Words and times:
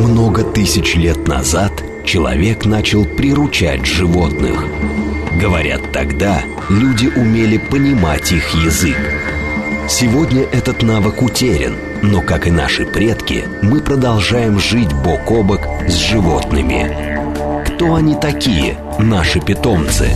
Много 0.00 0.44
тысяч 0.44 0.94
лет 0.94 1.28
назад 1.28 1.72
человек 2.06 2.64
начал 2.64 3.04
приручать 3.04 3.84
животных. 3.84 4.64
Говорят, 5.38 5.92
тогда 5.92 6.40
люди 6.70 7.08
умели 7.08 7.58
понимать 7.58 8.32
их 8.32 8.54
язык. 8.54 8.96
Сегодня 9.90 10.44
этот 10.44 10.82
навык 10.82 11.20
утерян, 11.20 11.74
но, 12.00 12.22
как 12.22 12.46
и 12.46 12.50
наши 12.50 12.86
предки, 12.86 13.44
мы 13.60 13.80
продолжаем 13.80 14.58
жить 14.58 14.90
бок 14.94 15.30
о 15.30 15.42
бок 15.42 15.60
с 15.86 15.92
животными. 15.92 17.66
Кто 17.66 17.96
они 17.96 18.14
такие, 18.14 18.78
наши 18.98 19.38
питомцы? 19.38 20.08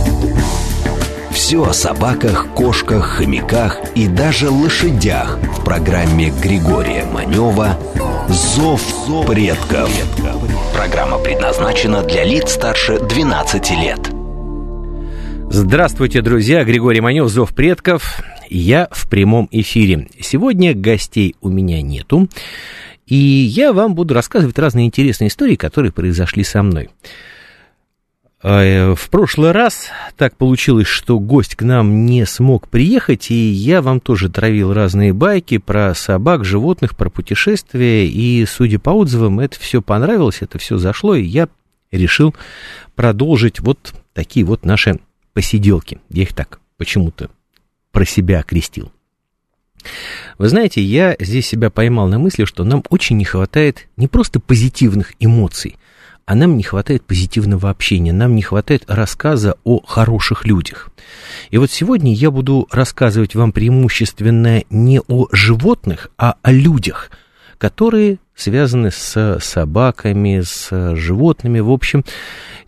Все 1.29 1.63
о 1.63 1.73
собаках, 1.73 2.47
кошках, 2.55 3.05
хомяках 3.05 3.77
и 3.93 4.07
даже 4.07 4.49
лошадях 4.49 5.37
в 5.59 5.63
программе 5.63 6.31
Григория 6.41 7.05
Манева 7.05 7.77
«Зов 8.27 8.81
предков». 9.27 9.91
Программа 10.73 11.19
предназначена 11.19 12.03
для 12.03 12.23
лиц 12.23 12.53
старше 12.53 12.99
12 12.99 13.71
лет. 13.71 13.99
Здравствуйте, 15.51 16.21
друзья! 16.21 16.63
Григорий 16.63 17.01
Манев, 17.01 17.27
«Зов 17.29 17.53
предков». 17.53 18.23
Я 18.49 18.87
в 18.91 19.07
прямом 19.09 19.47
эфире. 19.51 20.07
Сегодня 20.19 20.73
гостей 20.73 21.35
у 21.41 21.49
меня 21.49 21.83
нету. 21.83 22.27
И 23.05 23.15
я 23.15 23.71
вам 23.73 23.93
буду 23.93 24.15
рассказывать 24.15 24.57
разные 24.57 24.87
интересные 24.87 25.27
истории, 25.27 25.55
которые 25.55 25.91
произошли 25.91 26.43
со 26.43 26.63
мной. 26.63 26.89
Э, 28.47 28.93
в 28.93 29.09
прошлый 29.09 29.53
раз 29.53 29.87
так 30.17 30.37
получилось, 30.37 30.85
что 30.85 31.19
гость 31.19 31.55
к 31.55 31.63
нам 31.63 32.05
не 32.05 32.27
смог 32.27 32.67
приехать, 32.67 33.31
и 33.31 33.49
я 33.49 33.81
вам 33.81 33.99
тоже 33.99 34.29
травил 34.29 34.71
разные 34.71 35.13
байки 35.13 35.57
про 35.57 35.95
собак, 35.95 36.45
животных, 36.45 36.95
про 36.95 37.09
путешествия, 37.09 38.07
и, 38.07 38.45
судя 38.45 38.77
по 38.77 38.91
отзывам, 38.91 39.39
это 39.39 39.59
все 39.59 39.81
понравилось, 39.81 40.43
это 40.43 40.59
все 40.59 40.77
зашло, 40.77 41.15
и 41.15 41.23
я 41.23 41.49
решил 41.91 42.35
продолжить 42.93 43.61
вот 43.61 43.95
такие 44.13 44.45
вот 44.45 44.63
наши 44.63 44.99
посиделки. 45.33 45.99
Я 46.09 46.21
их 46.21 46.35
так 46.35 46.59
почему-то 46.77 47.31
про 47.91 48.05
себя 48.05 48.41
окрестил. 48.41 48.91
Вы 50.37 50.49
знаете, 50.49 50.83
я 50.83 51.15
здесь 51.19 51.47
себя 51.47 51.71
поймал 51.71 52.07
на 52.09 52.19
мысли, 52.19 52.45
что 52.45 52.63
нам 52.63 52.83
очень 52.89 53.17
не 53.17 53.25
хватает 53.25 53.87
не 53.97 54.07
просто 54.07 54.39
позитивных 54.39 55.13
эмоций, 55.19 55.77
а 56.25 56.35
нам 56.35 56.57
не 56.57 56.63
хватает 56.63 57.03
позитивного 57.03 57.69
общения, 57.69 58.11
нам 58.11 58.35
не 58.35 58.41
хватает 58.41 58.83
рассказа 58.87 59.55
о 59.63 59.79
хороших 59.85 60.45
людях. 60.45 60.89
И 61.51 61.57
вот 61.57 61.69
сегодня 61.71 62.13
я 62.13 62.31
буду 62.31 62.67
рассказывать 62.71 63.35
вам 63.35 63.51
преимущественно 63.51 64.63
не 64.69 64.99
о 65.07 65.27
животных, 65.31 66.09
а 66.17 66.35
о 66.41 66.51
людях, 66.51 67.11
которые 67.57 68.17
связаны 68.35 68.91
с 68.91 69.39
собаками, 69.39 70.41
с 70.43 70.95
животными, 70.95 71.59
в 71.59 71.71
общем, 71.71 72.03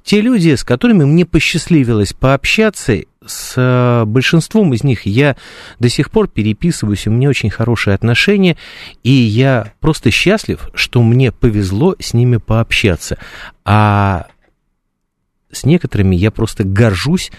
те 0.03 0.21
люди, 0.21 0.55
с 0.55 0.63
которыми 0.63 1.03
мне 1.03 1.25
посчастливилось 1.25 2.13
пообщаться, 2.13 3.01
с 3.27 4.03
большинством 4.05 4.73
из 4.73 4.83
них 4.83 5.05
я 5.05 5.35
до 5.79 5.89
сих 5.89 6.11
пор 6.11 6.27
переписываюсь, 6.27 7.07
у 7.07 7.11
меня 7.11 7.29
очень 7.29 7.49
хорошие 7.49 7.93
отношения, 7.93 8.57
и 9.03 9.11
я 9.11 9.73
просто 9.79 10.11
счастлив, 10.11 10.69
что 10.73 11.03
мне 11.03 11.31
повезло 11.31 11.95
с 11.99 12.13
ними 12.13 12.37
пообщаться. 12.37 13.17
А 13.65 14.27
с 15.51 15.65
некоторыми 15.65 16.15
я 16.15 16.31
просто 16.31 16.63
горжусь 16.63 17.31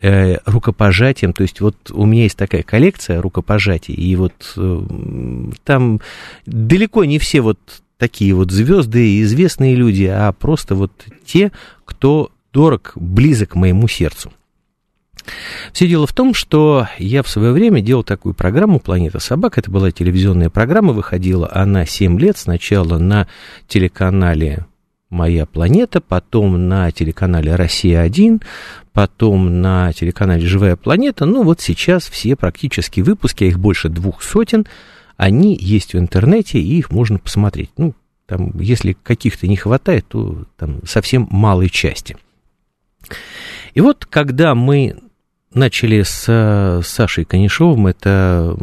э, 0.00 0.38
рукопожатием, 0.46 1.32
то 1.32 1.42
есть 1.42 1.60
вот 1.60 1.76
у 1.90 2.04
меня 2.06 2.24
есть 2.24 2.36
такая 2.36 2.62
коллекция 2.62 3.20
рукопожатий, 3.20 3.94
и 3.94 4.16
вот 4.16 4.54
э, 4.56 4.82
там 5.64 6.00
далеко 6.46 7.04
не 7.04 7.18
все 7.18 7.40
вот 7.40 7.58
такие 7.98 8.34
вот 8.34 8.50
звезды 8.50 9.08
и 9.08 9.22
известные 9.22 9.74
люди, 9.74 10.04
а 10.04 10.32
просто 10.32 10.74
вот 10.74 10.92
те, 11.24 11.52
кто 11.84 12.30
дорог, 12.52 12.92
близок 12.96 13.54
моему 13.54 13.88
сердцу. 13.88 14.32
Все 15.72 15.88
дело 15.88 16.06
в 16.06 16.12
том, 16.12 16.34
что 16.34 16.88
я 16.98 17.22
в 17.22 17.28
свое 17.28 17.52
время 17.52 17.80
делал 17.80 18.04
такую 18.04 18.34
программу 18.34 18.78
«Планета 18.78 19.18
собак». 19.18 19.58
Это 19.58 19.70
была 19.70 19.90
телевизионная 19.90 20.50
программа, 20.50 20.92
выходила 20.92 21.50
она 21.52 21.86
7 21.86 22.18
лет. 22.18 22.36
Сначала 22.36 22.98
на 22.98 23.26
телеканале 23.66 24.66
«Моя 25.10 25.46
планета», 25.46 26.00
потом 26.00 26.68
на 26.68 26.90
телеканале 26.90 27.54
«Россия-1», 27.54 28.42
потом 28.92 29.60
на 29.60 29.92
телеканале 29.92 30.46
«Живая 30.46 30.76
планета». 30.76 31.24
Ну 31.26 31.42
вот 31.42 31.60
сейчас 31.60 32.08
все 32.08 32.36
практически 32.36 33.00
выпуски, 33.00 33.44
а 33.44 33.46
их 33.46 33.58
больше 33.58 33.88
двух 33.88 34.22
сотен, 34.22 34.66
они 35.16 35.56
есть 35.60 35.94
в 35.94 35.98
интернете, 35.98 36.58
и 36.58 36.78
их 36.78 36.90
можно 36.90 37.18
посмотреть. 37.18 37.70
Ну, 37.76 37.94
там, 38.26 38.58
если 38.58 38.96
каких-то 39.00 39.46
не 39.46 39.56
хватает, 39.56 40.06
то 40.08 40.44
там 40.56 40.80
совсем 40.86 41.28
малой 41.30 41.68
части. 41.68 42.16
И 43.74 43.80
вот, 43.80 44.06
когда 44.06 44.54
мы 44.54 44.96
начали 45.54 46.02
с 46.02 46.82
Сашей 46.84 47.24
Конешовым, 47.24 47.86
это 47.86 48.56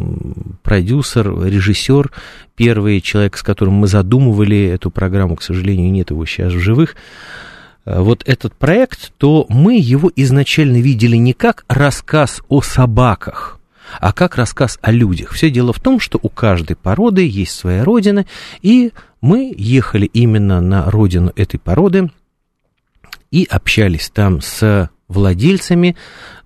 продюсер, 0.62 1.44
режиссер, 1.44 2.10
первый 2.56 3.00
человек, 3.00 3.36
с 3.36 3.42
которым 3.42 3.74
мы 3.74 3.86
задумывали 3.86 4.64
эту 4.66 4.90
программу, 4.90 5.36
к 5.36 5.42
сожалению, 5.42 5.90
нет 5.90 6.10
его 6.10 6.24
сейчас 6.26 6.52
в 6.52 6.58
живых, 6.58 6.96
вот 7.84 8.22
этот 8.26 8.54
проект, 8.54 9.12
то 9.18 9.46
мы 9.48 9.76
его 9.76 10.10
изначально 10.14 10.76
видели 10.80 11.16
не 11.16 11.32
как 11.32 11.64
рассказ 11.68 12.40
о 12.48 12.62
собаках, 12.62 13.58
а 13.98 14.12
как 14.12 14.36
рассказ 14.36 14.78
о 14.82 14.92
людях. 14.92 15.32
Все 15.32 15.50
дело 15.50 15.72
в 15.72 15.80
том, 15.80 15.98
что 15.98 16.18
у 16.22 16.28
каждой 16.28 16.76
породы 16.76 17.26
есть 17.26 17.52
своя 17.52 17.84
родина, 17.84 18.24
и 18.60 18.92
мы 19.20 19.52
ехали 19.56 20.06
именно 20.06 20.60
на 20.60 20.90
родину 20.90 21.32
этой 21.34 21.58
породы 21.58 22.10
и 23.30 23.46
общались 23.50 24.10
там 24.10 24.40
с 24.40 24.88
владельцами 25.12 25.96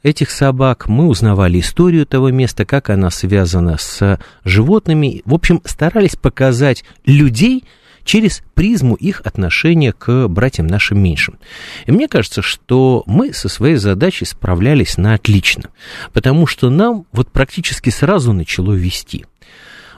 этих 0.02 0.30
собак, 0.30 0.88
мы 0.88 1.06
узнавали 1.06 1.60
историю 1.60 2.06
того 2.06 2.30
места, 2.30 2.64
как 2.64 2.90
она 2.90 3.10
связана 3.10 3.78
с 3.78 4.18
животными. 4.44 5.22
В 5.24 5.34
общем, 5.34 5.62
старались 5.64 6.16
показать 6.16 6.84
людей, 7.04 7.64
через 8.06 8.40
призму 8.54 8.94
их 8.94 9.20
отношения 9.24 9.92
к 9.92 10.28
братьям 10.28 10.68
нашим 10.68 11.00
меньшим. 11.00 11.38
И 11.84 11.92
мне 11.92 12.08
кажется, 12.08 12.40
что 12.40 13.02
мы 13.06 13.34
со 13.34 13.48
своей 13.48 13.76
задачей 13.76 14.24
справлялись 14.24 14.96
на 14.96 15.14
отлично, 15.14 15.70
потому 16.12 16.46
что 16.46 16.70
нам 16.70 17.04
вот 17.12 17.30
практически 17.30 17.90
сразу 17.90 18.32
начало 18.32 18.72
вести. 18.72 19.26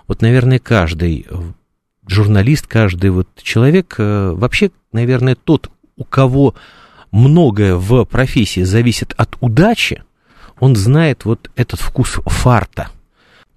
Вот, 0.09 0.23
наверное, 0.23 0.59
каждый 0.59 1.27
журналист, 2.09 2.67
каждый 2.67 3.11
вот 3.11 3.29
человек, 3.43 3.97
э, 3.99 4.33
вообще, 4.35 4.71
наверное, 4.93 5.35
тот, 5.37 5.71
у 5.97 6.05
кого 6.05 6.55
многое 7.11 7.75
в 7.77 8.05
профессии 8.05 8.63
зависит 8.63 9.15
от 9.17 9.37
удачи, 9.41 10.03
он 10.61 10.77
знает 10.77 11.25
вот 11.25 11.51
этот 11.57 11.81
вкус 11.81 12.21
фарта– 12.27 12.89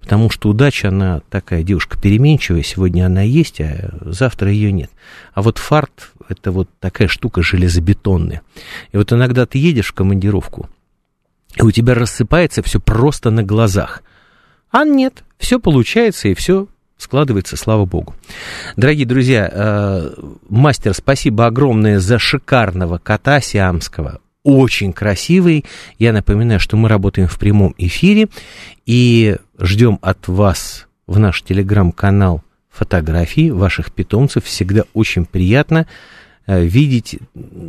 Потому 0.02 0.30
что 0.30 0.48
удача, 0.48 0.88
она 0.88 1.20
такая 1.30 1.62
девушка 1.62 1.98
переменчивая, 1.98 2.64
сегодня 2.64 3.06
она 3.06 3.22
есть, 3.22 3.60
а 3.60 3.96
завтра 4.00 4.50
ее 4.50 4.72
нет. 4.72 4.90
А 5.32 5.42
вот 5.42 5.58
фарт, 5.58 6.10
это 6.28 6.50
вот 6.50 6.68
такая 6.80 7.06
штука 7.06 7.40
железобетонная. 7.42 8.42
И 8.90 8.96
вот 8.96 9.12
иногда 9.12 9.46
ты 9.46 9.58
едешь 9.58 9.90
в 9.90 9.94
командировку, 9.94 10.68
и 11.54 11.62
у 11.62 11.70
тебя 11.70 11.94
рассыпается 11.94 12.62
все 12.62 12.80
просто 12.80 13.30
на 13.30 13.44
глазах. 13.44 14.02
А 14.72 14.84
нет, 14.84 15.22
все 15.38 15.60
получается, 15.60 16.28
и 16.28 16.34
все 16.34 16.66
складывается, 17.02 17.56
слава 17.56 17.84
богу. 17.84 18.14
Дорогие 18.76 19.06
друзья, 19.06 19.50
э, 19.52 20.14
мастер, 20.48 20.94
спасибо 20.94 21.46
огромное 21.46 21.98
за 21.98 22.18
шикарного 22.18 22.98
кота 22.98 23.40
сиамского 23.40 24.20
очень 24.44 24.92
красивый. 24.92 25.64
Я 25.98 26.12
напоминаю, 26.12 26.60
что 26.60 26.76
мы 26.76 26.88
работаем 26.88 27.28
в 27.28 27.38
прямом 27.38 27.74
эфире 27.78 28.28
и 28.86 29.36
ждем 29.58 29.98
от 30.02 30.28
вас 30.28 30.86
в 31.06 31.18
наш 31.18 31.42
телеграм-канал 31.42 32.42
фотографии 32.70 33.50
ваших 33.50 33.92
питомцев. 33.92 34.44
Всегда 34.44 34.82
очень 34.94 35.26
приятно 35.26 35.86
видеть. 36.46 37.18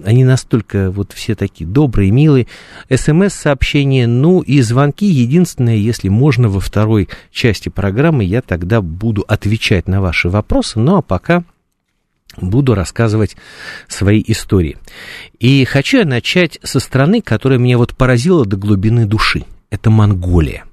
Они 0.05 0.23
настолько 0.23 0.91
вот 0.91 1.13
все 1.13 1.35
такие 1.35 1.69
добрые, 1.69 2.11
милые. 2.11 2.47
СМС-сообщения, 2.89 4.07
ну 4.07 4.41
и 4.41 4.61
звонки. 4.61 5.05
Единственное, 5.05 5.75
если 5.75 6.09
можно, 6.09 6.49
во 6.49 6.59
второй 6.59 7.09
части 7.31 7.69
программы 7.69 8.23
я 8.23 8.41
тогда 8.41 8.81
буду 8.81 9.23
отвечать 9.27 9.87
на 9.87 10.01
ваши 10.01 10.29
вопросы. 10.29 10.79
Ну 10.79 10.97
а 10.97 11.01
пока 11.01 11.43
буду 12.37 12.73
рассказывать 12.73 13.35
свои 13.87 14.23
истории. 14.25 14.77
И 15.39 15.65
хочу 15.65 15.99
я 15.99 16.05
начать 16.05 16.59
со 16.63 16.79
страны, 16.79 17.21
которая 17.21 17.59
меня 17.59 17.77
вот 17.77 17.95
поразила 17.95 18.45
до 18.45 18.57
глубины 18.57 19.05
души. 19.05 19.45
Это 19.69 19.89
Монголия. 19.89 20.65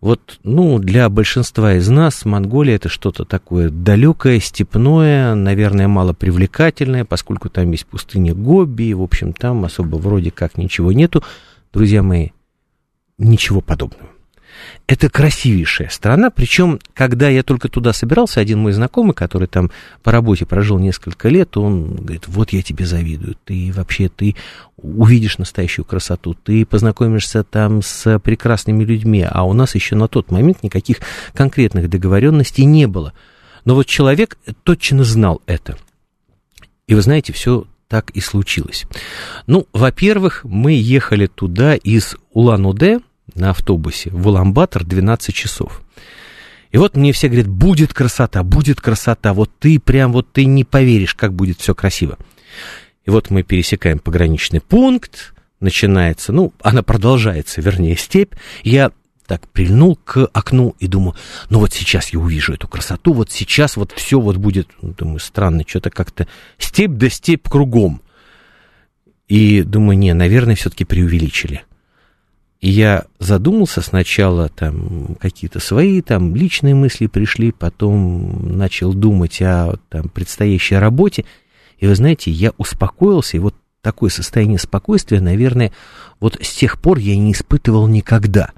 Вот, 0.00 0.40
ну, 0.44 0.78
для 0.78 1.10
большинства 1.10 1.74
из 1.74 1.88
нас 1.90 2.24
Монголия 2.24 2.76
это 2.76 2.88
что-то 2.88 3.26
такое 3.26 3.68
далекое, 3.68 4.40
степное, 4.40 5.34
наверное, 5.34 5.88
мало 5.88 6.14
привлекательное, 6.14 7.04
поскольку 7.04 7.50
там 7.50 7.70
есть 7.72 7.86
пустыня 7.86 8.34
Гоби, 8.34 8.94
в 8.94 9.02
общем, 9.02 9.34
там 9.34 9.64
особо 9.66 9.96
вроде 9.96 10.30
как 10.30 10.56
ничего 10.56 10.92
нету. 10.92 11.22
Друзья 11.74 12.02
мои, 12.02 12.28
ничего 13.18 13.60
подобного. 13.60 14.08
Это 14.86 15.08
красивейшая 15.08 15.88
страна, 15.88 16.30
причем, 16.30 16.78
когда 16.94 17.28
я 17.28 17.42
только 17.42 17.68
туда 17.68 17.92
собирался, 17.92 18.40
один 18.40 18.58
мой 18.58 18.72
знакомый, 18.72 19.14
который 19.14 19.46
там 19.48 19.70
по 20.02 20.12
работе 20.12 20.46
прожил 20.46 20.78
несколько 20.78 21.28
лет, 21.28 21.56
он 21.56 21.94
говорит, 21.96 22.24
вот 22.26 22.52
я 22.52 22.62
тебе 22.62 22.86
завидую, 22.86 23.36
ты 23.44 23.72
вообще, 23.74 24.08
ты 24.08 24.36
увидишь 24.76 25.38
настоящую 25.38 25.84
красоту, 25.84 26.34
ты 26.34 26.64
познакомишься 26.64 27.44
там 27.44 27.82
с 27.82 28.18
прекрасными 28.18 28.84
людьми, 28.84 29.26
а 29.28 29.44
у 29.44 29.52
нас 29.52 29.74
еще 29.74 29.94
на 29.94 30.08
тот 30.08 30.30
момент 30.30 30.62
никаких 30.62 30.98
конкретных 31.34 31.88
договоренностей 31.88 32.64
не 32.64 32.86
было. 32.86 33.12
Но 33.64 33.74
вот 33.74 33.86
человек 33.86 34.38
точно 34.64 35.04
знал 35.04 35.42
это. 35.46 35.76
И 36.86 36.94
вы 36.94 37.02
знаете, 37.02 37.32
все 37.32 37.66
так 37.90 38.10
и 38.10 38.20
случилось. 38.20 38.86
Ну, 39.46 39.66
во-первых, 39.72 40.44
мы 40.44 40.72
ехали 40.72 41.26
туда 41.26 41.74
из 41.74 42.16
Улан-Удэ, 42.32 43.00
на 43.34 43.50
автобусе 43.50 44.10
в 44.10 44.26
Уламбатор 44.26 44.84
12 44.84 45.34
часов. 45.34 45.82
И 46.70 46.78
вот 46.78 46.96
мне 46.96 47.12
все 47.12 47.28
говорят, 47.28 47.48
будет 47.48 47.92
красота, 47.92 48.42
будет 48.42 48.80
красота, 48.80 49.34
вот 49.34 49.50
ты 49.58 49.80
прям, 49.80 50.12
вот 50.12 50.32
ты 50.32 50.44
не 50.44 50.64
поверишь, 50.64 51.14
как 51.14 51.34
будет 51.34 51.58
все 51.58 51.74
красиво. 51.74 52.16
И 53.04 53.10
вот 53.10 53.30
мы 53.30 53.42
пересекаем 53.42 53.98
пограничный 53.98 54.60
пункт, 54.60 55.34
начинается, 55.58 56.32
ну, 56.32 56.52
она 56.62 56.82
продолжается, 56.82 57.60
вернее, 57.60 57.96
степь. 57.96 58.34
Я 58.62 58.92
так 59.26 59.48
прильнул 59.48 59.96
к 59.96 60.28
окну 60.32 60.74
и 60.80 60.88
думаю, 60.88 61.14
ну 61.50 61.60
вот 61.60 61.72
сейчас 61.72 62.12
я 62.12 62.18
увижу 62.18 62.52
эту 62.52 62.66
красоту, 62.66 63.12
вот 63.12 63.30
сейчас 63.30 63.76
вот 63.76 63.92
все 63.92 64.18
вот 64.18 64.36
будет, 64.36 64.68
ну, 64.82 64.92
думаю, 64.92 65.20
странно, 65.20 65.64
что-то 65.66 65.90
как-то 65.90 66.26
степь 66.58 66.92
да 66.92 67.08
степь 67.08 67.48
кругом. 67.48 68.02
И 69.28 69.62
думаю, 69.62 69.96
не, 69.96 70.12
наверное, 70.14 70.56
все-таки 70.56 70.84
преувеличили. 70.84 71.62
И 72.60 72.68
я 72.68 73.06
задумался 73.18 73.80
сначала, 73.80 74.50
там, 74.50 75.16
какие-то 75.18 75.60
свои, 75.60 76.02
там, 76.02 76.36
личные 76.36 76.74
мысли 76.74 77.06
пришли, 77.06 77.52
потом 77.52 78.56
начал 78.56 78.92
думать 78.92 79.40
о, 79.40 79.78
там, 79.88 80.08
предстоящей 80.08 80.76
работе. 80.76 81.24
И 81.78 81.86
вы 81.86 81.94
знаете, 81.94 82.30
я 82.30 82.52
успокоился, 82.58 83.38
и 83.38 83.40
вот 83.40 83.54
такое 83.80 84.10
состояние 84.10 84.58
спокойствия, 84.58 85.22
наверное, 85.22 85.72
вот 86.20 86.38
с 86.42 86.54
тех 86.54 86.78
пор 86.80 86.98
я 86.98 87.16
не 87.16 87.32
испытывал 87.32 87.86
никогда. 87.88 88.50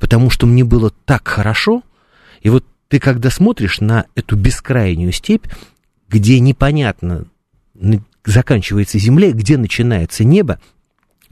Потому 0.00 0.30
что 0.30 0.46
мне 0.46 0.64
было 0.64 0.90
так 1.04 1.28
хорошо, 1.28 1.82
и 2.40 2.48
вот 2.48 2.64
ты 2.88 2.98
когда 2.98 3.28
смотришь 3.28 3.80
на 3.80 4.06
эту 4.14 4.36
бескрайнюю 4.36 5.12
степь, 5.12 5.46
где 6.08 6.40
непонятно 6.40 7.26
заканчивается 8.24 8.98
земля, 8.98 9.32
где 9.32 9.58
начинается 9.58 10.24
небо, 10.24 10.58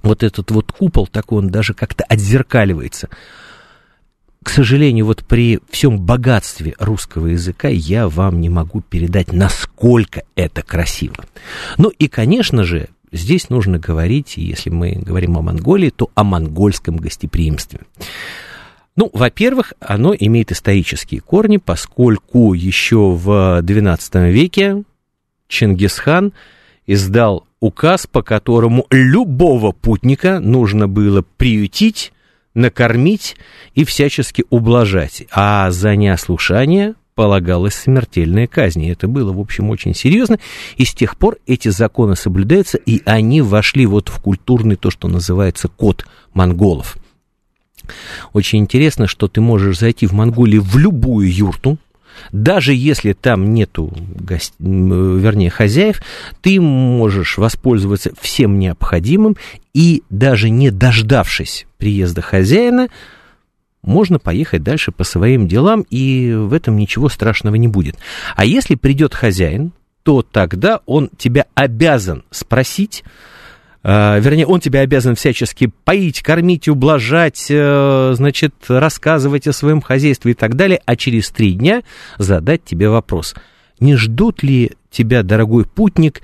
вот 0.03 0.23
этот 0.23 0.51
вот 0.51 0.73
купол 0.73 1.07
такой, 1.07 1.39
он 1.39 1.49
даже 1.49 1.75
как-то 1.75 2.05
отзеркаливается. 2.05 3.09
К 4.43 4.49
сожалению, 4.49 5.05
вот 5.05 5.25
при 5.27 5.61
всем 5.71 6.01
богатстве 6.01 6.75
русского 6.79 7.27
языка 7.27 7.69
я 7.69 8.09
вам 8.09 8.41
не 8.41 8.49
могу 8.49 8.81
передать, 8.81 9.33
насколько 9.33 10.23
это 10.35 10.63
красиво. 10.63 11.17
Ну 11.77 11.91
и, 11.91 12.09
конечно 12.09 12.65
же, 12.65 12.89
здесь 13.13 13.51
нужно 13.51 13.79
говорить, 13.79 14.39
если 14.39 14.71
мы 14.71 14.93
говорим 14.93 15.37
о 15.37 15.43
Монголии, 15.43 15.91
то 15.91 16.11
о 16.15 16.25
монгольском 16.25 16.97
гостеприимстве. 16.97 17.81
Ну, 18.97 19.11
во-первых, 19.13 19.75
оно 19.79 20.15
имеет 20.19 20.53
исторические 20.53 21.21
корни, 21.21 21.59
поскольку 21.59 22.55
еще 22.55 23.13
в 23.13 23.61
XII 23.63 24.31
веке 24.31 24.85
Чингисхан 25.49 26.33
издал 26.87 27.47
указ, 27.61 28.07
по 28.07 28.23
которому 28.23 28.87
любого 28.91 29.73
путника 29.73 30.41
нужно 30.41 30.89
было 30.89 31.23
приютить, 31.37 32.13
накормить 32.55 33.37
и 33.75 33.85
всячески 33.85 34.45
ублажать, 34.51 35.25
а 35.31 35.71
за 35.71 35.95
неослушание 35.95 36.95
полагалась 37.15 37.75
смертельная 37.75 38.47
казнь. 38.47 38.83
И 38.83 38.89
это 38.89 39.07
было, 39.07 39.33
в 39.33 39.41
общем, 39.41 39.71
очень 39.71 39.95
серьезно, 39.95 40.39
и 40.77 40.85
с 40.85 40.95
тех 40.95 41.17
пор 41.17 41.37
эти 41.47 41.69
законы 41.69 42.17
соблюдаются, 42.17 42.79
и 42.79 43.03
они 43.05 43.43
вошли 43.43 43.85
вот 43.87 44.09
в 44.09 44.21
культурный, 44.21 44.77
то, 44.77 44.91
что 44.91 45.07
называется, 45.07 45.69
код 45.69 46.07
монголов. 46.33 46.97
Очень 48.33 48.61
интересно, 48.61 49.07
что 49.07 49.29
ты 49.29 49.41
можешь 49.41 49.79
зайти 49.79 50.07
в 50.07 50.13
Монголию 50.13 50.63
в 50.63 50.79
любую 50.79 51.33
юрту, 51.33 51.79
даже 52.33 52.75
если 52.75 53.13
там 53.13 53.55
нету, 53.55 53.93
гость... 54.19 54.55
вернее, 54.59 55.51
хозяев, 55.51 56.03
ты 56.41 56.61
можешь 56.61 57.39
воспользоваться 57.39 58.13
всем 58.21 58.59
необходимым 58.59 59.37
и 59.75 60.03
даже 60.11 60.51
не 60.51 60.71
дождавшись 60.71 61.67
приезда 61.79 62.23
хозяина, 62.23 62.89
можно 63.83 64.19
поехать 64.19 64.63
дальше 64.63 64.93
по 64.93 65.05
своим 65.05 65.49
делам, 65.49 65.87
и 65.91 66.33
в 66.33 66.53
этом 66.53 66.77
ничего 66.77 67.09
страшного 67.09 67.55
не 67.55 67.69
будет. 67.69 67.97
А 68.37 68.45
если 68.45 68.75
придет 68.75 69.15
хозяин, 69.15 69.73
то 70.03 70.23
тогда 70.23 70.81
он 70.87 71.11
тебя 71.17 71.47
обязан 71.55 72.25
спросить, 72.31 73.05
вернее, 73.83 74.47
он 74.47 74.61
тебя 74.61 74.81
обязан 74.81 75.15
всячески 75.15 75.71
поить, 75.85 76.23
кормить, 76.23 76.69
ублажать, 76.69 77.47
э, 77.49 78.13
значит, 78.15 78.55
рассказывать 78.69 79.47
о 79.47 79.53
своем 79.53 79.81
хозяйстве 79.81 80.33
и 80.33 80.35
так 80.35 80.55
далее, 80.55 80.81
а 80.85 80.97
через 80.97 81.31
три 81.31 81.55
дня 81.55 81.83
задать 82.19 82.65
тебе 82.65 82.91
вопрос. 82.91 83.35
Не 83.79 83.97
ждут 83.97 84.43
ли 84.43 84.73
тебя, 84.91 85.23
дорогой 85.23 85.65
путник, 85.65 86.21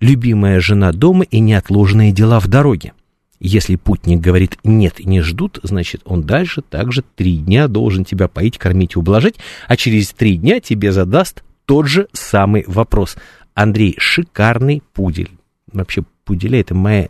любимая 0.00 0.60
жена 0.60 0.92
дома 0.92 1.24
и 1.24 1.40
неотложные 1.40 2.12
дела 2.12 2.40
в 2.40 2.48
дороге? 2.48 2.92
Если 3.40 3.76
путник 3.76 4.20
говорит 4.20 4.58
«нет» 4.64 4.98
не 4.98 5.20
ждут, 5.22 5.60
значит, 5.62 6.02
он 6.04 6.22
дальше 6.22 6.60
также 6.60 7.04
три 7.14 7.36
дня 7.38 7.68
должен 7.68 8.04
тебя 8.04 8.26
поить, 8.26 8.58
кормить 8.58 8.96
и 8.96 8.98
ублажать, 8.98 9.36
а 9.68 9.76
через 9.76 10.10
три 10.10 10.36
дня 10.36 10.60
тебе 10.60 10.92
задаст 10.92 11.44
тот 11.64 11.86
же 11.86 12.08
самый 12.12 12.64
вопрос. 12.66 13.16
Андрей, 13.54 13.94
шикарный 13.98 14.82
пудель. 14.92 15.30
Вообще 15.72 16.02
пуделя, 16.28 16.60
это 16.60 16.74
моя 16.74 17.08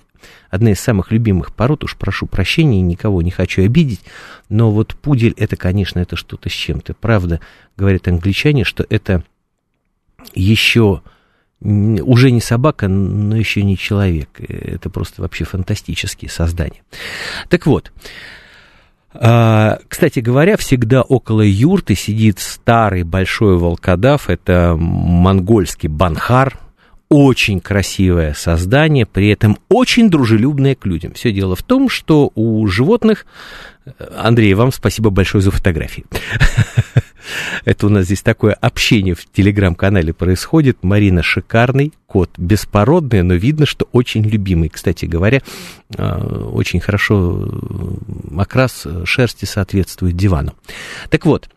одна 0.49 0.71
из 0.71 0.81
самых 0.81 1.11
любимых 1.11 1.53
пород, 1.53 1.85
уж 1.85 1.97
прошу 1.97 2.27
прощения, 2.27 2.81
никого 2.81 3.21
не 3.21 3.33
хочу 3.33 3.65
обидеть, 3.65 4.01
но 4.49 4.71
вот 4.71 4.95
пудель, 4.95 5.35
это, 5.37 5.57
конечно, 5.57 5.99
это 5.99 6.15
что-то 6.15 6.49
с 6.49 6.53
чем-то. 6.53 6.95
Правда, 6.95 7.41
говорят 7.77 8.07
англичане, 8.07 8.65
что 8.65 8.87
это 8.89 9.25
еще 10.35 11.03
уже 11.61 12.31
не 12.31 12.41
собака, 12.41 12.87
но 12.87 13.37
еще 13.37 13.63
не 13.63 13.77
человек. 13.77 14.29
Это 14.39 14.91
просто 14.91 15.23
вообще 15.23 15.45
фантастические 15.45 16.31
создания. 16.31 16.83
Так 17.49 17.67
вот, 17.67 17.93
а, 19.13 19.81
кстати 19.89 20.21
говоря, 20.21 20.57
всегда 20.57 21.03
около 21.03 21.43
юрты 21.43 21.97
сидит 21.97 22.39
старый 22.39 23.03
большой 23.03 23.59
волкодав, 23.59 24.31
это 24.31 24.77
монгольский 24.79 25.89
банхар, 25.89 26.61
очень 27.09 27.61
красивое 27.61 28.35
создание, 28.35 29.07
при 29.07 29.29
этом 29.29 29.59
очень 29.69 30.11
дружелюбное 30.11 30.75
к 30.75 30.85
людям. 30.87 31.15
Все 31.15 31.33
дело 31.33 31.57
в 31.57 31.63
том, 31.63 31.89
что 31.89 32.31
у 32.35 32.67
животных... 32.67 33.27
Андрей, 34.17 34.53
вам 34.53 34.71
спасибо 34.71 35.09
большое 35.09 35.41
за 35.41 35.51
фотографии. 35.51 36.05
Это 37.65 37.87
у 37.87 37.91
нас 37.91 38.07
здесь 38.07 38.23
такое 38.23 38.53
общение 38.53 39.15
в 39.15 39.25
телеграм-канале 39.31 40.13
происходит. 40.13 40.83
Марина 40.83 41.23
шикарный, 41.23 41.93
кот 42.07 42.31
беспородный, 42.37 43.23
но 43.23 43.35
видно, 43.35 43.65
что 43.67 43.89
очень 43.93 44.23
любимый. 44.23 44.69
Кстати 44.69 45.07
говоря, 45.07 45.43
а, 45.97 46.19
очень 46.53 46.81
хорошо 46.81 47.49
окрас 48.37 48.87
шерсти 49.05 49.47
соответствует 49.47 50.17
дивану. 50.17 50.55
Так 51.11 51.25
вот, 51.25 51.49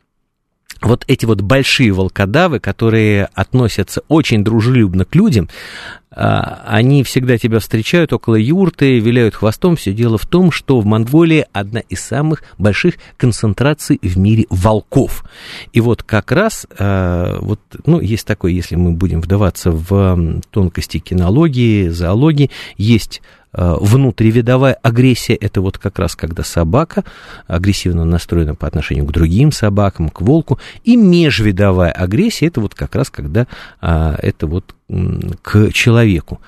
вот 0.82 1.04
эти 1.08 1.26
вот 1.26 1.42
большие 1.42 1.92
волкодавы, 1.92 2.60
которые 2.60 3.30
относятся 3.34 4.02
очень 4.08 4.44
дружелюбно 4.44 5.06
к 5.06 5.16
людям, 5.16 5.48
а, 6.14 6.64
они 6.68 7.04
всегда 7.04 7.38
тебя 7.38 7.60
встречают 7.60 8.12
около 8.12 8.36
юрты, 8.36 9.00
виляют 9.00 9.36
хвостом. 9.36 9.76
Все 9.76 9.94
дело 9.94 10.18
в 10.18 10.26
том, 10.26 10.52
что 10.52 10.82
в 10.82 10.86
Монголии 10.86 11.46
одна 11.54 11.80
из 11.82 12.02
самых 12.02 12.44
больших 12.58 12.96
концентраций 13.16 13.98
в 14.02 14.18
мире 14.18 14.46
волков. 14.50 15.24
И 15.72 15.80
вот 15.80 16.04
как 16.04 16.32
раз, 16.32 16.68
а, 16.78 17.40
вот, 17.40 17.62
ну, 17.86 18.02
есть 18.02 18.28
такое, 18.28 18.52
если 18.52 18.76
мы 18.76 18.92
будем 18.92 19.22
вдаваться 19.22 19.72
в 19.72 20.42
тонкости 20.50 21.00
кинологии, 21.00 21.88
зоологии, 21.88 22.52
есть 22.78 23.22
внутривидовая 23.54 24.74
агрессия– 24.74 25.34
это 25.42 25.62
вот 25.62 25.78
как 25.78 26.00
раз 26.00 26.16
когда 26.16 26.44
собака 26.44 27.04
агрессивно 27.48 28.06
настроена 28.06 28.56
по 28.56 28.68
отношению 28.68 29.06
к 29.06 29.12
другим 29.12 29.52
собакам, 29.52 30.10
к 30.10 30.22
волку, 30.22 30.60
и 30.84 30.96
межвидовая 30.96 31.92
агрессия– 31.92 32.46
это 32.48 32.62
вот 32.62 32.76
как 32.76 32.96
раз 32.96 33.10
когда 33.10 33.48
а, 33.82 34.16
это 34.22 34.48
вот 34.48 34.76
к 35.42 35.72
человеку. 35.72 36.40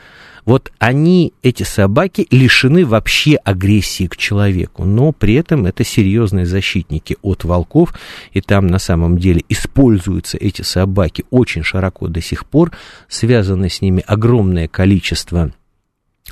Вот 0.46 0.74
они, 0.78 1.34
эти 1.42 1.64
собаки, 1.64 2.28
лишены 2.30 2.86
вообще 2.86 3.36
агрессии 3.36 4.08
к 4.08 4.18
человеку, 4.18 4.84
но 4.84 5.14
при 5.14 5.36
этом 5.36 5.66
это 5.66 5.86
серьезные 5.86 6.46
защитники 6.46 7.16
от 7.22 7.46
волков, 7.46 7.94
и 8.34 8.42
там 8.42 8.68
на 8.68 8.80
самом 8.80 9.18
деле 9.18 9.44
используются 9.48 10.38
эти 10.38 10.62
собаки 10.62 11.24
очень 11.30 11.64
широко 11.64 12.08
до 12.08 12.22
сих 12.22 12.46
пор, 12.46 12.72
связано 13.08 13.70
с 13.70 13.82
ними 13.82 14.04
огромное 14.06 14.68
количество 14.68 15.54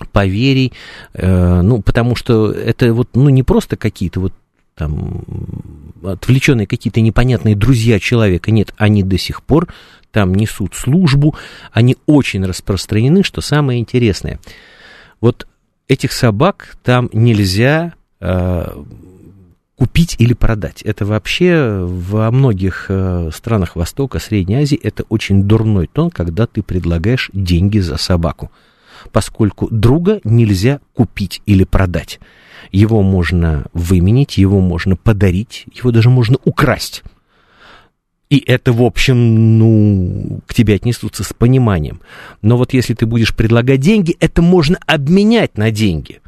поверий, 0.08 0.74
э, 1.13 1.62
ну, 1.62 1.81
потому 1.81 2.15
что 2.15 2.51
это 2.51 2.93
вот, 2.93 3.10
ну, 3.13 3.29
не 3.29 3.43
просто 3.43 3.77
какие-то 3.77 4.20
вот 4.20 4.34
там 4.75 5.24
отвлеченные 6.03 6.67
какие-то 6.67 7.01
непонятные 7.01 7.55
друзья 7.55 8.00
человека. 8.00 8.51
Нет, 8.51 8.74
они 8.77 9.03
до 9.03 9.17
сих 9.17 9.43
пор 9.43 9.67
там 10.12 10.34
несут 10.34 10.75
службу, 10.75 11.36
они 11.72 11.98
очень 12.05 12.46
распространены, 12.46 13.24
что 13.24 13.41
самое 13.41 13.79
интересное. 13.79 14.39
Вот 15.20 15.48
этих 15.88 16.12
собак 16.12 16.75
там 16.84 17.10
нельзя 17.13 17.93
э, 18.20 18.84
купить 19.77 20.15
или 20.20 20.34
продать. 20.34 20.81
Это 20.84 21.05
вообще 21.05 21.84
во 21.84 22.29
многих 22.31 22.86
э, 22.89 23.29
странах 23.34 23.75
Востока, 23.75 24.20
Средней 24.20 24.58
Азии, 24.58 24.79
это 24.81 25.03
очень 25.10 25.46
дурной 25.46 25.88
тон, 25.88 26.10
когда 26.10 26.46
ты 26.46 26.62
предлагаешь 26.62 27.29
деньги 27.34 27.79
за 27.79 27.98
собаку. 27.98 28.51
Поскольку 29.12 29.67
друга 29.70 30.22
нельзя 30.24 30.79
купить 30.93 31.41
или 31.46 31.63
продать. 31.63 32.20
Его 32.72 33.01
можно 33.01 33.65
выменить, 33.74 34.38
его 34.38 34.62
можно 34.62 34.96
подарить, 34.96 35.65
его 35.74 35.91
даже 35.91 36.10
можно 36.10 36.38
украсть. 36.46 37.03
И 38.29 38.38
это, 38.38 38.72
в 38.72 38.81
общем, 38.81 39.60
ну, 39.60 40.39
к 40.48 40.53
тебе 40.53 40.75
отнесутся 40.75 41.25
с 41.25 41.34
пониманием. 41.34 42.00
Но 42.41 42.55
вот 42.55 42.74
если 42.74 42.93
ты 42.93 43.05
будешь 43.05 43.36
предлагать 43.36 43.81
деньги, 43.81 44.15
это 44.22 44.41
можно 44.41 44.79
обменять 44.86 45.58
на 45.58 45.70
деньги. 45.70 46.22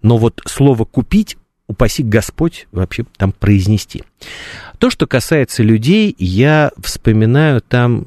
Но 0.00 0.16
вот 0.16 0.40
слово 0.46 0.84
«купить» 0.84 1.36
упаси 1.66 2.04
Господь 2.04 2.68
вообще 2.70 3.04
там 3.16 3.32
произнести. 3.32 4.04
То, 4.78 4.90
что 4.90 5.08
касается 5.08 5.64
людей, 5.64 6.14
я 6.18 6.70
вспоминаю 6.80 7.60
там 7.60 8.04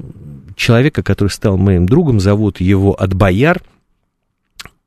человека, 0.55 1.03
который 1.03 1.29
стал 1.29 1.58
моим 1.58 1.86
другом, 1.86 2.22
зовут 2.22 2.62
его 2.62 3.00
Адбаяр– 3.00 3.62
а, 3.72 3.72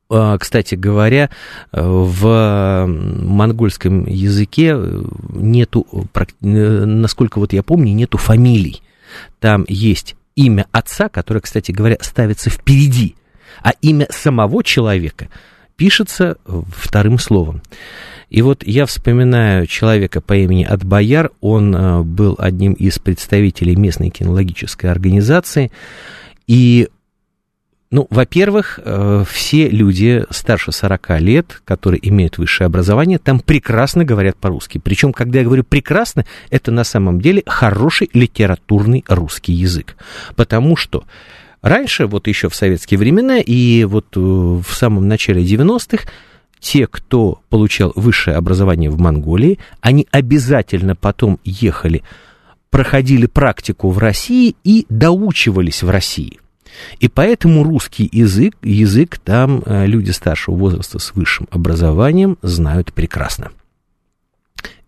кстати 0.08 0.74
говоря, 0.74 1.30
в 1.72 2.86
монгольском 2.86 4.06
языке 4.06 4.78
нету, 5.32 5.86
насколько 6.40 7.38
вот 7.38 7.52
я 7.52 7.62
помню, 7.62 7.92
нету 7.92 8.18
фамилий. 8.18 8.82
Там 9.40 9.64
есть 9.68 10.16
имя 10.36 10.66
отца, 10.70 11.08
которое, 11.08 11.40
кстати 11.40 11.72
говоря, 11.72 11.96
ставится 12.00 12.50
впереди, 12.50 13.16
а 13.62 13.72
имя 13.80 14.06
самого 14.10 14.62
человека 14.62 15.28
пишется 15.76 16.36
вторым 16.44 17.18
словом. 17.18 17.62
И 18.28 18.42
вот 18.42 18.66
я 18.66 18.86
вспоминаю 18.86 19.66
человека 19.66 20.20
по 20.20 20.34
имени 20.34 20.64
Адбаяр, 20.64 21.30
он 21.40 21.74
а, 21.76 22.02
был 22.02 22.34
одним 22.38 22.72
из 22.72 22.98
представителей 22.98 23.76
местной 23.76 24.10
кинологической 24.10 24.90
организации, 24.90 25.70
и 26.46 26.88
ну, 27.96 28.06
во-первых, 28.10 28.78
э, 28.84 29.24
все 29.26 29.70
люди 29.70 30.26
старше 30.28 30.70
40 30.70 31.18
лет, 31.18 31.62
которые 31.64 32.06
имеют 32.06 32.36
высшее 32.36 32.66
образование, 32.66 33.18
там 33.18 33.40
прекрасно 33.40 34.04
говорят 34.04 34.36
по-русски. 34.36 34.76
Причем, 34.76 35.14
когда 35.14 35.38
я 35.38 35.46
говорю 35.46 35.64
прекрасно, 35.64 36.26
это 36.50 36.70
на 36.70 36.84
самом 36.84 37.22
деле 37.22 37.42
хороший 37.46 38.10
литературный 38.12 39.02
русский 39.08 39.54
язык. 39.54 39.96
Потому 40.34 40.76
что 40.76 41.04
раньше, 41.62 42.06
вот 42.06 42.26
еще 42.28 42.50
в 42.50 42.54
советские 42.54 42.98
времена 42.98 43.38
и 43.38 43.84
вот 43.84 44.14
э, 44.14 44.20
в 44.20 44.68
самом 44.72 45.08
начале 45.08 45.42
90-х, 45.42 46.06
те, 46.60 46.86
кто 46.86 47.40
получал 47.48 47.94
высшее 47.96 48.36
образование 48.36 48.90
в 48.90 48.98
Монголии, 48.98 49.58
они 49.80 50.06
обязательно 50.10 50.96
потом 50.96 51.40
ехали, 51.44 52.02
проходили 52.68 53.24
практику 53.24 53.88
в 53.88 53.96
России 53.96 54.54
и 54.64 54.84
доучивались 54.90 55.82
в 55.82 55.88
России. 55.88 56.40
И 57.00 57.08
поэтому 57.08 57.62
русский 57.62 58.08
язык, 58.10 58.56
язык 58.62 59.18
там 59.18 59.62
э, 59.64 59.86
люди 59.86 60.10
старшего 60.10 60.54
возраста 60.54 60.98
с 60.98 61.14
высшим 61.14 61.48
образованием 61.50 62.38
знают 62.42 62.92
прекрасно. 62.92 63.50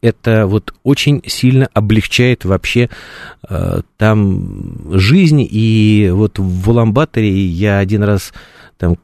Это 0.01 0.47
вот 0.47 0.75
очень 0.85 1.23
сильно 1.27 1.69
облегчает 1.75 2.45
вообще 2.45 2.89
э, 3.49 3.81
там 3.97 4.93
жизнь. 4.93 5.47
И 5.49 6.11
вот 6.13 6.39
в 6.39 6.71
Уламбаторе 6.71 7.47
я 7.47 7.79
один 7.79 8.05
раз 8.05 8.33
там 8.77 8.97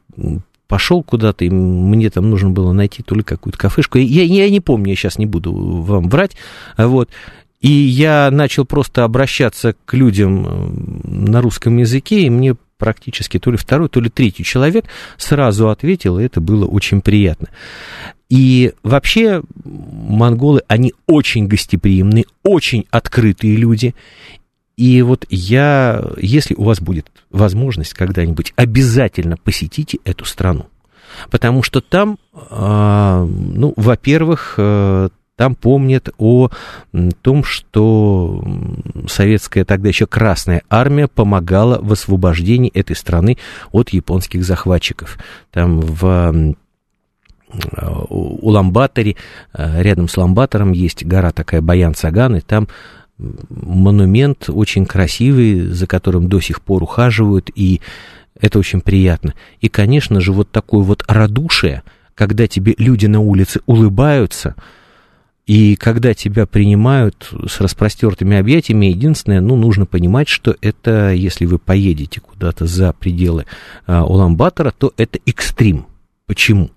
пошел 0.67 1.03
куда-то, 1.03 1.45
и 1.45 1.49
мне 1.49 2.09
там 2.09 2.29
нужно 2.29 2.49
было 2.49 2.71
найти 2.71 3.03
то 3.03 3.13
ли 3.13 3.23
какую-то 3.23 3.57
кафешку. 3.57 3.97
Я, 3.97 4.23
я 4.23 4.49
не 4.49 4.61
помню, 4.61 4.91
я 4.91 4.95
сейчас 4.95 5.17
не 5.17 5.25
буду 5.25 5.53
вам 5.53 6.09
врать. 6.09 6.37
Вот. 6.77 7.09
И 7.59 7.69
я 7.69 8.29
начал 8.31 8.65
просто 8.65 9.03
обращаться 9.03 9.75
к 9.85 9.93
людям 9.93 10.45
э, 10.47 11.09
на 11.09 11.41
русском 11.41 11.77
языке, 11.77 12.21
и 12.21 12.29
мне 12.29 12.55
практически 12.77 13.39
то 13.39 13.51
ли 13.51 13.57
второй, 13.57 13.89
то 13.89 13.99
ли 13.99 14.09
третий 14.09 14.43
человек 14.43 14.85
сразу 15.17 15.69
ответил, 15.69 16.19
и 16.19 16.23
это 16.23 16.41
было 16.41 16.65
очень 16.65 17.01
приятно. 17.01 17.47
И 18.29 18.73
вообще 18.83 19.43
монголы, 19.63 20.61
они 20.67 20.93
очень 21.07 21.47
гостеприимные, 21.47 22.25
очень 22.43 22.85
открытые 22.89 23.55
люди. 23.55 23.93
И 24.77 25.01
вот 25.03 25.25
я, 25.29 26.03
если 26.17 26.53
у 26.55 26.63
вас 26.63 26.81
будет 26.81 27.07
возможность 27.29 27.93
когда-нибудь, 27.93 28.53
обязательно 28.55 29.37
посетите 29.37 29.99
эту 30.03 30.25
страну. 30.25 30.65
Потому 31.29 31.63
что 31.63 31.79
там, 31.81 32.17
а, 32.33 33.25
ну, 33.25 33.73
во-первых, 33.77 34.55
э, 34.57 35.09
там 35.35 35.55
помнят 35.55 36.09
о 36.17 36.49
том, 37.21 37.43
что 37.43 38.43
советская 39.07 39.65
тогда 39.65 39.89
еще 39.89 40.07
Красная 40.07 40.63
Армия 40.69 41.07
помогала 41.07 41.79
в 41.81 41.91
освобождении 41.91 42.71
этой 42.71 42.95
страны 42.95 43.37
от 43.71 43.89
японских 43.89 44.45
захватчиков. 44.45 45.17
Там 45.51 45.81
в 45.81 46.55
Уламбаторе, 48.09 49.15
э, 49.53 49.81
рядом 49.81 50.07
с 50.07 50.17
Ламбатором 50.17 50.71
есть 50.71 51.05
гора 51.05 51.31
такая 51.31 51.61
Баян-Саган, 51.61 52.37
и 52.37 52.41
там 52.41 52.67
монумент 53.17 54.49
очень 54.49 54.85
красивый, 54.85 55.67
за 55.67 55.87
которым 55.87 56.27
до 56.27 56.41
сих 56.41 56.61
пор 56.61 56.83
ухаживают, 56.83 57.49
и 57.55 57.81
это 58.37 58.59
очень 58.59 58.81
приятно. 58.81 59.35
И, 59.61 59.69
конечно 59.69 60.19
же, 60.19 60.33
вот 60.33 60.51
такое 60.51 60.83
вот 60.83 61.05
радушие, 61.07 61.83
когда 62.13 62.47
тебе 62.47 62.73
люди 62.77 63.05
на 63.05 63.21
улице 63.21 63.61
улыбаются– 63.65 64.55
и 65.45 65.75
когда 65.75 66.15
тебя 66.15 66.47
принимают 66.47 67.31
с 67.47 67.61
распростертыми 67.61 68.35
объятиями, 68.37 68.87
единственное, 68.87 69.41
ну, 69.41 69.55
нужно 69.55 69.85
понимать, 69.85 70.27
что 70.27 70.55
это, 70.59 71.13
если 71.13 71.45
вы 71.45 71.59
поедете 71.59 72.19
куда-то 72.19 72.65
за 72.65 72.93
пределы 72.93 73.45
а, 73.85 74.05
Уламбатора, 74.05 74.71
то 74.71 74.91
это 74.97 75.19
экстрим. 75.27 75.85
Почему? 76.25 76.71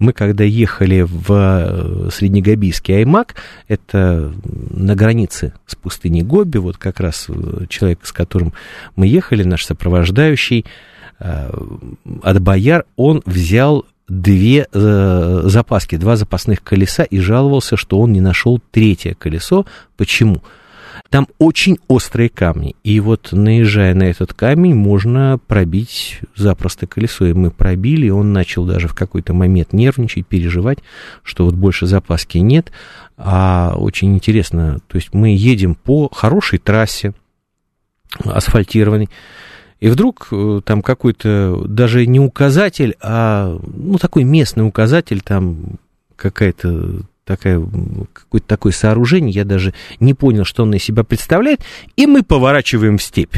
Мы 0.00 0.12
когда 0.12 0.42
ехали 0.42 1.02
в 1.02 1.26
э, 1.30 2.10
Среднегобийский 2.12 2.96
Аймак, 2.98 3.36
это 3.68 4.32
на 4.44 4.96
границе 4.96 5.54
с 5.66 5.76
пустыней 5.76 6.22
Гоби, 6.22 6.58
вот 6.58 6.76
как 6.76 6.98
раз 6.98 7.26
э, 7.28 7.66
человек, 7.68 8.00
с 8.02 8.12
которым 8.12 8.52
мы 8.96 9.06
ехали, 9.06 9.44
наш 9.44 9.64
сопровождающий, 9.64 10.66
э, 11.20 11.50
от 12.22 12.40
бояр, 12.40 12.84
он 12.96 13.22
взял 13.26 13.86
две 14.08 14.66
э, 14.72 15.40
запаски, 15.44 15.96
два 15.96 16.16
запасных 16.16 16.62
колеса 16.62 17.04
и 17.04 17.18
жаловался, 17.18 17.76
что 17.76 18.00
он 18.00 18.12
не 18.12 18.20
нашел 18.20 18.60
третье 18.70 19.14
колесо. 19.14 19.66
Почему? 19.96 20.42
Там 21.10 21.26
очень 21.38 21.78
острые 21.88 22.28
камни, 22.28 22.74
и 22.84 23.00
вот 23.00 23.30
наезжая 23.32 23.94
на 23.94 24.04
этот 24.04 24.34
камень, 24.34 24.74
можно 24.74 25.38
пробить 25.46 26.20
запросто 26.36 26.86
колесо. 26.86 27.26
И 27.26 27.32
мы 27.32 27.50
пробили, 27.50 28.06
и 28.06 28.10
он 28.10 28.32
начал 28.32 28.66
даже 28.66 28.88
в 28.88 28.94
какой-то 28.94 29.32
момент 29.32 29.72
нервничать, 29.72 30.26
переживать, 30.26 30.78
что 31.22 31.44
вот 31.44 31.54
больше 31.54 31.86
запаски 31.86 32.38
нет. 32.38 32.72
А 33.16 33.74
очень 33.76 34.14
интересно, 34.14 34.80
то 34.86 34.96
есть 34.96 35.14
мы 35.14 35.34
едем 35.34 35.74
по 35.74 36.10
хорошей 36.12 36.58
трассе, 36.58 37.14
асфальтированной, 38.24 39.08
и 39.80 39.88
вдруг 39.88 40.28
э, 40.32 40.60
там 40.64 40.82
какой-то 40.82 41.64
даже 41.66 42.06
не 42.06 42.18
указатель, 42.18 42.96
а 43.00 43.58
ну 43.62 43.98
такой 43.98 44.24
местный 44.24 44.66
указатель, 44.66 45.20
там 45.20 45.78
какая-то 46.16 47.02
такая, 47.24 47.62
какое-то 48.12 48.46
такое 48.46 48.72
сооружение, 48.72 49.30
я 49.32 49.44
даже 49.44 49.74
не 50.00 50.14
понял, 50.14 50.44
что 50.44 50.64
он 50.64 50.74
из 50.74 50.82
себя 50.82 51.04
представляет, 51.04 51.60
и 51.96 52.06
мы 52.06 52.22
поворачиваем 52.22 52.98
в 52.98 53.02
степь. 53.02 53.36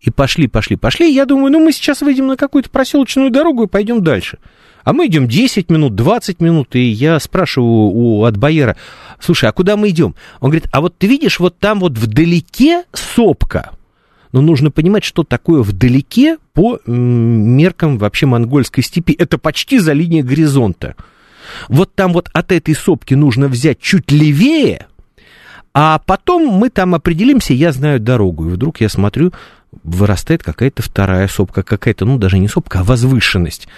И 0.00 0.10
пошли, 0.10 0.48
пошли, 0.48 0.76
пошли. 0.76 1.10
Я 1.10 1.24
думаю, 1.24 1.50
ну 1.50 1.64
мы 1.64 1.72
сейчас 1.72 2.02
выйдем 2.02 2.26
на 2.26 2.36
какую-то 2.36 2.68
проселочную 2.68 3.30
дорогу 3.30 3.62
и 3.62 3.68
пойдем 3.68 4.02
дальше. 4.04 4.38
А 4.82 4.92
мы 4.92 5.06
идем 5.06 5.28
10 5.28 5.70
минут, 5.70 5.94
20 5.94 6.40
минут, 6.40 6.76
и 6.76 6.80
я 6.80 7.18
спрашиваю 7.20 7.90
у 7.90 8.24
Адбаера, 8.24 8.76
слушай, 9.18 9.48
а 9.48 9.52
куда 9.52 9.78
мы 9.78 9.88
идем? 9.88 10.14
Он 10.40 10.50
говорит, 10.50 10.68
а 10.72 10.82
вот 10.82 10.98
ты 10.98 11.06
видишь, 11.06 11.40
вот 11.40 11.58
там 11.58 11.80
вот 11.80 11.96
вдалеке 11.96 12.84
сопка 12.92 13.70
но 14.34 14.40
нужно 14.40 14.72
понимать, 14.72 15.04
что 15.04 15.22
такое 15.22 15.62
вдалеке 15.62 16.38
по 16.54 16.80
меркам 16.86 17.98
вообще 17.98 18.26
монгольской 18.26 18.82
степи. 18.82 19.12
Это 19.12 19.38
почти 19.38 19.78
за 19.78 19.92
линией 19.92 20.22
горизонта. 20.22 20.96
Вот 21.68 21.94
там 21.94 22.12
вот 22.12 22.30
от 22.32 22.50
этой 22.50 22.74
сопки 22.74 23.14
нужно 23.14 23.46
взять 23.46 23.78
чуть 23.78 24.10
левее, 24.10 24.88
а 25.72 26.00
потом 26.04 26.48
мы 26.48 26.68
там 26.70 26.96
определимся, 26.96 27.54
я 27.54 27.70
знаю 27.70 28.00
дорогу. 28.00 28.48
И 28.48 28.52
вдруг 28.52 28.80
я 28.80 28.88
смотрю, 28.88 29.32
вырастает 29.84 30.42
какая-то 30.42 30.82
вторая 30.82 31.28
сопка, 31.28 31.62
какая-то, 31.62 32.04
ну, 32.04 32.18
даже 32.18 32.40
не 32.40 32.48
сопка, 32.48 32.80
а 32.80 32.82
возвышенность. 32.82 33.68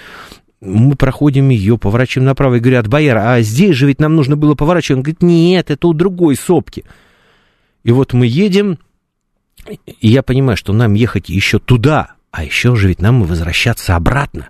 Мы 0.62 0.96
проходим 0.96 1.50
ее, 1.50 1.76
поворачиваем 1.76 2.24
направо 2.24 2.54
и 2.54 2.60
говорят, 2.60 2.88
бояр, 2.88 3.18
а 3.18 3.42
здесь 3.42 3.76
же 3.76 3.86
ведь 3.86 4.00
нам 4.00 4.16
нужно 4.16 4.36
было 4.36 4.54
поворачивать. 4.54 4.96
Он 4.96 5.02
говорит, 5.02 5.22
нет, 5.22 5.70
это 5.70 5.86
у 5.86 5.92
другой 5.92 6.34
сопки. 6.34 6.86
И 7.84 7.92
вот 7.92 8.14
мы 8.14 8.26
едем, 8.26 8.78
и 9.68 10.08
я 10.08 10.22
понимаю, 10.22 10.56
что 10.56 10.72
нам 10.72 10.94
ехать 10.94 11.28
еще 11.28 11.58
туда, 11.58 12.14
а 12.30 12.44
еще 12.44 12.76
же 12.76 12.88
ведь 12.88 13.00
нам 13.00 13.22
возвращаться 13.22 13.96
обратно. 13.96 14.48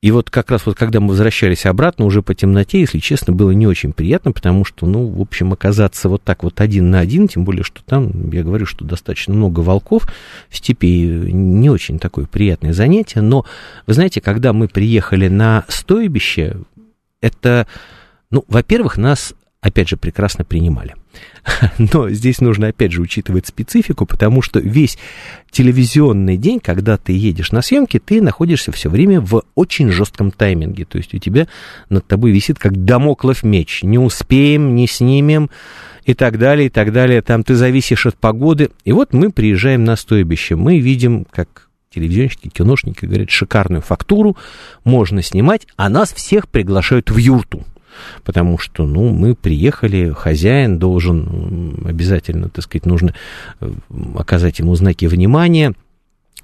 И 0.00 0.12
вот 0.12 0.30
как 0.30 0.52
раз 0.52 0.64
вот 0.64 0.76
когда 0.76 1.00
мы 1.00 1.08
возвращались 1.08 1.66
обратно, 1.66 2.04
уже 2.04 2.22
по 2.22 2.32
темноте, 2.32 2.78
если 2.80 3.00
честно, 3.00 3.32
было 3.32 3.50
не 3.50 3.66
очень 3.66 3.92
приятно, 3.92 4.30
потому 4.30 4.64
что, 4.64 4.86
ну, 4.86 5.08
в 5.08 5.20
общем, 5.20 5.52
оказаться 5.52 6.08
вот 6.08 6.22
так 6.22 6.44
вот 6.44 6.60
один 6.60 6.90
на 6.90 7.00
один, 7.00 7.26
тем 7.26 7.44
более, 7.44 7.64
что 7.64 7.82
там, 7.84 8.30
я 8.30 8.44
говорю, 8.44 8.64
что 8.64 8.84
достаточно 8.84 9.34
много 9.34 9.58
волков 9.58 10.08
в 10.48 10.56
степи, 10.56 10.86
не 11.32 11.68
очень 11.68 11.98
такое 11.98 12.26
приятное 12.26 12.72
занятие, 12.72 13.22
но, 13.22 13.44
вы 13.88 13.94
знаете, 13.94 14.20
когда 14.20 14.52
мы 14.52 14.68
приехали 14.68 15.26
на 15.26 15.64
стойбище, 15.66 16.58
это, 17.20 17.66
ну, 18.30 18.44
во-первых, 18.46 18.98
нас, 18.98 19.34
опять 19.60 19.88
же, 19.88 19.96
прекрасно 19.96 20.44
принимали. 20.44 20.94
Но 21.78 22.10
здесь 22.10 22.40
нужно, 22.40 22.68
опять 22.68 22.92
же, 22.92 23.00
учитывать 23.00 23.46
специфику, 23.46 24.06
потому 24.06 24.40
что 24.40 24.60
весь 24.60 24.98
телевизионный 25.50 26.36
день, 26.36 26.60
когда 26.60 26.96
ты 26.96 27.12
едешь 27.12 27.50
на 27.50 27.62
съемки, 27.62 27.98
ты 27.98 28.22
находишься 28.22 28.70
все 28.72 28.88
время 28.88 29.20
в 29.20 29.42
очень 29.54 29.90
жестком 29.90 30.30
тайминге. 30.30 30.84
То 30.84 30.98
есть 30.98 31.14
у 31.14 31.18
тебя 31.18 31.48
над 31.88 32.06
тобой 32.06 32.30
висит 32.30 32.58
как 32.58 32.84
домоклов 32.84 33.42
меч. 33.42 33.82
Не 33.82 33.98
успеем, 33.98 34.74
не 34.74 34.86
снимем 34.86 35.50
и 36.04 36.14
так 36.14 36.38
далее, 36.38 36.66
и 36.66 36.70
так 36.70 36.92
далее. 36.92 37.20
Там 37.22 37.42
ты 37.42 37.54
зависишь 37.54 38.06
от 38.06 38.16
погоды. 38.16 38.70
И 38.84 38.92
вот 38.92 39.12
мы 39.12 39.30
приезжаем 39.30 39.84
на 39.84 39.96
стойбище. 39.96 40.54
Мы 40.54 40.78
видим, 40.78 41.26
как 41.28 41.68
телевизионщики, 41.92 42.48
киношники 42.48 43.06
говорят, 43.06 43.30
шикарную 43.30 43.82
фактуру, 43.82 44.36
можно 44.84 45.22
снимать, 45.22 45.66
а 45.76 45.88
нас 45.88 46.12
всех 46.12 46.46
приглашают 46.48 47.10
в 47.10 47.16
юрту 47.16 47.64
потому 48.24 48.58
что, 48.58 48.86
ну, 48.86 49.10
мы 49.10 49.34
приехали, 49.34 50.12
хозяин 50.16 50.78
должен 50.78 51.84
обязательно, 51.84 52.48
так 52.48 52.64
сказать, 52.64 52.86
нужно 52.86 53.14
э, 53.60 53.70
оказать 54.16 54.58
ему 54.58 54.74
знаки 54.74 55.06
внимания, 55.06 55.74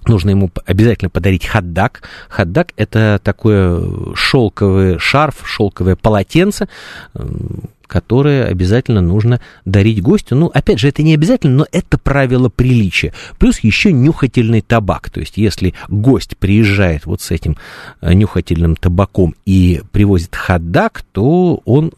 нужно 0.07 0.31
ему 0.31 0.51
обязательно 0.67 1.11
подарить 1.11 1.47
хаддак. 1.47 2.03
Хаддак– 2.29 2.73
это 2.77 3.21
такое 3.23 4.15
шелковый 4.15 4.99
шарф, 4.99 5.43
шелковое 5.45 5.97
полотенце, 5.97 6.69
которое 7.87 8.47
обязательно 8.47 9.01
нужно 9.01 9.41
дарить 9.65 10.03
гостю. 10.03 10.37
Ну, 10.37 10.51
опять 10.53 10.79
же, 10.79 10.89
это 10.89 11.03
не 11.03 11.15
обязательно, 11.15 11.55
но 11.55 11.67
это 11.73 11.99
правило 11.99 12.49
приличия. 12.49 13.13
Плюс 13.39 13.61
еще 13.61 13.93
нюхательный 13.93 14.61
табак. 14.61 15.11
То 15.11 15.21
есть, 15.21 15.37
если 15.37 15.75
гость 15.89 16.37
приезжает 16.37 17.07
вот 17.07 17.21
с 17.21 17.31
этим 17.31 17.57
э, 18.01 18.13
нюхательным 18.15 18.77
табаком 18.77 19.35
и 19.47 19.83
привозит 19.93 20.35
хаддак, 20.35 21.05
то 21.13 21.61
он 21.65 21.93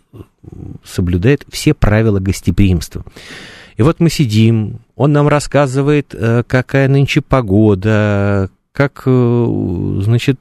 соблюдает 0.85 1.45
все 1.51 1.75
правила 1.75 2.21
гостеприимства. 2.21 3.05
И 3.77 3.83
вот 3.83 4.01
мы 4.01 4.09
сидим, 4.09 4.81
он 4.95 5.13
нам 5.13 5.29
рассказывает, 5.29 6.15
э, 6.15 6.43
какая 6.47 6.89
нынче 6.89 7.21
погода, 7.21 8.51
как, 8.77 9.05
э, 9.07 9.47
значит, 10.03 10.39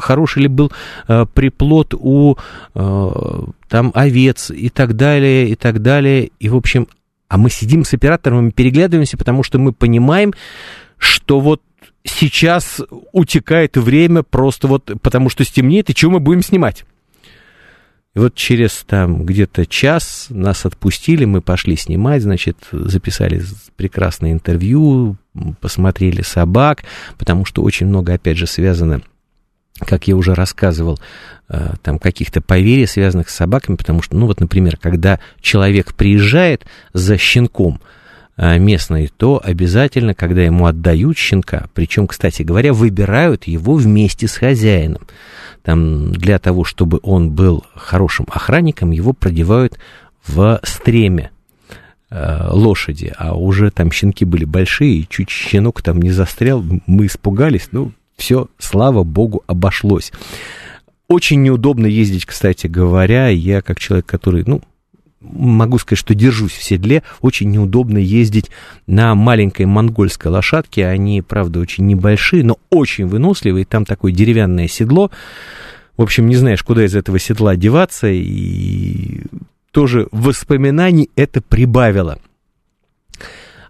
хороший 0.00 0.42
ли 0.42 0.48
был 0.48 0.72
э, 1.06 1.24
приплод 1.32 1.94
у 1.94 2.36
там 2.74 3.92
овец 3.94 4.50
и 4.50 4.68
так 4.68 4.96
далее, 4.96 5.48
и 5.48 5.54
так 5.54 5.80
далее. 5.80 6.30
И, 6.40 6.48
в 6.48 6.56
общем, 6.56 6.88
а 7.28 7.38
мы 7.38 7.48
сидим 7.48 7.84
с 7.84 7.94
оператором 7.94 8.48
и 8.48 8.52
переглядываемся, 8.52 9.16
потому 9.16 9.44
что 9.44 9.60
мы 9.60 9.72
понимаем, 9.72 10.34
что 10.98 11.38
вот 11.38 11.62
сейчас 12.02 12.80
утекает 13.12 13.76
время 13.76 14.24
просто 14.24 14.66
вот 14.66 14.90
потому 15.00 15.28
что 15.30 15.44
стемнеет, 15.44 15.90
и 15.90 15.96
что 15.96 16.10
мы 16.10 16.18
будем 16.18 16.42
снимать? 16.42 16.84
И 18.16 18.18
вот 18.18 18.34
через 18.34 18.84
там 18.88 19.24
где-то 19.24 19.66
час 19.66 20.26
нас 20.30 20.66
отпустили, 20.66 21.24
мы 21.24 21.40
пошли 21.40 21.76
снимать, 21.76 22.22
значит, 22.22 22.56
записали 22.72 23.42
прекрасное 23.76 24.32
интервью, 24.32 25.16
посмотрели 25.60 26.22
собак, 26.22 26.84
потому 27.18 27.44
что 27.44 27.62
очень 27.62 27.86
много, 27.86 28.14
опять 28.14 28.36
же, 28.36 28.46
связано 28.46 29.02
как 29.86 30.08
я 30.08 30.16
уже 30.16 30.34
рассказывал, 30.34 30.98
э, 31.48 31.74
там 31.82 31.98
каких-то 31.98 32.40
поверий, 32.40 32.86
связанных 32.86 33.30
с 33.30 33.34
собаками, 33.34 33.76
потому 33.76 34.02
что, 34.02 34.16
ну 34.16 34.26
вот, 34.26 34.40
например, 34.40 34.76
когда 34.76 35.20
человек 35.40 35.94
приезжает 35.94 36.66
за 36.92 37.16
щенком 37.16 37.80
э, 38.36 38.58
местный, 38.58 39.10
то 39.16 39.40
обязательно, 39.42 40.14
когда 40.14 40.42
ему 40.42 40.66
отдают 40.66 41.16
щенка, 41.16 41.68
причем, 41.74 42.06
кстати 42.06 42.42
говоря, 42.42 42.72
выбирают 42.72 43.44
его 43.44 43.74
вместе 43.74 44.28
с 44.28 44.36
хозяином. 44.36 45.02
Там, 45.62 46.12
для 46.12 46.38
того, 46.38 46.64
чтобы 46.64 47.00
он 47.02 47.30
был 47.30 47.64
хорошим 47.74 48.26
охранником, 48.30 48.90
его 48.90 49.12
продевают 49.12 49.78
в 50.26 50.60
стреме 50.62 51.30
лошади, 52.10 53.12
а 53.16 53.34
уже 53.36 53.70
там 53.70 53.92
щенки 53.92 54.24
были 54.24 54.44
большие, 54.44 54.96
и 54.96 55.08
чуть 55.08 55.30
щенок 55.30 55.82
там 55.82 56.00
не 56.00 56.10
застрял, 56.10 56.64
мы 56.86 57.06
испугались, 57.06 57.68
ну, 57.72 57.92
все, 58.16 58.48
слава 58.58 59.04
богу, 59.04 59.42
обошлось. 59.46 60.12
Очень 61.08 61.42
неудобно 61.42 61.86
ездить, 61.86 62.26
кстати 62.26 62.66
говоря, 62.66 63.28
я 63.28 63.62
как 63.62 63.80
человек, 63.80 64.06
который, 64.06 64.44
ну, 64.46 64.62
могу 65.20 65.78
сказать, 65.78 65.98
что 65.98 66.14
держусь 66.14 66.52
в 66.52 66.62
седле. 66.62 67.02
Очень 67.20 67.50
неудобно 67.50 67.98
ездить 67.98 68.50
на 68.86 69.14
маленькой 69.14 69.66
монгольской 69.66 70.28
лошадке. 70.28 70.86
Они, 70.86 71.22
правда, 71.22 71.60
очень 71.60 71.86
небольшие, 71.86 72.44
но 72.44 72.58
очень 72.70 73.06
выносливые. 73.06 73.64
Там 73.64 73.84
такое 73.84 74.12
деревянное 74.12 74.68
седло. 74.68 75.10
В 75.96 76.02
общем, 76.02 76.26
не 76.26 76.36
знаешь, 76.36 76.62
куда 76.62 76.84
из 76.84 76.96
этого 76.96 77.18
седла 77.18 77.56
деваться. 77.56 78.08
И 78.08 79.22
тоже 79.70 80.08
воспоминаний 80.10 81.10
это 81.16 81.40
прибавило. 81.40 82.18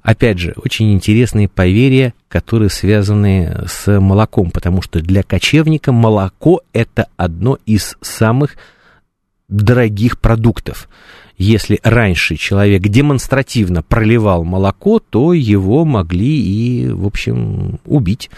Опять 0.02 0.38
же, 0.38 0.54
очень 0.56 0.92
интересные 0.94 1.48
поверья, 1.48 2.14
которые 2.28 2.70
связаны 2.70 3.64
с 3.66 4.00
молоком, 4.00 4.50
потому 4.50 4.80
что 4.80 5.00
для 5.00 5.22
кочевника 5.22 5.92
молоко 5.92 6.62
это 6.72 7.08
одно 7.16 7.58
из 7.66 7.96
самых 8.00 8.56
дорогих 9.48 10.18
продуктов. 10.18 10.88
Если 11.36 11.80
раньше 11.82 12.36
человек 12.36 12.82
демонстративно 12.82 13.82
проливал 13.82 14.44
молоко, 14.44 15.00
то 15.00 15.32
его 15.32 15.84
могли 15.84 16.40
и, 16.40 16.90
в 16.90 17.06
общем, 17.06 17.78
убить. 17.84 18.30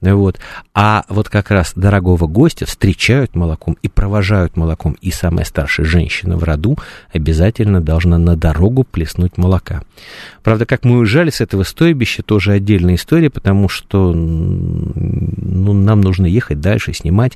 Вот. 0.00 0.38
А 0.74 1.04
вот 1.08 1.28
как 1.28 1.50
раз 1.50 1.72
дорогого 1.76 2.26
гостя 2.26 2.64
встречают 2.64 3.34
молоком 3.34 3.76
и 3.82 3.88
провожают 3.88 4.56
молоком. 4.56 4.96
И 5.02 5.10
самая 5.10 5.44
старшая 5.44 5.84
женщина 5.84 6.36
в 6.38 6.44
роду 6.44 6.78
обязательно 7.12 7.82
должна 7.82 8.16
на 8.16 8.34
дорогу 8.34 8.84
плеснуть 8.84 9.36
молока. 9.36 9.82
Правда, 10.42 10.64
как 10.64 10.84
мы 10.84 10.98
уезжали 10.98 11.28
с 11.28 11.42
этого 11.42 11.64
стойбища, 11.64 12.22
тоже 12.22 12.52
отдельная 12.52 12.94
история, 12.94 13.28
потому 13.28 13.68
что 13.68 14.12
ну, 14.14 15.72
нам 15.74 16.00
нужно 16.00 16.24
ехать 16.26 16.60
дальше, 16.60 16.94
снимать. 16.94 17.32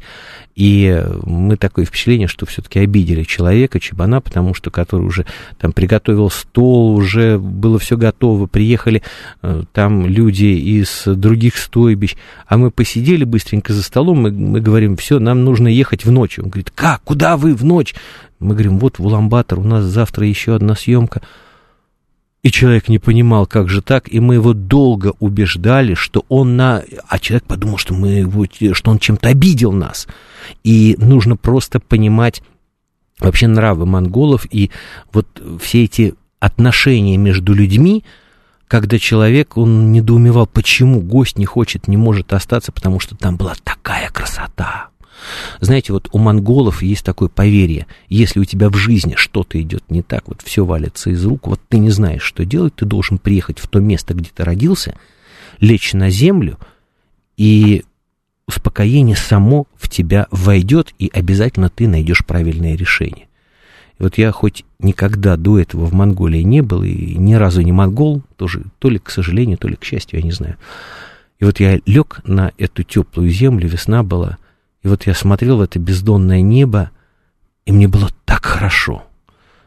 И 0.55 1.05
мы 1.25 1.57
такое 1.57 1.85
впечатление, 1.85 2.29
что 2.29 2.47
все-таки 2.47 2.79
обидели 2.79 3.25
человека, 3.25 3.81
чебана, 3.81 4.21
потому 4.21 4.55
что 4.55 4.71
который 4.71 5.03
уже 5.03 5.27
там 5.59 5.73
приготовил 5.73 6.31
стол, 6.31 6.95
уже 6.95 7.39
было 7.39 7.79
все 7.79 7.97
готово, 7.97 8.47
приехали 8.47 9.03
э, 9.43 9.65
там 9.73 10.07
люди 10.07 10.45
из 10.45 11.03
других 11.07 11.57
стойбищ, 11.57 12.17
а 12.55 12.57
мы 12.57 12.71
посидели 12.71 13.25
быстренько 13.25 13.73
за 13.73 13.83
столом, 13.83 14.19
мы, 14.23 14.31
мы 14.31 14.61
говорим, 14.61 14.97
все, 14.97 15.19
нам 15.19 15.43
нужно 15.43 15.67
ехать 15.67 16.05
в 16.05 16.13
ночь. 16.13 16.39
Он 16.39 16.51
говорит, 16.51 16.71
как, 16.71 17.03
куда 17.03 17.37
вы 17.37 17.53
в 17.53 17.65
ночь? 17.65 17.97
Мы 18.39 18.55
говорим, 18.55 18.79
вот 18.79 19.01
в 19.01 19.05
Уламбатор, 19.05 19.59
у 19.59 19.65
нас 19.65 19.83
завтра 19.83 20.25
еще 20.25 20.55
одна 20.55 20.77
съемка. 20.77 21.21
И 22.45 22.53
человек 22.53 22.87
не 22.89 23.01
понимал, 23.01 23.47
как 23.47 23.69
же 23.69 23.83
так, 23.83 24.09
и 24.09 24.21
мы 24.21 24.35
его 24.35 24.53
долго 24.53 25.15
убеждали, 25.19 25.95
что 25.95 26.25
он 26.29 26.57
на... 26.57 26.85
А 27.09 27.19
человек 27.19 27.43
подумал, 27.45 27.77
что, 27.77 27.93
мы 27.93 28.11
его... 28.11 28.47
что 28.73 28.93
он 28.93 29.01
чем-то 29.01 29.31
обидел 29.31 29.73
нас. 29.73 30.07
И 30.63 30.95
нужно 31.01 31.37
просто 31.37 31.81
понимать 31.81 32.41
вообще 33.19 33.49
нравы 33.49 33.85
монголов 33.85 34.47
и 34.49 34.71
вот 35.13 35.27
все 35.61 35.83
эти 35.83 36.15
отношения 36.39 37.17
между 37.17 37.53
людьми, 37.53 38.05
когда 38.75 38.99
человек, 38.99 39.57
он 39.57 39.93
недоумевал, 39.93 40.49
почему 40.49 41.01
гость 41.01 41.39
не 41.39 41.47
хочет, 41.47 41.87
не 41.87 41.97
может 41.97 42.33
остаться, 42.33 42.73
потому 42.73 42.99
что 42.99 43.15
там 43.15 43.37
была 43.37 43.55
такая 43.63 44.11
красота. 44.11 44.89
Знаете, 45.61 45.93
вот 45.93 46.09
у 46.11 46.19
монголов 46.19 46.83
есть 46.83 47.05
такое 47.05 47.29
поверье, 47.29 47.87
если 48.09 48.41
у 48.41 48.45
тебя 48.45 48.69
в 48.71 48.75
жизни 48.75 49.15
что-то 49.17 49.63
идет 49.63 49.89
не 49.91 50.03
так, 50.03 50.27
вот 50.27 50.43
все 50.43 50.65
валится 50.65 51.11
из 51.11 51.25
рук, 51.25 51.47
вот 51.47 51.61
ты 51.69 51.79
не 51.79 51.91
знаешь, 51.91 52.25
что 52.25 52.45
делать, 52.45 52.75
ты 52.75 52.85
должен 52.85 53.19
приехать 53.19 53.61
в 53.61 53.69
то 53.69 53.79
место, 53.79 54.13
где 54.13 54.31
ты 54.35 54.43
родился, 54.43 54.99
лечь 55.61 55.93
на 55.93 56.11
землю, 56.11 56.59
и 57.37 57.85
успокоение 58.49 59.15
само 59.15 59.69
в 59.77 59.89
тебя 59.89 60.27
войдет, 60.33 60.93
и 60.99 61.09
обязательно 61.15 61.71
ты 61.71 61.87
найдешь 61.87 62.27
правильное 62.27 62.75
решение. 62.75 63.29
И 63.99 64.03
вот 64.03 64.19
я 64.19 64.33
хоть 64.33 64.65
никогда 64.81 65.37
до 65.37 65.59
этого 65.59 65.87
в 65.87 65.93
Монголии 65.93 66.43
не 66.43 66.63
был, 66.63 66.83
и 66.83 67.15
ни 67.15 67.35
разу 67.35 67.61
не 67.63 67.73
монгол, 67.73 68.23
тоже 68.37 68.65
то 68.79 68.89
ли 68.89 68.99
к 68.99 69.11
сожалению, 69.11 69.57
то 69.57 69.69
ли 69.69 69.77
к 69.77 69.85
счастью, 69.85 70.19
я 70.19 70.25
не 70.25 70.33
знаю. 70.33 70.57
И 71.39 71.45
вот 71.45 71.61
я 71.61 71.81
лег 71.87 72.21
на 72.25 72.53
эту 72.59 72.83
теплую 72.83 73.31
землю, 73.31 73.69
весна 73.69 74.03
была, 74.03 74.39
и 74.83 74.89
вот 74.89 75.07
я 75.07 75.15
смотрел 75.15 75.59
в 75.59 75.61
это 75.61 75.79
бездонное 75.79 76.41
небо, 76.41 76.91
и 77.67 77.73
мне 77.73 77.89
было 77.89 78.09
так 78.25 78.45
хорошо. 78.45 79.05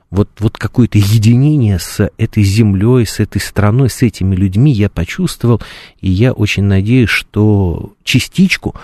вот, 0.10 0.30
вот 0.40 0.58
какое-то 0.58 0.98
единение 0.98 1.80
с 1.80 2.10
этой 2.18 2.44
землей, 2.44 3.06
с 3.06 3.20
этой 3.20 3.40
страной, 3.40 3.90
с 3.90 4.02
этими 4.02 4.36
людьми 4.36 4.72
я 4.72 4.90
почувствовал, 4.90 5.62
и 6.00 6.10
я 6.10 6.32
очень 6.34 6.64
надеюсь, 6.64 7.10
что 7.10 7.94
частичку 8.04 8.76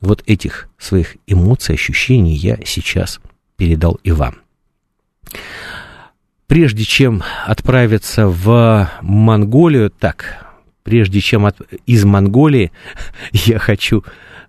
вот 0.00 0.22
этих 0.26 0.68
своих 0.78 1.16
эмоций, 1.26 1.74
ощущений 1.74 2.34
я 2.34 2.58
сейчас 2.64 3.20
передал 3.56 3.98
и 4.02 4.10
вам. 4.10 4.36
Прежде 6.46 6.84
чем 6.84 7.22
отправиться 7.46 8.28
в 8.28 8.88
Монголию, 9.02 9.90
так, 9.90 10.46
прежде 10.84 11.20
чем 11.20 11.44
от, 11.46 11.60
из 11.86 12.04
Монголии, 12.04 12.70
я 13.32 13.58
хочу 13.58 14.04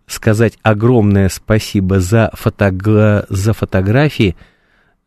сказать 0.05 0.57
огромное 0.61 1.29
спасибо 1.29 1.99
за, 1.99 2.31
фотог... 2.33 2.83
за 3.29 3.53
фотографии. 3.53 4.35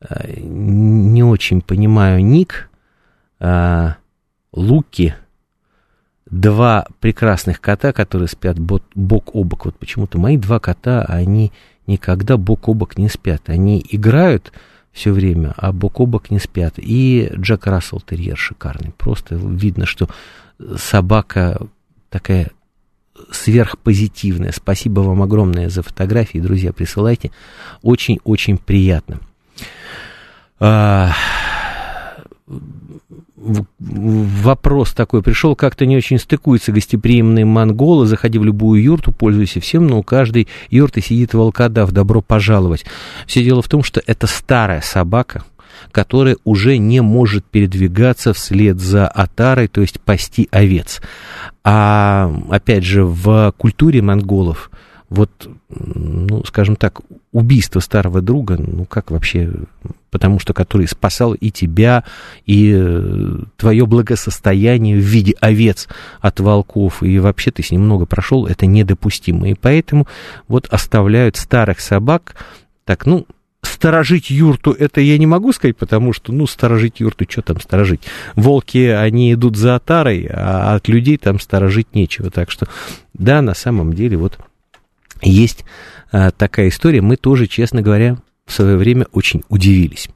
Э, 0.00 0.40
не 0.40 1.22
очень 1.22 1.60
понимаю 1.60 2.24
ник. 2.24 2.68
А, 3.38 3.96
Луки. 4.52 5.14
Два 6.26 6.86
прекрасных 7.00 7.60
кота, 7.60 7.92
которые 7.92 8.28
спят 8.28 8.58
бок 8.58 9.34
о 9.34 9.42
бок. 9.42 9.64
Вот 9.64 9.76
почему-то 9.78 10.18
мои 10.18 10.36
два 10.36 10.60
кота, 10.60 11.02
они 11.02 11.52
никогда 11.86 12.36
бок 12.36 12.68
о 12.68 12.74
бок 12.74 12.98
не 12.98 13.08
спят. 13.08 13.48
Они 13.48 13.84
играют 13.88 14.52
все 14.92 15.12
время, 15.12 15.54
а 15.56 15.72
бок 15.72 16.00
о 16.00 16.06
бок 16.06 16.30
не 16.30 16.38
спят. 16.38 16.74
И 16.76 17.30
Джек 17.36 17.66
Рассел 17.66 18.00
терьер 18.00 18.36
шикарный. 18.36 18.92
Просто 18.96 19.34
видно, 19.36 19.86
что 19.86 20.08
собака 20.76 21.60
такая 22.08 22.50
сверхпозитивная. 23.30 24.52
Спасибо 24.52 25.00
вам 25.00 25.22
огромное 25.22 25.68
за 25.68 25.82
фотографии, 25.82 26.38
друзья, 26.38 26.72
присылайте. 26.72 27.30
Очень-очень 27.82 28.58
приятно. 28.58 29.20
Вопрос 33.78 34.92
такой 34.92 35.22
пришел, 35.22 35.56
как-то 35.56 35.86
не 35.86 35.96
очень 35.96 36.18
стыкуются 36.18 36.72
гостеприимные 36.72 37.46
монголы, 37.46 38.06
заходи 38.06 38.38
в 38.38 38.44
любую 38.44 38.82
юрту, 38.82 39.12
пользуйся 39.12 39.60
всем, 39.60 39.86
но 39.86 39.98
у 39.98 40.02
каждой 40.02 40.46
юрты 40.68 41.00
сидит 41.00 41.32
волкодав, 41.32 41.90
добро 41.90 42.20
пожаловать. 42.20 42.84
Все 43.26 43.42
дело 43.42 43.62
в 43.62 43.68
том, 43.68 43.82
что 43.82 44.02
это 44.06 44.26
старая 44.26 44.82
собака, 44.82 45.44
которая 45.90 46.36
уже 46.44 46.76
не 46.76 47.00
может 47.00 47.46
передвигаться 47.46 48.34
вслед 48.34 48.78
за 48.78 49.08
отарой, 49.08 49.68
то 49.68 49.80
есть 49.80 50.00
пасти 50.00 50.46
овец. 50.50 51.00
А 51.64 52.30
опять 52.50 52.84
же, 52.84 53.04
в 53.04 53.54
культуре 53.56 54.02
монголов 54.02 54.70
вот, 55.10 55.30
ну, 55.68 56.44
скажем 56.44 56.76
так, 56.76 57.00
убийство 57.32 57.80
старого 57.80 58.22
друга, 58.22 58.56
ну, 58.58 58.84
как 58.84 59.10
вообще, 59.10 59.50
потому 60.10 60.38
что 60.38 60.54
который 60.54 60.86
спасал 60.86 61.34
и 61.34 61.50
тебя, 61.50 62.04
и 62.46 62.72
э, 62.74 63.38
твое 63.56 63.86
благосостояние 63.86 64.96
в 64.96 65.04
виде 65.04 65.34
овец 65.40 65.88
от 66.20 66.38
волков, 66.38 67.02
и 67.02 67.18
вообще 67.18 67.50
ты 67.50 67.64
с 67.64 67.72
ним 67.72 67.82
много 67.82 68.06
прошел, 68.06 68.46
это 68.46 68.66
недопустимо. 68.66 69.50
И 69.50 69.54
поэтому 69.54 70.06
вот 70.46 70.68
оставляют 70.68 71.36
старых 71.36 71.80
собак, 71.80 72.36
так, 72.84 73.04
ну, 73.04 73.26
сторожить 73.62 74.30
юрту, 74.30 74.70
это 74.70 75.00
я 75.00 75.18
не 75.18 75.26
могу 75.26 75.52
сказать, 75.52 75.76
потому 75.76 76.12
что, 76.12 76.32
ну, 76.32 76.46
сторожить 76.46 77.00
юрту, 77.00 77.26
что 77.28 77.42
там 77.42 77.60
сторожить? 77.60 78.02
Волки, 78.36 78.86
они 78.86 79.32
идут 79.32 79.56
за 79.56 79.74
отарой, 79.74 80.28
а 80.32 80.76
от 80.76 80.86
людей 80.86 81.18
там 81.18 81.40
сторожить 81.40 81.94
нечего. 81.94 82.30
Так 82.30 82.50
что, 82.50 82.68
да, 83.12 83.42
на 83.42 83.54
самом 83.54 83.92
деле, 83.92 84.16
вот 84.16 84.38
есть 85.22 85.64
а, 86.12 86.30
такая 86.30 86.68
история. 86.68 87.00
Мы 87.00 87.16
тоже, 87.16 87.46
честно 87.46 87.82
говоря, 87.82 88.16
в 88.46 88.52
свое 88.52 88.76
время 88.76 89.06
очень 89.12 89.42
удивились. 89.48 90.08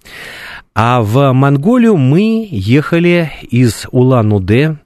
А 0.75 1.03
в 1.03 1.33
Монголию 1.33 1.97
мы 1.97 2.49
ехали 2.51 3.31
из 3.49 3.87
Улан-Удэ, 3.93 4.77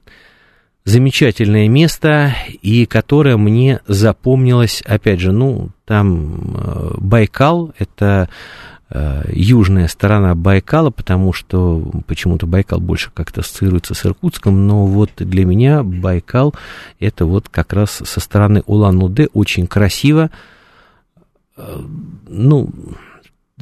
замечательное 0.85 1.67
место, 1.67 2.35
и 2.61 2.85
которое 2.85 3.37
мне 3.37 3.79
запомнилось, 3.87 4.81
опять 4.85 5.19
же, 5.19 5.31
ну, 5.31 5.69
там 5.85 6.55
э, 6.55 6.91
Байкал, 6.97 7.73
это 7.77 8.29
э, 8.29 8.33
южная 8.91 9.87
сторона 9.87 10.33
Байкала, 10.33 10.89
потому 10.89 11.31
что 11.31 11.91
почему-то 12.07 12.47
Байкал 12.47 12.79
больше 12.79 13.11
как-то 13.13 13.41
ассоциируется 13.41 13.93
с 13.93 14.05
Иркутском, 14.05 14.65
но 14.65 14.87
вот 14.87 15.11
для 15.17 15.45
меня 15.45 15.83
Байкал 15.83 16.55
это 16.99 17.25
вот 17.25 17.49
как 17.49 17.73
раз 17.73 18.01
со 18.03 18.19
стороны 18.19 18.63
Улан-Удэ 18.65 19.27
очень 19.33 19.67
красиво. 19.67 20.31
Э, 21.55 21.81
ну, 22.27 22.71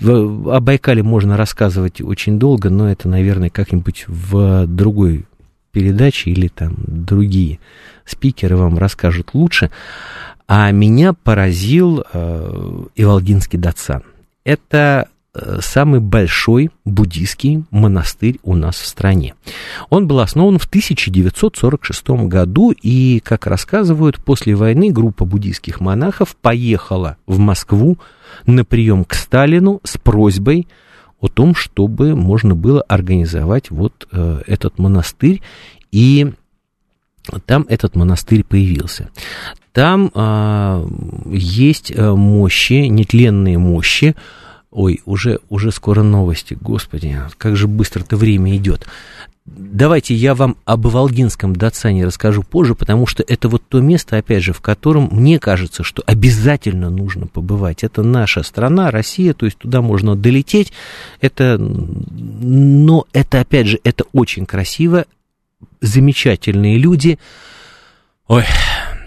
о 0.01 0.59
Байкале 0.59 1.03
можно 1.03 1.37
рассказывать 1.37 2.01
очень 2.01 2.39
долго, 2.39 2.69
но 2.69 2.89
это, 2.89 3.09
наверное, 3.09 3.49
как-нибудь 3.49 4.05
в 4.07 4.67
другой 4.67 5.25
передаче 5.71 6.31
или 6.31 6.47
там 6.47 6.75
другие 6.87 7.59
спикеры 8.05 8.55
вам 8.57 8.77
расскажут 8.77 9.33
лучше. 9.33 9.71
А 10.47 10.71
меня 10.71 11.13
поразил 11.13 12.03
э, 12.13 12.83
Ивалдинский 12.95 13.59
Датсан. 13.59 14.03
Это 14.43 15.09
э, 15.09 15.16
самый 15.61 15.99
большой 15.99 16.71
буддийский 16.85 17.63
монастырь 17.71 18.39
у 18.43 18.55
нас 18.55 18.75
в 18.75 18.85
стране. 18.85 19.35
Он 19.89 20.07
был 20.07 20.19
основан 20.19 20.59
в 20.59 20.65
1946 20.65 22.09
году, 22.27 22.71
и, 22.71 23.21
как 23.23 23.47
рассказывают, 23.47 24.17
после 24.23 24.55
войны 24.55 24.91
группа 24.91 25.25
буддийских 25.25 25.79
монахов 25.79 26.35
поехала 26.35 27.17
в 27.25 27.37
Москву 27.39 27.97
на 28.45 28.63
прием 28.65 29.03
к 29.03 29.13
Сталину 29.13 29.81
с 29.83 29.97
просьбой 29.97 30.67
о 31.19 31.27
том, 31.27 31.55
чтобы 31.55 32.15
можно 32.15 32.55
было 32.55 32.81
организовать 32.81 33.71
вот 33.71 34.07
э, 34.11 34.41
этот 34.45 34.77
монастырь, 34.77 35.41
и 35.91 36.31
там 37.45 37.65
этот 37.69 37.95
монастырь 37.95 38.43
появился. 38.43 39.09
Там 39.73 40.11
а, 40.13 40.85
есть 41.29 41.91
э, 41.91 42.11
мощи, 42.11 42.87
нетленные 42.87 43.57
мощи. 43.57 44.15
Ой, 44.69 45.01
уже, 45.05 45.39
уже 45.49 45.71
скоро 45.71 46.03
новости, 46.03 46.57
господи, 46.59 47.17
как 47.37 47.55
же 47.55 47.67
быстро-то 47.67 48.17
время 48.17 48.55
идет. 48.57 48.85
Давайте 49.45 50.13
я 50.13 50.35
вам 50.35 50.57
об 50.65 50.87
Волгинском 50.87 51.55
Датсане 51.55 52.05
расскажу 52.05 52.43
позже, 52.43 52.75
потому 52.75 53.07
что 53.07 53.23
это 53.25 53.47
вот 53.47 53.63
то 53.69 53.79
место, 53.79 54.17
опять 54.17 54.43
же, 54.43 54.51
в 54.51 54.59
котором 54.59 55.07
мне 55.09 55.39
кажется, 55.39 55.83
что 55.83 56.03
обязательно 56.05 56.89
нужно 56.89 57.27
побывать. 57.27 57.85
Это 57.85 58.03
наша 58.03 58.43
страна, 58.43 58.91
Россия, 58.91 59.33
то 59.33 59.45
есть 59.45 59.57
туда 59.57 59.81
можно 59.81 60.17
долететь. 60.17 60.73
Это, 61.21 61.57
но 61.57 63.07
это, 63.13 63.39
опять 63.39 63.67
же, 63.67 63.79
это 63.85 64.03
очень 64.11 64.45
красиво, 64.45 65.05
замечательные 65.79 66.77
люди. 66.77 67.17
Ой, 68.27 68.43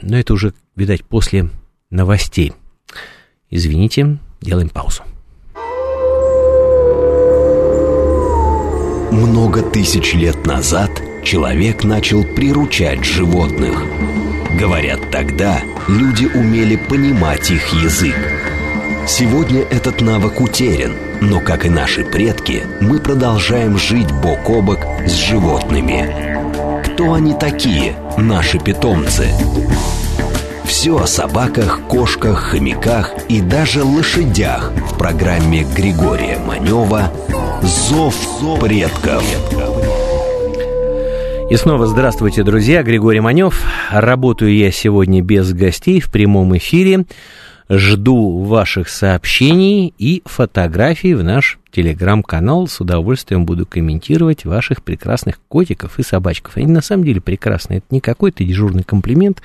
но 0.01 0.17
это 0.17 0.33
уже, 0.33 0.55
видать, 0.75 1.05
после 1.05 1.51
новостей. 1.91 2.55
Извините, 3.51 4.17
делаем 4.41 4.71
паузу. 4.71 5.03
Много 9.11 9.63
тысяч 9.63 10.15
лет 10.15 10.47
назад 10.47 10.91
человек 11.25 11.85
начал 11.85 12.25
приручать 12.25 13.05
животных. 13.05 13.83
Говорят, 14.59 15.11
тогда 15.11 15.61
люди 15.89 16.27
умели 16.27 16.77
понимать 16.77 17.51
их 17.51 17.73
язык. 17.73 18.17
Сегодня 19.07 19.63
этот 19.63 20.01
навык 20.01 20.41
утерян, 20.41 20.93
но, 21.21 21.41
как 21.41 21.67
и 21.67 21.69
наши 21.69 22.05
предки, 22.05 22.65
мы 22.81 22.99
продолжаем 22.99 23.79
жить 23.79 24.11
бок 24.13 24.49
о 24.49 24.63
бок 24.63 24.81
с 25.07 25.13
животными 25.13 26.31
кто 27.01 27.15
они 27.15 27.33
такие, 27.33 27.97
наши 28.19 28.59
питомцы. 28.59 29.29
Все 30.71 30.97
о 30.97 31.05
собаках, 31.05 31.81
кошках, 31.89 32.39
хомяках 32.53 33.13
и 33.29 33.41
даже 33.41 33.83
лошадях 33.83 34.73
в 34.93 34.97
программе 34.97 35.65
Григория 35.65 36.39
Манева 36.39 37.13
«Зов 37.61 38.15
предков». 38.61 39.25
И 41.51 41.57
снова 41.57 41.89
здравствуйте, 41.89 42.45
друзья. 42.45 42.85
Григорий 42.85 43.19
Манев. 43.19 43.65
Работаю 43.91 44.55
я 44.55 44.71
сегодня 44.71 45.23
без 45.23 45.53
гостей 45.53 45.99
в 46.01 46.09
прямом 46.09 46.57
эфире. 46.57 47.05
Жду 47.73 48.43
ваших 48.43 48.89
сообщений 48.89 49.95
и 49.97 50.23
фотографий 50.25 51.15
в 51.15 51.23
наш 51.23 51.61
телеграм-канал. 51.71 52.67
С 52.67 52.81
удовольствием 52.81 53.47
буду 53.47 53.65
комментировать 53.65 54.45
ваших 54.45 54.83
прекрасных 54.83 55.39
котиков 55.47 56.01
и 56.01 56.03
собачков. 56.03 56.57
Они 56.57 56.67
на 56.67 56.81
самом 56.81 57.05
деле 57.05 57.21
прекрасные. 57.21 57.79
Это 57.79 57.87
не 57.91 58.01
какой-то 58.01 58.43
дежурный 58.43 58.83
комплимент. 58.83 59.41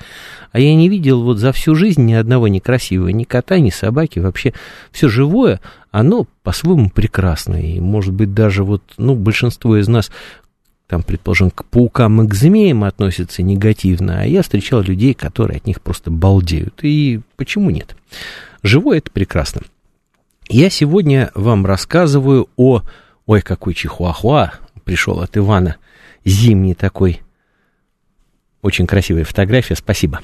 А 0.50 0.58
я 0.58 0.74
не 0.74 0.88
видел 0.88 1.22
вот 1.22 1.38
за 1.38 1.52
всю 1.52 1.76
жизнь 1.76 2.04
ни 2.04 2.14
одного 2.14 2.48
некрасивого, 2.48 3.10
ни 3.10 3.22
кота, 3.22 3.60
ни 3.60 3.70
собаки. 3.70 4.18
Вообще 4.18 4.52
все 4.90 5.08
живое, 5.08 5.60
оно 5.92 6.26
по-своему 6.42 6.90
прекрасное. 6.90 7.62
И, 7.62 7.78
может 7.78 8.12
быть, 8.12 8.34
даже 8.34 8.64
вот, 8.64 8.82
ну, 8.98 9.14
большинство 9.14 9.76
из 9.76 9.86
нас 9.86 10.10
там, 10.86 11.02
предположим, 11.02 11.50
к 11.50 11.64
паукам 11.64 12.22
и 12.22 12.28
к 12.28 12.34
змеям 12.34 12.84
относятся 12.84 13.42
негативно, 13.42 14.20
а 14.20 14.24
я 14.24 14.42
встречал 14.42 14.82
людей, 14.82 15.14
которые 15.14 15.58
от 15.58 15.66
них 15.66 15.80
просто 15.80 16.10
балдеют. 16.10 16.80
И 16.82 17.20
почему 17.36 17.70
нет? 17.70 17.96
Живое 18.62 18.98
это 18.98 19.10
прекрасно. 19.10 19.62
Я 20.48 20.70
сегодня 20.70 21.30
вам 21.34 21.66
рассказываю 21.66 22.48
о 22.56 22.82
Ой, 23.26 23.42
какой 23.42 23.74
чихуахуа 23.74 24.52
пришел 24.84 25.20
от 25.20 25.36
Ивана. 25.36 25.76
Зимний 26.24 26.74
такой. 26.74 27.22
Очень 28.66 28.88
красивая 28.88 29.22
фотография, 29.22 29.76
спасибо. 29.76 30.18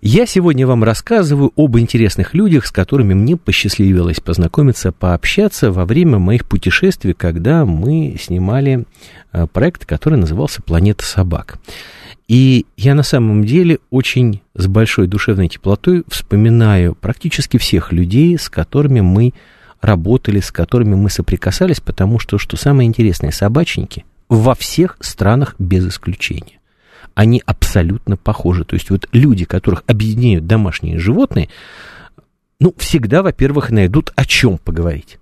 Я 0.00 0.26
сегодня 0.26 0.64
вам 0.64 0.84
рассказываю 0.84 1.52
об 1.56 1.76
интересных 1.76 2.32
людях, 2.32 2.64
с 2.64 2.70
которыми 2.70 3.14
мне 3.14 3.36
посчастливилось 3.36 4.20
познакомиться, 4.20 4.92
пообщаться 4.92 5.72
во 5.72 5.84
время 5.84 6.20
моих 6.20 6.46
путешествий, 6.46 7.14
когда 7.14 7.64
мы 7.64 8.16
снимали 8.20 8.84
э, 9.32 9.48
проект, 9.48 9.86
который 9.86 10.20
назывался 10.20 10.62
«Планета 10.62 11.04
собак». 11.04 11.58
И 12.28 12.64
я 12.76 12.94
на 12.94 13.02
самом 13.02 13.44
деле 13.44 13.80
очень 13.90 14.40
с 14.54 14.68
большой 14.68 15.08
душевной 15.08 15.48
теплотой 15.48 16.04
вспоминаю 16.06 16.94
практически 16.94 17.56
всех 17.56 17.90
людей, 17.90 18.38
с 18.38 18.48
которыми 18.48 19.00
мы 19.00 19.34
работали, 19.80 20.38
с 20.38 20.52
которыми 20.52 20.94
мы 20.94 21.10
соприкасались, 21.10 21.80
потому 21.80 22.20
что, 22.20 22.38
что 22.38 22.56
самое 22.56 22.86
интересное, 22.86 23.32
собачники 23.32 24.04
во 24.28 24.54
всех 24.54 24.96
странах 25.00 25.56
без 25.58 25.88
исключения. 25.88 26.57
Они 27.18 27.42
абсолютно 27.46 28.16
похожи. 28.16 28.64
То 28.64 28.74
есть 28.74 28.90
вот 28.90 29.08
люди, 29.10 29.44
которых 29.44 29.82
объединяют 29.88 30.46
домашние 30.46 31.00
животные, 31.00 31.48
ну, 32.60 32.72
всегда, 32.78 33.24
во-первых, 33.24 33.70
найдут 33.70 34.12
о 34.14 34.24
чем 34.24 34.56
поговорить. 34.56 35.18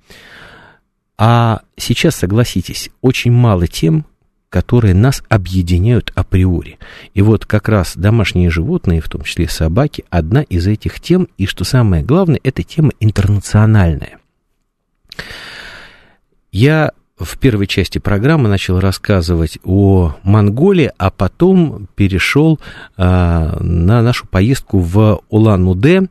А 1.17 1.63
сейчас, 1.79 2.17
согласитесь, 2.17 2.91
очень 3.01 3.33
мало 3.33 3.67
тем, 3.67 4.05
которые 4.51 4.93
нас 4.93 5.23
объединяют 5.31 6.13
априори. 6.15 6.79
И 7.15 7.23
вот 7.23 7.47
как 7.47 7.67
раз 7.71 7.97
домашние 7.97 8.51
животные, 8.51 9.01
в 9.01 9.09
том 9.09 9.23
числе 9.23 9.49
собаки, 9.49 10.05
одна 10.11 10.43
из 10.43 10.67
этих 10.67 11.01
тем, 11.01 11.29
и 11.39 11.47
что 11.47 11.65
самое 11.65 12.05
главное, 12.05 12.41
эта 12.43 12.63
тема 12.63 12.93
интернациональная. 13.01 14.19
Я 16.53 16.93
в 17.19 17.39
первой 17.39 17.67
части 17.67 17.99
программы 17.99 18.49
начал 18.49 18.79
рассказывать 18.79 19.59
о 19.65 20.15
Монголии, 20.23 20.93
а 20.99 21.11
потом 21.11 21.89
перешел 21.95 22.61
а, 22.97 23.57
на 23.61 24.03
нашу 24.03 24.27
поездку 24.27 24.79
в 24.79 25.23
Улан-Удэ, 25.31 26.09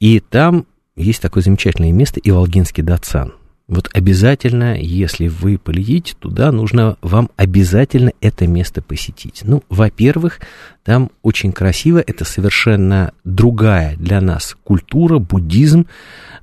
и 0.00 0.20
там 0.20 0.66
есть 0.96 1.22
такое 1.22 1.42
замечательное 1.42 1.92
место 1.92 2.20
Иволгинский 2.22 2.82
Датсан. 2.82 3.34
Вот 3.72 3.88
обязательно, 3.94 4.78
если 4.78 5.28
вы 5.28 5.56
полетите 5.56 6.14
туда, 6.18 6.52
нужно 6.52 6.98
вам 7.00 7.30
обязательно 7.36 8.12
это 8.20 8.46
место 8.46 8.82
посетить. 8.82 9.40
Ну, 9.44 9.62
во-первых, 9.70 10.40
там 10.84 11.10
очень 11.22 11.52
красиво, 11.52 12.04
это 12.06 12.26
совершенно 12.26 13.14
другая 13.24 13.96
для 13.96 14.20
нас 14.20 14.58
культура, 14.62 15.18
буддизм. 15.18 15.86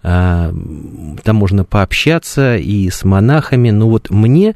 А, 0.02 0.52
там 1.24 1.36
можно 1.36 1.64
пообщаться 1.64 2.58
и 2.58 2.90
с 2.90 3.04
монахами. 3.04 3.70
Но 3.70 3.90
вот 3.90 4.10
мне 4.10 4.56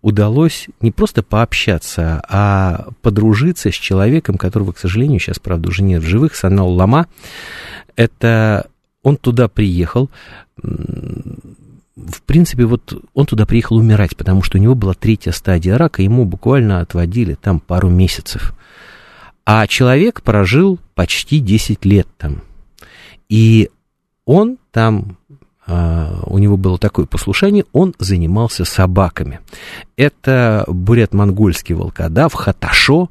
удалось 0.00 0.68
не 0.80 0.92
просто 0.92 1.24
пообщаться, 1.24 2.22
а 2.28 2.86
подружиться 3.02 3.72
с 3.72 3.74
человеком, 3.74 4.38
которого, 4.38 4.70
к 4.70 4.78
сожалению, 4.78 5.18
сейчас, 5.18 5.40
правда, 5.40 5.70
уже 5.70 5.82
нет 5.82 6.04
в 6.04 6.06
живых, 6.06 6.36
Санал 6.36 6.70
Лама. 6.70 7.08
Это 7.96 8.68
он 9.02 9.16
туда 9.16 9.48
приехал, 9.48 10.08
в 11.96 12.22
принципе, 12.22 12.64
вот 12.64 13.04
он 13.14 13.26
туда 13.26 13.44
приехал 13.44 13.76
умирать, 13.76 14.16
потому 14.16 14.42
что 14.42 14.58
у 14.58 14.60
него 14.60 14.74
была 14.74 14.94
третья 14.94 15.32
стадия 15.32 15.76
рака, 15.76 16.02
ему 16.02 16.24
буквально 16.24 16.80
отводили 16.80 17.34
там 17.34 17.60
пару 17.60 17.88
месяцев. 17.88 18.54
А 19.44 19.66
человек 19.66 20.22
прожил 20.22 20.78
почти 20.94 21.40
10 21.40 21.84
лет 21.84 22.06
там. 22.16 22.42
И 23.28 23.70
он 24.24 24.58
там, 24.70 25.18
а, 25.66 26.22
у 26.26 26.38
него 26.38 26.56
было 26.56 26.78
такое 26.78 27.06
послушание, 27.06 27.64
он 27.72 27.94
занимался 27.98 28.64
собаками. 28.64 29.40
Это 29.96 30.64
бурят-монгольский 30.68 31.74
волкодав, 31.74 32.32
хаташо, 32.32 33.10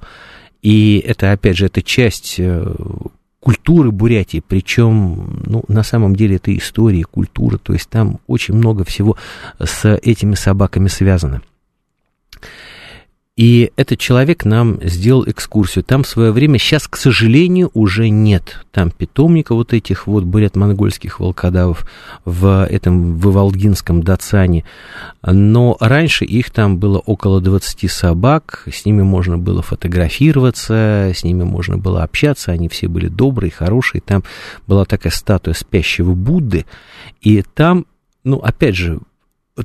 и 0.62 1.04
это, 1.06 1.32
опять 1.32 1.58
же, 1.58 1.66
это 1.66 1.82
часть 1.82 2.36
э, 2.38 2.76
культуры 3.42 3.92
Бурятии, 3.92 4.42
причем, 4.48 5.42
ну, 5.46 5.64
на 5.68 5.84
самом 5.84 6.16
деле 6.16 6.38
это 6.38 6.56
история, 6.56 7.04
культура, 7.04 7.58
то 7.58 7.74
есть 7.74 7.90
там 7.90 8.20
очень 8.28 8.54
много 8.54 8.86
всего 8.86 9.18
с 9.60 9.98
этими 10.04 10.36
собаками 10.36 10.88
связано. 10.88 11.42
И 13.38 13.72
этот 13.78 13.98
человек 13.98 14.44
нам 14.44 14.78
сделал 14.84 15.24
экскурсию. 15.26 15.86
Там 15.86 16.04
в 16.04 16.08
свое 16.08 16.32
время, 16.32 16.60
сейчас, 16.60 16.88
к 16.88 16.98
сожалению, 16.98 17.72
уже 17.74 18.10
нет. 18.10 18.66
Там 18.72 18.92
питомника 18.92 19.56
вот 19.56 19.74
этих 19.74 20.06
вот 20.06 20.26
бурят-монгольских 20.26 21.22
волкодавов 21.22 21.90
в 22.26 22.66
этом 22.66 23.16
Выволгинском 23.18 24.04
Дацане. 24.04 24.66
Но 25.24 25.78
раньше 25.80 26.26
их 26.26 26.52
там 26.52 26.78
было 26.78 27.00
около 27.00 27.40
20 27.40 27.90
собак. 27.90 28.68
С 28.70 28.86
ними 28.86 29.02
можно 29.02 29.38
было 29.38 29.62
фотографироваться, 29.62 31.14
с 31.16 31.24
ними 31.24 31.44
можно 31.44 31.78
было 31.78 32.04
общаться. 32.04 32.52
Они 32.52 32.68
все 32.68 32.90
были 32.90 33.08
добрые, 33.08 33.50
хорошие. 33.50 34.02
Там 34.02 34.24
была 34.68 34.84
такая 34.84 35.14
статуя 35.14 35.54
спящего 35.54 36.14
Будды. 36.14 36.66
И 37.22 37.42
там 37.42 37.86
ну, 38.24 38.38
опять 38.38 38.76
же, 38.76 39.00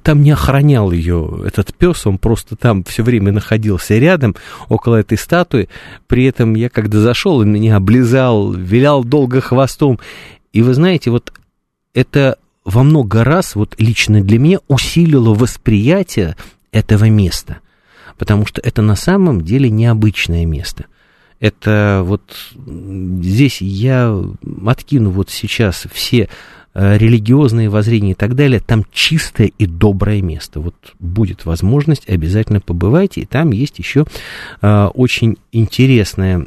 там 0.03 0.23
не 0.23 0.33
охранял 0.33 0.91
ее 0.91 1.43
этот 1.45 1.75
пес, 1.75 2.07
он 2.07 2.19
просто 2.19 2.57
там 2.57 2.83
все 2.85 3.03
время 3.03 3.33
находился 3.33 3.97
рядом, 3.99 4.35
около 4.69 4.97
этой 4.97 5.17
статуи. 5.17 5.69
При 6.07 6.25
этом 6.25 6.55
я 6.55 6.69
когда 6.69 7.01
зашел, 7.01 7.37
он 7.37 7.53
меня 7.53 7.77
облизал, 7.77 8.53
вилял 8.53 9.05
долго 9.05 9.41
хвостом. 9.41 9.99
И 10.53 10.63
вы 10.63 10.75
знаете, 10.75 11.11
вот 11.11 11.33
это 11.95 12.39
во 12.65 12.83
много 12.83 13.23
раз, 13.23 13.55
вот 13.55 13.75
лично 13.79 14.21
для 14.21 14.39
меня, 14.39 14.59
усилило 14.69 15.35
восприятие 15.35 16.37
этого 16.73 17.09
места. 17.09 17.59
Потому 18.19 18.45
что 18.47 18.61
это 18.61 18.83
на 18.83 18.97
самом 18.97 19.43
деле 19.43 19.71
необычное 19.71 20.47
место. 20.47 20.87
Это 21.39 22.01
вот 22.05 22.23
здесь 22.57 23.61
я 23.61 24.19
откину 24.67 25.11
вот 25.11 25.31
сейчас 25.31 25.87
все 25.93 26.29
религиозные 26.77 27.71
воззрения 27.71 28.11
и 28.11 28.15
так 28.15 28.35
далее, 28.35 28.61
там 28.61 28.85
чистое 28.93 29.51
и 29.59 29.67
доброе 29.67 30.21
место. 30.21 30.61
Вот 30.61 30.75
будет 30.99 31.47
возможность, 31.47 32.09
обязательно 32.09 32.61
побывайте, 32.61 33.23
и 33.23 33.27
там 33.27 33.53
есть 33.53 33.79
еще 33.79 34.05
э, 34.61 34.85
очень 34.95 35.39
интересное, 35.53 36.47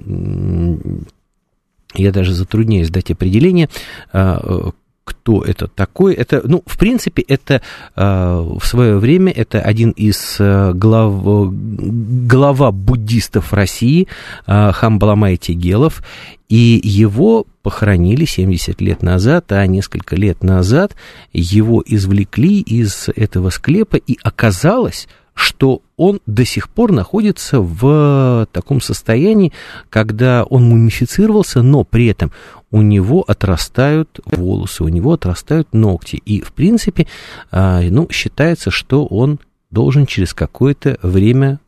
я 1.96 2.12
даже 2.12 2.34
затрудняюсь 2.34 2.92
дать 2.92 3.10
определение, 3.10 3.70
э, 4.14 4.72
кто 5.10 5.42
это 5.44 5.68
такой. 5.68 6.14
Это, 6.14 6.42
ну, 6.44 6.62
в 6.66 6.78
принципе, 6.78 7.24
это 7.24 7.62
в 7.96 8.62
свое 8.64 8.98
время 8.98 9.32
это 9.32 9.60
один 9.60 9.90
из 9.92 10.38
глав, 10.40 11.14
глава 11.24 12.72
буддистов 12.72 13.52
России 13.52 14.08
Хамбаламай 14.46 15.38
Тегелов, 15.38 16.04
и 16.48 16.80
его 16.84 17.48
похоронили 17.64 18.26
70 18.26 18.80
лет 18.82 19.02
назад, 19.02 19.52
а 19.52 19.66
несколько 19.66 20.16
лет 20.16 20.44
назад 20.44 20.96
его 21.34 21.84
извлекли 21.86 22.62
из 22.62 23.10
этого 23.16 23.50
склепа, 23.50 23.98
и 23.98 24.18
оказалось, 24.22 25.08
что 25.34 25.82
он 25.96 26.20
до 26.26 26.44
сих 26.44 26.70
пор 26.70 26.92
находится 26.92 27.62
в 27.62 28.48
таком 28.52 28.82
состоянии, 28.82 29.54
когда 29.90 30.44
он 30.44 30.64
мумифицировался, 30.68 31.62
но 31.62 31.84
при 31.86 32.08
этом 32.08 32.32
у 32.72 32.82
него 32.82 33.24
отрастают 33.28 34.20
волосы, 34.26 34.84
у 34.84 34.88
него 34.88 35.14
отрастают 35.14 35.74
ногти. 35.74 36.22
И, 36.26 36.42
в 36.42 36.54
принципе, 36.54 37.08
а, 37.52 37.82
ну, 37.82 38.08
считается, 38.12 38.72
что 38.72 39.06
он 39.06 39.40
должен 39.72 40.06
через 40.06 40.34
какое-то 40.34 40.98
время 41.02 41.60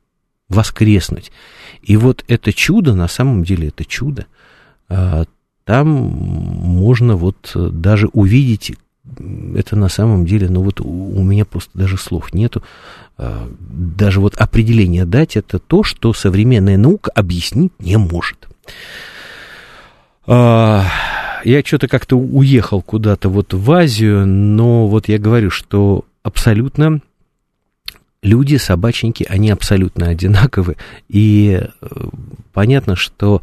воскреснуть. 0.50 1.32
И 1.82 1.98
вот 1.98 2.24
это 2.28 2.54
чудо, 2.54 2.94
на 2.94 3.08
самом 3.08 3.44
деле 3.44 3.70
это 3.70 3.86
чудо. 3.86 4.28
А, 4.90 5.26
там 5.66 5.88
можно 5.88 7.16
вот 7.16 7.52
даже 7.56 8.08
увидеть, 8.08 8.74
это 9.56 9.76
на 9.76 9.90
самом 9.90 10.26
деле, 10.26 10.50
ну 10.50 10.62
вот 10.62 10.80
у 10.82 11.24
меня 11.24 11.46
просто 11.46 11.72
даже 11.74 11.98
слов 11.98 12.34
нету, 12.34 12.64
а, 13.18 13.50
даже 13.60 14.20
вот 14.20 14.36
определение 14.36 15.06
дать, 15.06 15.38
это 15.38 15.60
то, 15.60 15.84
что 15.84 16.14
современная 16.14 16.78
наука 16.78 17.12
объяснить 17.12 17.74
не 17.80 17.98
может. 17.98 18.48
А, 20.28 20.86
я 21.44 21.64
что-то 21.64 21.88
как-то 21.88 22.18
уехал 22.18 22.82
куда-то 22.82 23.30
вот 23.30 23.54
в 23.54 23.72
Азию, 23.72 24.26
но 24.26 24.88
вот 24.88 25.08
я 25.08 25.18
говорю, 25.18 25.50
что 25.50 26.06
абсолютно 26.24 27.02
люди, 28.22 28.58
собачники, 28.58 29.26
они 29.28 29.50
абсолютно 29.50 30.08
одинаковы. 30.10 30.78
И 31.10 31.60
э, 31.62 31.88
понятно, 32.54 32.96
что 32.96 33.42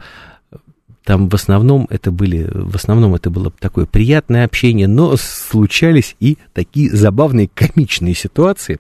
там 1.09 1.31
в 1.31 1.35
основном 1.35 1.87
это 1.89 2.11
были, 2.11 2.47
в 2.53 2.77
основном 2.77 3.15
это 3.15 3.31
было 3.31 3.51
такое 3.51 3.87
приятное 3.87 4.45
общение, 4.45 4.87
но 4.87 5.17
случались 5.17 6.15
и 6.21 6.37
такие 6.53 6.91
забавные 6.91 7.49
комичные 7.55 8.13
ситуации. 8.13 8.79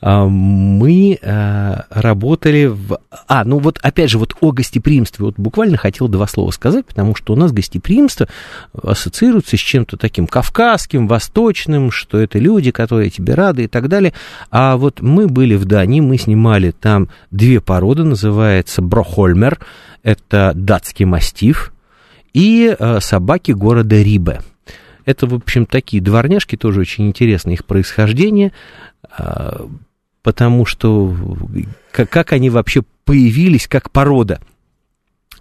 А, 0.00 0.24
мы 0.24 1.18
а, 1.22 1.84
работали 1.90 2.64
в... 2.64 2.98
А, 3.28 3.44
ну 3.44 3.58
вот 3.58 3.78
опять 3.82 4.08
же, 4.08 4.16
вот 4.16 4.34
о 4.40 4.52
гостеприимстве. 4.52 5.22
Вот 5.22 5.34
буквально 5.36 5.76
хотел 5.76 6.08
два 6.08 6.26
слова 6.26 6.50
сказать, 6.50 6.86
потому 6.86 7.14
что 7.14 7.34
у 7.34 7.36
нас 7.36 7.52
гостеприимство 7.52 8.26
ассоциируется 8.82 9.58
с 9.58 9.60
чем-то 9.60 9.98
таким 9.98 10.26
кавказским, 10.26 11.06
восточным, 11.08 11.90
что 11.90 12.18
это 12.18 12.38
люди, 12.38 12.70
которые 12.70 13.10
тебе 13.10 13.34
рады 13.34 13.64
и 13.64 13.68
так 13.68 13.88
далее. 13.88 14.14
А 14.50 14.78
вот 14.78 15.02
мы 15.02 15.26
были 15.26 15.56
в 15.56 15.66
Дании, 15.66 16.00
мы 16.00 16.16
снимали 16.16 16.70
там 16.70 17.10
две 17.30 17.60
породы, 17.60 18.04
называется 18.04 18.80
Брохольмер, 18.80 19.58
это 20.02 20.52
датский 20.54 21.04
мастиф, 21.04 21.72
и 22.32 22.74
э, 22.78 23.00
собаки 23.00 23.52
города 23.52 24.00
Рибе. 24.00 24.40
Это, 25.04 25.26
в 25.26 25.34
общем, 25.34 25.66
такие 25.66 26.02
дворняжки, 26.02 26.56
тоже 26.56 26.80
очень 26.80 27.08
интересно 27.08 27.50
их 27.50 27.64
происхождение, 27.64 28.52
э, 29.18 29.66
потому 30.22 30.64
что 30.66 31.14
как, 31.90 32.10
как 32.10 32.32
они 32.32 32.50
вообще 32.50 32.82
появились 33.04 33.66
как 33.66 33.90
порода. 33.90 34.40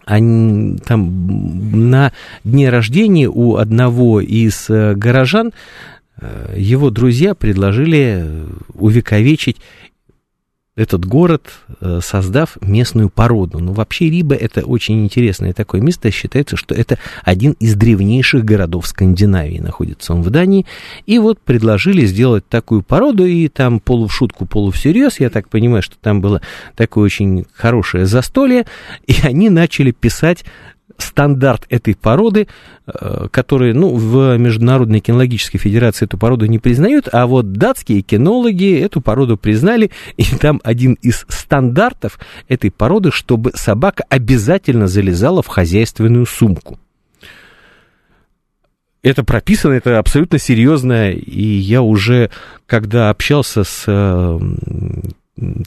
Они, 0.05 0.77
там 0.79 1.89
на 1.89 2.11
дне 2.43 2.69
рождения 2.69 3.29
у 3.29 3.57
одного 3.57 4.21
из 4.21 4.69
э, 4.69 4.95
горожан 4.95 5.51
э, 6.19 6.55
его 6.57 6.89
друзья 6.89 7.35
предложили 7.35 8.25
увековечить 8.73 9.57
этот 10.79 11.03
город, 11.03 11.51
э, 11.81 11.99
создав 12.01 12.57
местную 12.61 13.09
породу. 13.09 13.59
Ну, 13.59 13.73
вообще 13.73 14.09
Риба 14.09 14.33
это 14.33 14.61
очень 14.61 15.03
интересное 15.03 15.51
такое 15.51 15.81
место. 15.81 16.09
Считается, 16.09 16.55
что 16.55 16.73
это 16.73 16.97
один 17.23 17.51
из 17.59 17.75
древнейших 17.75 18.45
городов 18.45 18.87
Скандинавии. 18.87 19.59
Находится 19.59 20.13
он 20.13 20.21
в 20.21 20.29
Дании. 20.29 20.65
И 21.05 21.19
вот 21.19 21.37
предложили 21.41 22.05
сделать 22.05 22.47
такую 22.47 22.81
породу, 22.81 23.25
и 23.25 23.49
там 23.49 23.81
полу 23.81 24.07
в 24.07 24.13
шутку, 24.13 24.45
полу 24.45 24.71
всерьез. 24.71 25.19
Я 25.19 25.29
так 25.29 25.49
понимаю, 25.49 25.83
что 25.83 25.97
там 25.99 26.21
было 26.21 26.41
такое 26.77 27.03
очень 27.03 27.45
хорошее 27.53 28.05
застолье. 28.05 28.65
И 29.05 29.15
они 29.23 29.49
начали 29.49 29.91
писать 29.91 30.45
стандарт 31.01 31.65
этой 31.69 31.95
породы, 31.95 32.47
э, 32.87 33.27
который, 33.31 33.73
ну, 33.73 33.95
в 33.95 34.37
Международной 34.37 34.99
кинологической 34.99 35.59
федерации 35.59 36.05
эту 36.05 36.17
породу 36.17 36.45
не 36.45 36.59
признают, 36.59 37.07
а 37.11 37.27
вот 37.27 37.53
датские 37.53 38.01
кинологи 38.01 38.79
эту 38.79 39.01
породу 39.01 39.37
признали, 39.37 39.91
и 40.17 40.23
там 40.23 40.61
один 40.63 40.93
из 41.01 41.25
стандартов 41.27 42.19
этой 42.47 42.71
породы, 42.71 43.11
чтобы 43.11 43.51
собака 43.55 44.03
обязательно 44.09 44.87
залезала 44.87 45.41
в 45.41 45.47
хозяйственную 45.47 46.25
сумку. 46.25 46.79
Это 49.01 49.23
прописано, 49.23 49.73
это 49.73 49.97
абсолютно 49.97 50.39
серьезно, 50.39 51.11
и 51.11 51.41
я 51.41 51.81
уже, 51.81 52.31
когда 52.65 53.09
общался 53.09 53.63
с 53.63 53.85
э, 53.87 54.39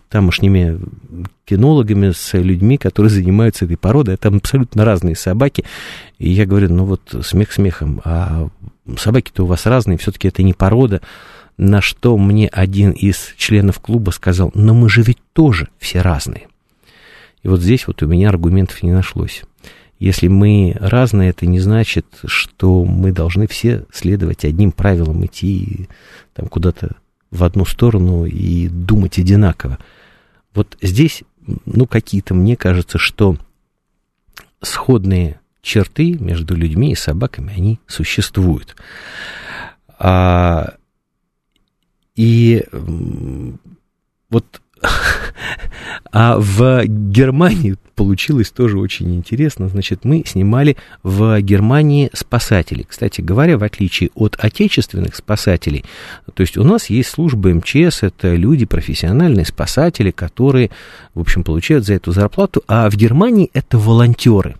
тамошними 0.08 0.78
кинологами, 1.44 2.12
с 2.12 2.36
людьми, 2.36 2.78
которые 2.78 3.10
занимаются 3.10 3.64
этой 3.64 3.76
породой. 3.76 4.14
Это 4.14 4.28
абсолютно 4.28 4.84
разные 4.84 5.16
собаки. 5.16 5.64
И 6.18 6.30
я 6.30 6.46
говорю, 6.46 6.72
ну 6.72 6.84
вот 6.84 7.14
смех 7.22 7.52
смехом, 7.52 8.00
а 8.04 8.48
собаки-то 8.96 9.44
у 9.44 9.46
вас 9.46 9.66
разные, 9.66 9.98
все-таки 9.98 10.28
это 10.28 10.42
не 10.42 10.54
порода. 10.54 11.00
На 11.58 11.80
что 11.80 12.16
мне 12.16 12.48
один 12.48 12.92
из 12.92 13.34
членов 13.36 13.78
клуба 13.80 14.10
сказал, 14.10 14.50
но 14.54 14.74
мы 14.74 14.88
же 14.88 15.02
ведь 15.02 15.18
тоже 15.32 15.68
все 15.78 16.00
разные. 16.00 16.48
И 17.42 17.48
вот 17.48 17.60
здесь 17.60 17.86
вот 17.86 18.02
у 18.02 18.06
меня 18.06 18.28
аргументов 18.28 18.82
не 18.82 18.92
нашлось. 18.92 19.42
Если 19.98 20.26
мы 20.26 20.76
разные, 20.80 21.30
это 21.30 21.46
не 21.46 21.60
значит, 21.60 22.06
что 22.24 22.84
мы 22.84 23.12
должны 23.12 23.46
все 23.46 23.84
следовать 23.92 24.44
одним 24.44 24.72
правилам, 24.72 25.24
идти 25.24 25.88
там 26.34 26.48
куда-то 26.48 26.96
в 27.32 27.42
одну 27.42 27.64
сторону 27.64 28.26
и 28.26 28.68
думать 28.68 29.18
одинаково. 29.18 29.78
Вот 30.54 30.76
здесь, 30.82 31.24
ну, 31.64 31.86
какие-то, 31.86 32.34
мне 32.34 32.56
кажется, 32.56 32.98
что 32.98 33.36
сходные 34.60 35.40
черты 35.62 36.16
между 36.18 36.54
людьми 36.54 36.92
и 36.92 36.96
собаками, 36.96 37.54
они 37.56 37.80
существуют. 37.86 38.76
А, 39.98 40.74
и 42.14 42.64
вот 44.28 44.60
а 46.12 46.36
в 46.38 46.84
Германии 46.86 47.76
получилось 47.94 48.50
тоже 48.50 48.78
очень 48.78 49.14
интересно. 49.14 49.68
Значит, 49.68 50.04
мы 50.04 50.24
снимали 50.26 50.76
в 51.02 51.40
Германии 51.40 52.10
спасателей. 52.12 52.86
Кстати 52.88 53.20
говоря, 53.20 53.58
в 53.58 53.64
отличие 53.64 54.10
от 54.14 54.36
отечественных 54.38 55.14
спасателей, 55.14 55.84
то 56.34 56.40
есть 56.42 56.56
у 56.56 56.64
нас 56.64 56.90
есть 56.90 57.10
служба 57.10 57.50
МЧС, 57.50 58.02
это 58.02 58.34
люди, 58.34 58.66
профессиональные 58.66 59.46
спасатели, 59.46 60.10
которые, 60.10 60.70
в 61.14 61.20
общем, 61.20 61.44
получают 61.44 61.86
за 61.86 61.94
эту 61.94 62.12
зарплату, 62.12 62.62
а 62.66 62.90
в 62.90 62.96
Германии 62.96 63.50
это 63.52 63.78
волонтеры. 63.78 64.56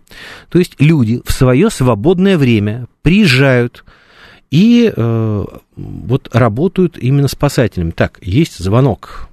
То 0.49 0.59
есть 0.59 0.75
люди 0.79 1.21
в 1.25 1.33
свое 1.33 1.71
свободное 1.71 2.39
время 2.39 2.87
приезжают, 3.03 3.85
и 4.51 4.93
э, 4.95 5.45
вот 5.77 6.29
работают 6.35 6.99
именно 6.99 7.27
спасателями. 7.27 7.91
Так, 7.91 8.19
есть 8.21 8.59
звонок 8.59 9.31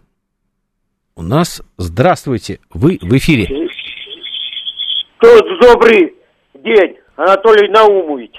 у 1.19 1.21
нас. 1.21 1.61
Здравствуйте, 1.77 2.59
вы 2.73 2.97
в 3.01 3.17
эфире. 3.17 3.69
Тот 5.17 5.45
добрый 5.61 6.15
день, 6.53 6.95
Анатолий 7.17 7.67
Наумович. 7.67 8.31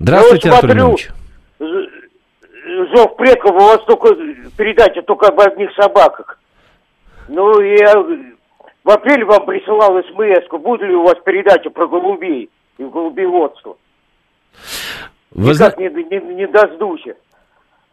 Здравствуйте, 0.00 0.48
Я 0.48 0.54
вот 0.54 0.60
смотрю, 0.60 0.82
Анатолий 0.82 1.10
Наумович. 1.58 2.94
Зов 2.94 3.16
предков 3.16 3.52
у 3.52 3.58
вас 3.60 3.80
только 3.86 4.14
передача 4.56 5.02
только 5.02 5.28
об 5.28 5.38
одних 5.38 5.70
собаках. 5.80 6.40
Ну, 7.28 7.60
я 7.60 7.94
в 7.94 8.90
апреле 8.90 9.24
вам 9.24 9.46
присылал 9.46 10.02
смс 10.02 10.60
будет 10.60 10.82
ли 10.82 10.94
у 10.94 11.04
вас 11.04 11.14
передача 11.24 11.70
про 11.70 11.86
голубей 11.86 12.50
и 12.78 12.84
голубеводство. 12.84 13.76
Вы 15.30 15.52
Никак 15.52 15.76
зна... 15.76 15.88
не, 15.88 16.04
не, 16.04 16.34
не 16.34 16.46
дождусь. 16.48 17.04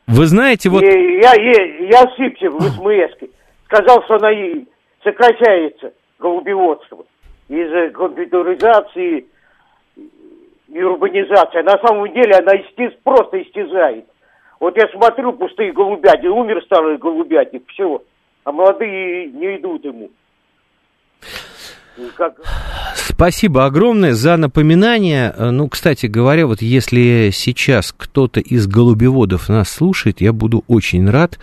Вы 0.08 0.26
знаете, 0.26 0.70
вот... 0.70 0.82
Я, 0.82 0.90
я, 0.90 1.66
я 1.88 2.02
ошибся 2.02 2.50
в 2.50 2.62
смс 2.62 3.30
сказал, 3.66 4.04
что 4.04 4.16
она 4.16 4.32
и 4.32 4.66
сокращается, 5.04 5.94
голубеводство, 6.20 7.06
из-за 7.50 7.90
компьютеризации 7.92 9.26
и 10.68 10.82
урбанизации. 10.82 11.60
А 11.60 11.64
на 11.64 11.78
самом 11.86 12.12
деле 12.14 12.36
она 12.36 12.56
истез, 12.56 12.94
просто 13.04 13.42
истязает. 13.42 14.06
Вот 14.60 14.78
я 14.78 14.88
смотрю, 14.90 15.34
пустые 15.34 15.74
голубятни, 15.74 16.28
умер 16.28 16.64
старый 16.64 16.98
голубятник, 16.98 17.68
все, 17.68 18.02
а 18.46 18.52
молодые 18.52 19.28
не 19.28 19.58
идут 19.58 19.84
ему. 19.84 20.10
Как... 22.16 22.36
Спасибо 23.16 23.66
огромное 23.66 24.16
за 24.16 24.38
напоминание. 24.38 25.32
Э, 25.38 25.52
ну, 25.52 25.70
кстати 25.70 26.08
говоря, 26.08 26.48
вот 26.48 26.64
если 26.64 27.30
сейчас 27.32 27.94
кто-то 27.96 28.40
из 28.40 28.66
голубеводов 28.66 29.50
нас 29.50 29.70
слушает, 29.70 30.20
я 30.20 30.34
буду 30.34 30.64
очень 30.68 31.08
рад. 31.08 31.38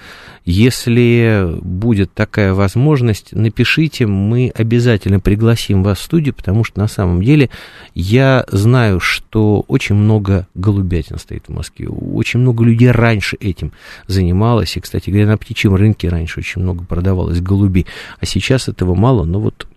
Если 0.44 1.48
будет 1.62 2.12
такая 2.12 2.54
возможность, 2.54 3.33
напишите, 3.33 4.09
мы 4.09 4.50
обязательно 4.52 5.20
пригласим 5.20 5.85
вас 5.85 6.00
в 6.00 6.02
студию, 6.02 6.35
потому 6.35 6.64
что 6.64 6.80
на 6.80 6.88
самом 6.88 7.22
деле 7.22 7.50
я 7.94 8.44
знаю, 8.50 8.98
что 8.98 9.64
очень 9.68 9.94
много 9.94 10.48
голубятин 10.56 11.18
стоит 11.18 11.44
в 11.46 11.52
Москве. 11.52 11.88
Очень 11.88 12.40
много 12.40 12.64
людей 12.64 12.90
раньше 12.90 13.37
этим 13.38 13.70
занималось. 14.09 14.76
И, 14.76 14.80
кстати 14.80 15.09
говоря, 15.09 15.28
на 15.28 15.38
птичьем 15.38 15.76
рынке 15.76 16.09
раньше 16.09 16.40
очень 16.40 16.62
много 16.62 16.85
продавалось 16.85 17.40
голубей. 17.40 17.87
А 18.18 18.26
сейчас 18.26 18.66
этого 18.66 18.96
мало, 18.96 19.22
но 19.24 19.38
вот 19.38 19.68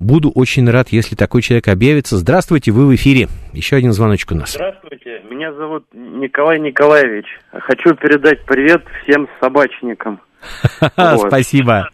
Буду 0.00 0.32
очень 0.34 0.68
рад, 0.70 0.88
если 0.88 1.14
такой 1.14 1.42
человек 1.42 1.68
объявится. 1.68 2.16
Здравствуйте, 2.16 2.72
вы 2.72 2.86
в 2.86 2.94
эфире. 2.94 3.28
Еще 3.52 3.76
один 3.76 3.92
звоночек 3.92 4.32
у 4.32 4.34
нас. 4.34 4.54
Здравствуйте, 4.54 5.20
меня 5.28 5.52
зовут 5.52 5.84
Николай 5.92 6.58
Николаевич. 6.58 7.26
Хочу 7.52 7.94
передать 7.96 8.42
привет 8.46 8.82
всем 9.02 9.28
собачникам. 9.42 10.18
Спасибо. 11.18 11.90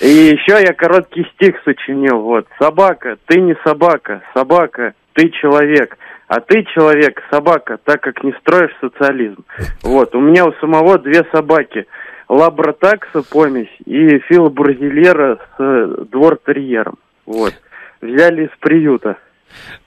И 0.00 0.08
еще 0.08 0.60
я 0.60 0.72
короткий 0.72 1.24
стих 1.36 1.54
сочинил. 1.64 2.22
Вот. 2.22 2.48
Собака, 2.58 3.16
ты 3.26 3.40
не 3.40 3.54
собака. 3.64 4.22
Собака, 4.34 4.94
ты 5.12 5.30
человек. 5.40 5.96
А 6.26 6.40
ты 6.40 6.64
человек, 6.74 7.22
собака, 7.30 7.78
так 7.84 8.00
как 8.00 8.24
не 8.24 8.32
строишь 8.40 8.74
социализм. 8.80 9.44
Вот. 9.84 10.12
У 10.16 10.20
меня 10.20 10.44
у 10.44 10.52
самого 10.54 10.98
две 10.98 11.24
собаки. 11.30 11.86
Лабратакса 12.28 13.22
помесь 13.22 13.70
и 13.84 14.18
Фила 14.28 14.48
Бурзилера 14.48 15.36
с 15.36 15.62
э, 15.62 16.04
двор-терьером. 16.10 16.98
Вот. 17.26 17.54
Взяли 18.00 18.46
из 18.46 18.50
приюта. 18.60 19.18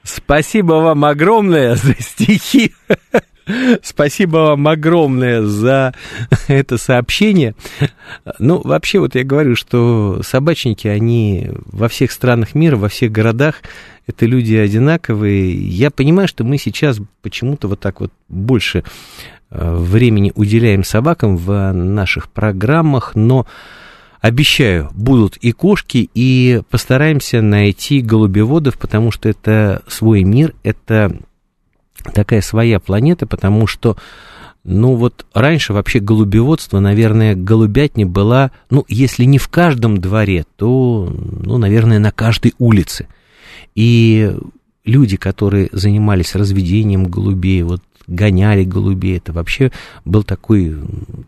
Спасибо 0.04 0.74
вам 0.74 1.06
огромное 1.06 1.76
за 1.76 1.94
стихи. 2.00 2.74
Спасибо 3.84 4.38
вам 4.38 4.68
огромное 4.68 5.42
за 5.44 5.94
это 6.48 6.78
сообщение. 6.78 7.56
Ну, 8.40 8.62
вообще, 8.64 9.00
вот 9.00 9.16
я 9.16 9.24
говорю, 9.24 9.56
что 9.56 10.22
собачники, 10.24 10.88
они 10.88 11.52
во 11.66 11.88
всех 11.88 12.12
странах 12.12 12.56
мира, 12.56 12.76
во 12.76 12.90
всех 12.90 13.12
городах, 13.12 13.62
это 14.08 14.26
люди 14.26 14.56
одинаковые. 14.56 15.54
Я 15.54 15.92
понимаю, 15.92 16.28
что 16.28 16.44
мы 16.44 16.58
сейчас 16.58 17.00
почему-то 17.22 17.68
вот 17.68 17.80
так 17.80 18.02
вот 18.02 18.12
больше 18.30 18.84
э, 19.50 19.76
времени 19.76 20.32
уделяем 20.36 20.84
собакам 20.84 21.38
в 21.38 21.72
наших 21.72 22.32
программах, 22.32 23.14
но 23.16 23.46
обещаю, 24.26 24.90
будут 24.96 25.38
и 25.38 25.52
кошки, 25.52 26.10
и 26.16 26.62
постараемся 26.72 27.44
найти 27.44 28.02
голубеводов, 28.02 28.80
потому 28.80 29.12
что 29.12 29.30
это 29.30 29.84
свой 29.88 30.24
мир, 30.24 30.56
это 30.64 31.16
такая 32.12 32.42
своя 32.42 32.80
планета, 32.80 33.28
потому 33.28 33.68
что, 33.68 33.98
ну 34.64 34.96
вот 34.96 35.28
раньше 35.36 35.74
вообще 35.74 36.00
голубеводство, 36.00 36.80
наверное, 36.80 37.36
голубятня 37.36 38.08
была, 38.08 38.50
ну, 38.72 38.84
если 38.88 39.26
не 39.26 39.38
в 39.38 39.48
каждом 39.48 40.00
дворе, 40.00 40.46
то, 40.56 41.08
ну, 41.14 41.60
наверное, 41.60 42.00
на 42.00 42.12
каждой 42.12 42.56
улице. 42.58 43.08
И 43.76 44.36
люди, 44.86 45.18
которые 45.18 45.70
занимались 45.72 46.34
разведением 46.34 47.06
голубей, 47.06 47.62
вот 47.62 47.84
гоняли 48.08 48.64
голубей, 48.64 49.18
это 49.18 49.34
вообще 49.34 49.72
был 50.04 50.24
такой, 50.24 50.76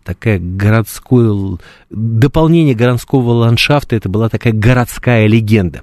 такая 0.04 0.40
городское, 0.40 1.58
дополнение 1.90 2.76
городского 2.76 3.32
ландшафта, 3.32 3.96
это 3.96 4.10
была 4.10 4.30
такая 4.30 4.54
городская 4.54 5.28
легенда. 5.28 5.82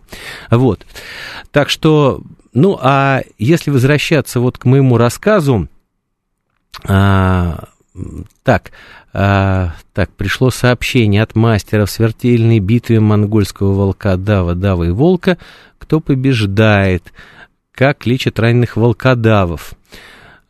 Вот. 0.51 0.87
Так 1.51 1.71
что 1.71 2.23
ну, 2.55 2.79
а 2.81 3.23
если 3.37 3.71
возвращаться 3.71 4.39
вот 4.39 4.59
к 4.59 4.65
моему 4.65 4.97
рассказу, 4.97 5.69
а, 6.87 7.65
так, 8.45 8.71
а, 9.13 9.75
так, 9.93 10.11
пришло 10.11 10.51
сообщение 10.51 11.23
от 11.23 11.35
мастера 11.35 11.85
в 11.85 11.91
смертельной 11.91 12.61
битве 12.61 13.01
монгольского 13.01 13.73
волка 13.73 14.17
Дава, 14.17 14.55
Дава 14.55 14.85
и 14.85 14.91
Волка. 14.91 15.37
Кто 15.79 16.01
побеждает? 16.01 17.13
Как 17.73 18.07
лечат 18.07 18.39
раненых 18.39 18.77
волкодавов 18.77 19.75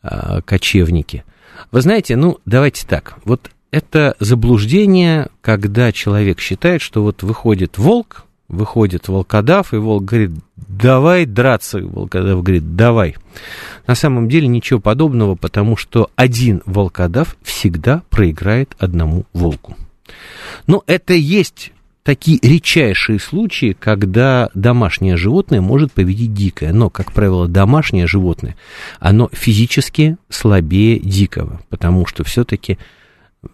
а, 0.05 0.41
кочевники? 0.41 1.23
Вы 1.71 1.81
знаете, 1.81 2.15
ну, 2.15 2.39
давайте 2.45 2.85
так, 2.85 3.17
вот 3.25 3.49
это 3.71 4.15
заблуждение, 4.19 5.27
когда 5.41 5.91
человек 5.91 6.39
считает, 6.39 6.81
что 6.81 7.03
вот 7.03 7.23
выходит 7.23 7.77
волк, 7.77 8.25
выходит 8.47 9.07
волкодав, 9.07 9.73
и 9.73 9.77
волк 9.77 10.05
говорит, 10.05 10.31
давай 10.55 11.25
драться. 11.25 11.79
Волкодав 11.79 12.41
говорит, 12.43 12.75
давай. 12.75 13.15
На 13.87 13.95
самом 13.95 14.29
деле 14.29 14.47
ничего 14.47 14.79
подобного, 14.79 15.35
потому 15.35 15.75
что 15.75 16.09
один 16.15 16.61
волкодав 16.65 17.35
всегда 17.41 18.03
проиграет 18.09 18.75
одному 18.79 19.25
волку. 19.33 19.75
Но 20.67 20.83
это 20.87 21.13
есть 21.13 21.73
такие 22.05 22.37
редчайшие 22.43 23.19
случаи, 23.19 23.75
когда 23.77 24.51
домашнее 24.53 25.17
животное 25.17 25.59
может 25.59 25.91
победить 25.91 26.35
дикое. 26.35 26.71
Но, 26.71 26.91
как 26.91 27.11
правило, 27.11 27.47
домашнее 27.47 28.05
животное, 28.05 28.55
оно 28.99 29.27
физически 29.33 30.17
слабее 30.29 30.99
дикого, 30.99 31.61
потому 31.69 32.05
что 32.05 32.23
все-таки, 32.23 32.77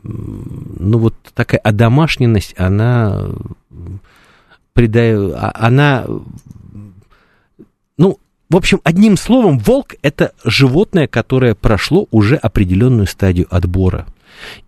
ну 0.04 0.99
вот 0.99 1.16
такая 1.34 1.62
одомашненность, 1.62 2.54
она 2.58 3.30
придаю, 4.74 5.34
а, 5.34 5.54
она, 5.56 6.06
ну, 7.97 8.20
в 8.49 8.58
общем, 8.58 8.82
одним 8.84 9.16
словом, 9.16 9.60
волк 9.60 9.95
это 10.02 10.34
животное, 10.43 11.08
которое 11.08 11.56
прошло 11.56 12.06
уже 12.12 12.36
определенную 12.36 13.08
стадию 13.08 13.47
отбора. 13.49 14.08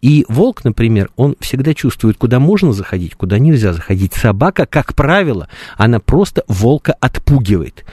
И 0.02 0.26
волк, 0.28 0.64
например, 0.64 1.10
он 1.16 1.36
всегда 1.40 1.74
чувствует, 1.74 2.18
куда 2.18 2.40
можно 2.40 2.74
заходить, 2.74 3.16
куда 3.16 3.40
нельзя 3.40 3.74
заходить. 3.74 4.14
Собака, 4.14 4.66
как 4.66 4.94
правило, 4.96 5.48
она 5.78 6.00
просто 6.00 6.44
волка 6.48 6.94
отпугивает. 7.00 7.86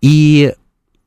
И 0.00 0.54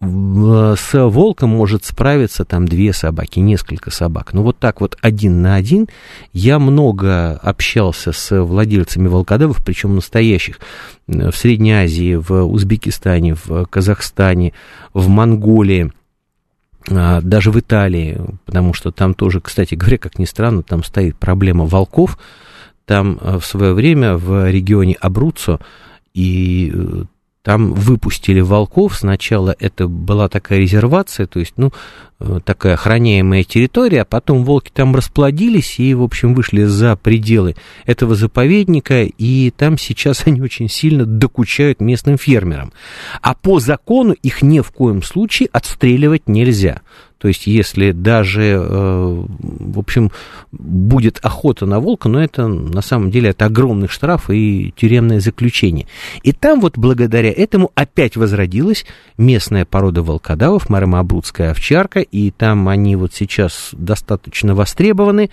с 0.02 0.90
волком 0.94 1.52
может 1.52 1.86
справиться 1.86 2.46
там 2.46 2.68
две 2.68 2.94
собаки, 2.94 3.40
несколько 3.40 3.92
собак. 3.92 4.34
Но 4.34 4.44
вот 4.44 4.58
так 4.60 4.82
вот 4.82 4.98
один 5.02 5.42
на 5.42 5.56
один 5.56 5.88
я 6.34 6.60
много 6.60 7.32
общался 7.38 8.12
с 8.12 8.44
владельцами 8.44 9.08
волкодавов, 9.08 9.64
причем 9.66 9.96
настоящих, 9.96 10.60
в 11.08 11.32
Средней 11.32 11.74
Азии, 11.74 12.16
в 12.16 12.44
Узбекистане, 12.44 13.36
в 13.36 13.66
Казахстане, 13.66 14.54
в 14.94 15.08
Монголии 15.08 15.92
даже 16.88 17.52
в 17.52 17.60
Италии, 17.60 18.22
потому 18.46 18.74
что 18.74 18.92
там 18.92 19.14
тоже, 19.14 19.42
кстати 19.42 19.76
говоря, 19.76 19.98
как 19.98 20.20
ни 20.20 20.26
странно, 20.26 20.62
там 20.64 20.84
стоит 20.84 21.18
проблема 21.18 21.66
волков. 21.66 22.18
Там 22.86 23.18
э, 23.20 23.40
в 23.40 23.46
свое 23.46 23.74
время 23.74 24.16
в 24.16 24.50
регионе 24.52 24.96
Абруццо 25.00 25.60
и 26.14 26.72
э, 26.74 27.04
там 27.46 27.74
выпустили 27.74 28.42
волков. 28.42 28.98
Сначала 28.98 29.56
это 29.60 29.88
была 29.88 30.28
такая 30.30 30.60
резервация, 30.60 31.28
то 31.28 31.40
есть, 31.40 31.54
ну, 31.58 31.72
э, 32.20 32.40
такая 32.44 32.74
охраняемая 32.74 33.44
территория, 33.44 34.02
а 34.02 34.06
потом 34.06 34.44
волки 34.44 34.72
там 34.74 34.96
расплодились 34.96 35.80
и, 35.80 35.94
в 35.94 36.02
общем, 36.02 36.34
вышли 36.34 36.64
за 36.64 36.96
пределы 36.96 37.56
этого 37.86 38.16
заповедника, 38.16 39.04
и 39.04 39.52
там 39.52 39.78
сейчас 39.78 40.24
они 40.26 40.42
очень 40.42 40.68
сильно 40.68 41.06
докучают 41.06 41.82
местным 41.82 42.18
фермерам. 42.18 42.74
А 43.22 43.36
по 43.36 43.60
закону 43.60 44.14
их 44.24 44.42
ни 44.42 44.60
в 44.62 44.72
коем 44.72 45.04
случае 45.04 45.48
отстреливать 45.52 46.28
нельзя. 46.28 46.82
То 47.26 47.30
есть, 47.30 47.48
если 47.48 47.92
даже, 47.92 48.44
э, 48.44 49.24
в 49.32 49.80
общем, 49.80 50.12
будет 50.52 51.18
охота 51.24 51.66
на 51.66 51.80
волка, 51.80 52.08
но 52.08 52.24
это 52.24 52.48
на 52.48 52.84
самом 52.84 53.10
деле 53.10 53.32
это 53.32 53.46
огромный 53.46 53.88
штраф 53.88 54.30
и 54.30 54.72
тюремное 54.78 55.20
заключение. 55.20 55.88
И 56.22 56.34
там 56.34 56.62
вот 56.62 56.78
благодаря 56.78 57.32
этому 57.32 57.72
опять 57.74 58.16
возродилась 58.16 58.86
местная 59.18 59.66
порода 59.66 60.04
волкодавов, 60.04 60.70
маромабрудская 60.70 61.50
овчарка, 61.50 62.02
и 62.02 62.30
там 62.30 62.70
они 62.70 62.96
вот 62.96 63.12
сейчас 63.16 63.70
достаточно 63.72 64.54
востребованы. 64.54 65.32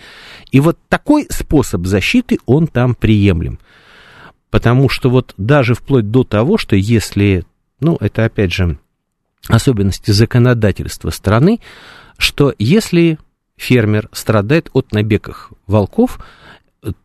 И 0.50 0.60
вот 0.60 0.78
такой 0.88 1.26
способ 1.28 1.84
защиты, 1.84 2.38
он 2.46 2.68
там 2.68 2.94
приемлем. 2.94 3.58
Потому 4.50 4.88
что 4.88 5.10
вот 5.10 5.34
даже 5.36 5.74
вплоть 5.74 6.10
до 6.10 6.24
того, 6.24 6.56
что 6.56 6.74
если, 6.74 7.44
ну, 7.80 7.98
это 8.00 8.24
опять 8.24 8.54
же 8.54 8.78
особенности 9.48 10.10
законодательства 10.10 11.10
страны, 11.10 11.60
что 12.18 12.54
если 12.58 13.18
фермер 13.56 14.08
страдает 14.12 14.70
от 14.72 14.92
набегов 14.92 15.52
волков, 15.66 16.20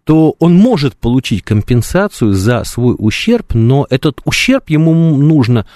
то 0.04 0.36
он 0.40 0.56
может 0.56 0.96
получить 0.96 1.44
компенсацию 1.44 2.34
за 2.34 2.64
свой 2.64 2.96
ущерб, 2.98 3.54
но 3.54 3.86
этот 3.90 4.22
ущерб 4.26 4.70
ему 4.70 4.94
нужно 5.18 5.68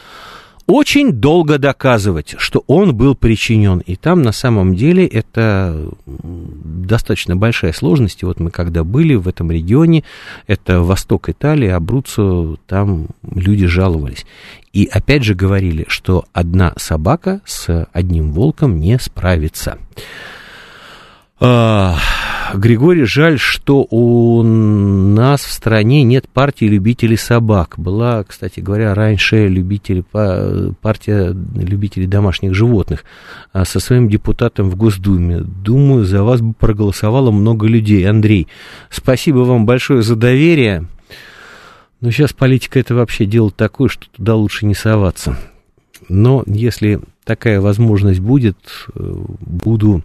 очень 0.72 1.12
долго 1.14 1.58
доказывать, 1.58 2.36
что 2.38 2.64
он 2.68 2.96
был 2.96 3.16
причинен. 3.16 3.80
И 3.80 3.96
там 3.96 4.22
на 4.22 4.32
самом 4.32 4.76
деле 4.76 5.06
это 5.06 5.90
достаточно 6.06 7.36
большая 7.36 7.74
сложность. 7.74 8.24
И 8.24 8.26
вот 8.26 8.40
мы 8.40 8.52
когда 8.52 8.84
были 8.84 9.16
в 9.16 9.28
этом 9.28 9.52
регионе, 9.52 10.04
это 10.48 10.82
восток 10.82 11.30
Италии, 11.30 11.70
Абруццо, 11.70 12.58
там 12.68 13.08
люди 13.24 13.66
жаловались. 13.68 14.26
И 14.74 14.90
опять 14.92 15.24
же 15.24 15.36
говорили, 15.36 15.86
что 15.88 16.26
одна 16.34 16.74
собака 16.78 17.42
с 17.46 17.88
одним 17.92 18.32
волком 18.32 18.80
не 18.80 18.98
справится. 19.00 19.78
Григорий, 22.56 23.06
жаль, 23.06 23.40
что 23.40 23.86
у 23.90 24.44
нас 24.44 25.42
в 25.42 25.52
стране 25.52 26.04
нет 26.04 26.28
партии 26.28 26.66
любителей 26.66 27.18
собак. 27.18 27.76
Была, 27.78 28.24
кстати 28.24 28.60
говоря, 28.60 28.94
раньше 28.94 29.48
любители, 29.48 30.04
партия 30.82 31.36
любителей 31.56 32.08
домашних 32.08 32.54
животных 32.54 33.06
а, 33.54 33.66
со 33.66 33.80
своим 33.80 34.10
депутатом 34.10 34.70
в 34.70 34.76
Госдуме. 34.76 35.42
Думаю, 35.42 36.06
за 36.06 36.24
вас 36.24 36.42
бы 36.42 36.54
проголосовало 36.54 37.32
много 37.32 37.68
людей. 37.68 38.08
Андрей, 38.10 38.48
спасибо 38.90 39.40
вам 39.40 39.66
большое 39.66 40.02
за 40.02 40.16
доверие. 40.16 40.86
Но 42.02 42.12
сейчас 42.12 42.34
политика 42.34 42.80
это 42.80 42.96
вообще 42.96 43.26
дело 43.26 43.52
такое, 43.52 43.88
что 43.88 44.08
туда 44.10 44.36
лучше 44.36 44.66
не 44.66 44.74
соваться. 44.74 45.38
Но 46.10 46.44
если 46.48 47.00
такая 47.24 47.62
возможность 47.62 48.20
будет, 48.20 48.58
э, 48.96 49.16
буду 49.40 50.04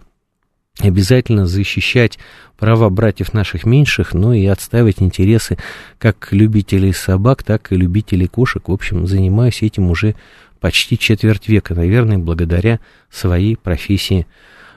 обязательно 0.79 1.45
защищать 1.45 2.19
права 2.57 2.89
братьев 2.89 3.33
наших 3.33 3.65
меньших, 3.65 4.13
но 4.13 4.33
и 4.33 4.45
отставить 4.45 5.01
интересы 5.01 5.57
как 5.99 6.29
любителей 6.31 6.93
собак, 6.93 7.43
так 7.43 7.71
и 7.71 7.75
любителей 7.75 8.27
кошек. 8.27 8.67
В 8.67 8.71
общем, 8.71 9.07
занимаюсь 9.07 9.61
этим 9.61 9.89
уже 9.89 10.15
почти 10.59 10.97
четверть 10.97 11.47
века, 11.47 11.75
наверное, 11.75 12.17
благодаря 12.17 12.79
своей 13.09 13.55
профессии 13.55 14.27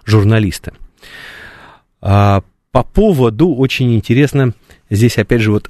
журналиста. 0.04 0.72
А 2.00 2.42
по 2.72 2.82
поводу, 2.82 3.54
очень 3.54 3.94
интересно, 3.94 4.54
здесь 4.88 5.18
опять 5.18 5.40
же 5.40 5.52
вот 5.52 5.68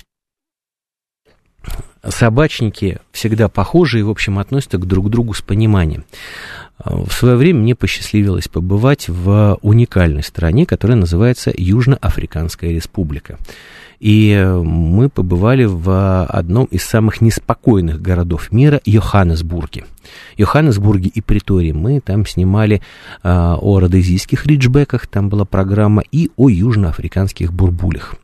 собачники 2.06 2.98
всегда 3.12 3.48
похожи 3.48 4.00
и, 4.00 4.02
в 4.02 4.10
общем, 4.10 4.38
относятся 4.38 4.78
к 4.78 4.86
друг 4.86 5.10
другу 5.10 5.34
с 5.34 5.42
пониманием. 5.42 6.04
В 6.84 7.12
свое 7.12 7.36
время 7.36 7.60
мне 7.60 7.74
посчастливилось 7.74 8.48
побывать 8.48 9.08
в 9.08 9.58
уникальной 9.62 10.22
стране, 10.22 10.64
которая 10.64 10.96
называется 10.96 11.52
Южноафриканская 11.54 12.70
республика. 12.70 13.38
И 13.98 14.34
мы 14.64 15.10
побывали 15.10 15.64
в 15.64 16.24
одном 16.24 16.64
из 16.66 16.84
самых 16.84 17.20
неспокойных 17.20 18.00
городов 18.00 18.50
мира, 18.50 18.80
Йоханнесбурге. 18.86 19.84
Йоханнесбурге 20.38 21.10
и 21.14 21.20
Притории 21.20 21.72
мы 21.72 22.00
там 22.00 22.24
снимали 22.24 22.80
а, 23.22 23.58
о 23.60 23.78
родезийских 23.78 24.46
риджбеках, 24.46 25.06
там 25.06 25.28
была 25.28 25.44
программа, 25.44 26.02
и 26.10 26.30
о 26.36 26.48
южноафриканских 26.48 27.52
бурбулях. 27.52 28.14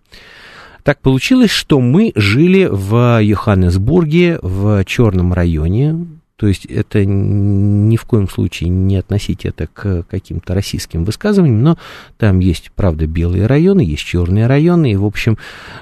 Так 0.83 1.01
получилось, 1.01 1.51
что 1.51 1.79
мы 1.81 2.13
жили 2.15 2.67
в 2.71 3.21
Йоханнесбурге, 3.21 4.39
в 4.41 4.83
черном 4.85 5.35
районе, 5.35 6.07
то 6.37 6.47
есть 6.47 6.67
это 6.67 7.05
ни 7.05 7.97
в 7.97 8.05
коем 8.05 8.29
случае 8.29 8.69
не 8.69 8.97
относить 8.97 9.47
это 9.47 9.67
к 9.67 10.05
каким-то 10.05 10.55
российским 10.55 11.05
высказываниям, 11.05 11.63
но 11.63 11.79
там 12.19 12.41
есть, 12.41 12.71
правда, 12.75 13.07
белые 13.07 13.47
районы, 13.47 13.81
есть 13.81 14.05
черные 14.05 14.47
районы, 14.47 14.93
и, 14.93 14.97
в 14.97 15.05
общем, 15.07 15.39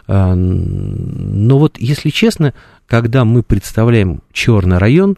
э, 0.06 0.34
но 0.34 1.58
вот, 1.58 1.78
если 1.78 2.10
честно, 2.10 2.54
когда 2.86 3.24
мы 3.24 3.42
представляем 3.42 4.22
черный 4.32 4.78
район, 4.78 5.16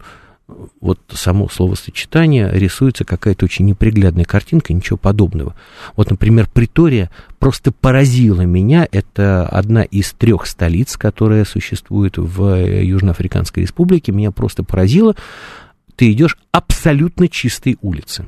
вот 0.79 0.99
само 1.09 1.49
словосочетание 1.49 2.49
рисуется 2.53 3.03
какая-то 3.03 3.45
очень 3.45 3.65
неприглядная 3.65 4.23
картинка, 4.23 4.73
ничего 4.73 4.97
подобного. 4.97 5.55
Вот, 5.95 6.09
например, 6.09 6.47
Притория 6.51 7.09
просто 7.39 7.71
поразила 7.71 8.41
меня. 8.41 8.87
Это 8.91 9.45
одна 9.45 9.83
из 9.83 10.13
трех 10.13 10.45
столиц, 10.45 10.95
которая 10.95 11.43
существует 11.43 12.17
в 12.17 12.65
Южноафриканской 12.81 13.63
республике. 13.63 14.11
Меня 14.11 14.31
просто 14.31 14.63
поразило. 14.63 15.15
Ты 15.95 16.11
идешь 16.13 16.37
абсолютно 16.51 17.27
чистой 17.27 17.77
улицы. 17.81 18.25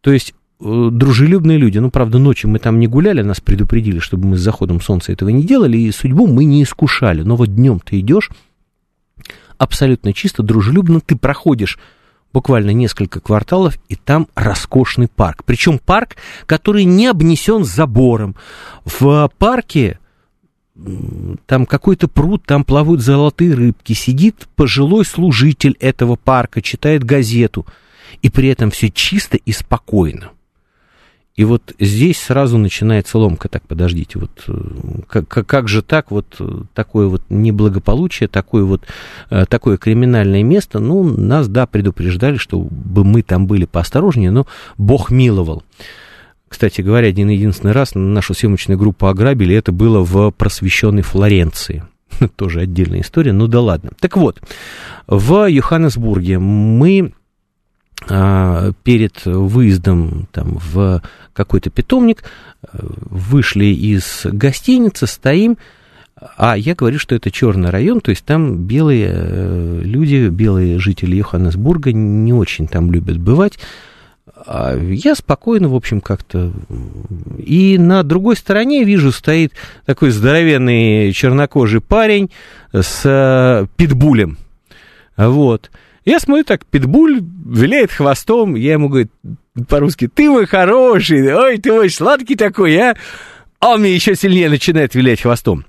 То 0.00 0.12
есть 0.12 0.34
э, 0.60 0.88
дружелюбные 0.92 1.58
люди. 1.58 1.78
Ну, 1.78 1.90
правда, 1.90 2.18
ночью 2.18 2.50
мы 2.50 2.60
там 2.60 2.78
не 2.78 2.86
гуляли, 2.86 3.22
нас 3.22 3.40
предупредили, 3.40 3.98
чтобы 3.98 4.28
мы 4.28 4.36
с 4.36 4.40
заходом 4.40 4.80
солнца 4.80 5.10
этого 5.10 5.30
не 5.30 5.42
делали, 5.42 5.78
и 5.78 5.90
судьбу 5.90 6.28
мы 6.28 6.44
не 6.44 6.62
искушали. 6.62 7.22
Но 7.22 7.34
вот 7.34 7.54
днем 7.54 7.80
ты 7.80 7.98
идешь, 7.98 8.30
абсолютно 9.58 10.12
чисто, 10.12 10.42
дружелюбно, 10.42 11.00
ты 11.00 11.16
проходишь 11.16 11.78
буквально 12.32 12.70
несколько 12.70 13.20
кварталов, 13.20 13.78
и 13.88 13.96
там 13.96 14.28
роскошный 14.34 15.08
парк. 15.08 15.44
Причем 15.44 15.78
парк, 15.78 16.16
который 16.46 16.84
не 16.84 17.06
обнесен 17.06 17.64
забором. 17.64 18.36
В 18.84 19.30
парке 19.38 19.98
там 21.46 21.66
какой-то 21.66 22.06
пруд, 22.06 22.44
там 22.46 22.64
плавают 22.64 23.00
золотые 23.00 23.54
рыбки, 23.54 23.94
сидит 23.94 24.46
пожилой 24.54 25.04
служитель 25.04 25.76
этого 25.80 26.16
парка, 26.16 26.62
читает 26.62 27.02
газету, 27.02 27.66
и 28.22 28.30
при 28.30 28.48
этом 28.48 28.70
все 28.70 28.90
чисто 28.90 29.36
и 29.36 29.52
спокойно. 29.52 30.30
И 31.38 31.44
вот 31.44 31.72
здесь 31.78 32.18
сразу 32.18 32.58
начинается 32.58 33.16
ломка. 33.16 33.48
Так, 33.48 33.62
подождите, 33.62 34.18
вот 34.18 34.42
э, 34.48 35.02
как, 35.06 35.28
как 35.28 35.68
же 35.68 35.82
так, 35.82 36.10
вот 36.10 36.34
э, 36.40 36.62
такое 36.74 37.06
вот 37.06 37.22
неблагополучие, 37.28 38.28
такое 38.28 38.64
вот 38.64 38.82
э, 39.30 39.44
такое 39.48 39.76
криминальное 39.76 40.42
место, 40.42 40.80
ну, 40.80 41.04
нас, 41.04 41.46
да, 41.46 41.68
предупреждали, 41.68 42.38
чтобы 42.38 43.04
мы 43.04 43.22
там 43.22 43.46
были 43.46 43.66
поосторожнее, 43.66 44.32
но 44.32 44.48
Бог 44.78 45.12
миловал. 45.12 45.62
Кстати 46.48 46.80
говоря, 46.80 47.06
один 47.06 47.28
единственный 47.28 47.72
раз 47.72 47.94
нашу 47.94 48.34
съемочную 48.34 48.76
группу 48.76 49.06
ограбили, 49.06 49.54
это 49.54 49.70
было 49.70 50.00
в 50.00 50.32
просвещенной 50.32 51.02
Флоренции. 51.02 51.84
Тоже 52.34 52.62
отдельная 52.62 53.02
история, 53.02 53.32
ну 53.32 53.46
да 53.46 53.60
ладно. 53.60 53.92
Так 54.00 54.16
вот, 54.16 54.40
в 55.06 55.48
Йоханнесбурге 55.48 56.40
мы 56.40 57.12
перед 58.06 59.24
выездом 59.24 60.28
там, 60.32 60.58
в 60.58 61.02
какой-то 61.32 61.70
питомник 61.70 62.22
э, 62.22 62.78
вышли 62.80 63.66
из 63.66 64.22
гостиницы, 64.24 65.06
стоим, 65.06 65.58
а 66.36 66.56
я 66.56 66.74
говорю, 66.74 66.98
что 66.98 67.14
это 67.14 67.30
черный 67.30 67.70
район, 67.70 68.00
то 68.00 68.10
есть 68.10 68.24
там 68.24 68.64
белые 68.64 69.10
э, 69.12 69.80
люди, 69.84 70.28
белые 70.28 70.78
жители 70.78 71.16
Йоханнесбурга 71.16 71.92
не 71.92 72.32
очень 72.32 72.66
там 72.66 72.90
любят 72.90 73.18
бывать. 73.18 73.58
А 74.46 74.76
я 74.76 75.14
спокойно, 75.14 75.68
в 75.68 75.74
общем, 75.74 76.00
как-то... 76.00 76.52
И 77.38 77.76
на 77.78 78.02
другой 78.02 78.36
стороне, 78.36 78.84
вижу, 78.84 79.10
стоит 79.10 79.52
такой 79.84 80.10
здоровенный 80.10 81.12
чернокожий 81.12 81.80
парень 81.80 82.30
с 82.72 83.02
э, 83.04 83.66
питбулем. 83.76 84.38
Вот. 85.16 85.70
Я 86.04 86.20
смотрю, 86.20 86.44
так, 86.44 86.64
питбуль 86.66 87.20
виляет 87.46 87.92
хвостом, 87.92 88.54
я 88.54 88.72
ему 88.72 88.88
говорю 88.88 89.08
по-русски, 89.68 90.08
ты 90.08 90.30
мой 90.30 90.46
хороший, 90.46 91.34
ой, 91.34 91.58
ты 91.58 91.72
мой 91.72 91.90
сладкий 91.90 92.36
такой, 92.36 92.76
а? 92.76 92.96
А 93.60 93.70
он 93.70 93.80
мне 93.80 93.94
еще 93.94 94.14
сильнее 94.14 94.48
начинает 94.48 94.94
вилять 94.94 95.22
хвостом. 95.22 95.64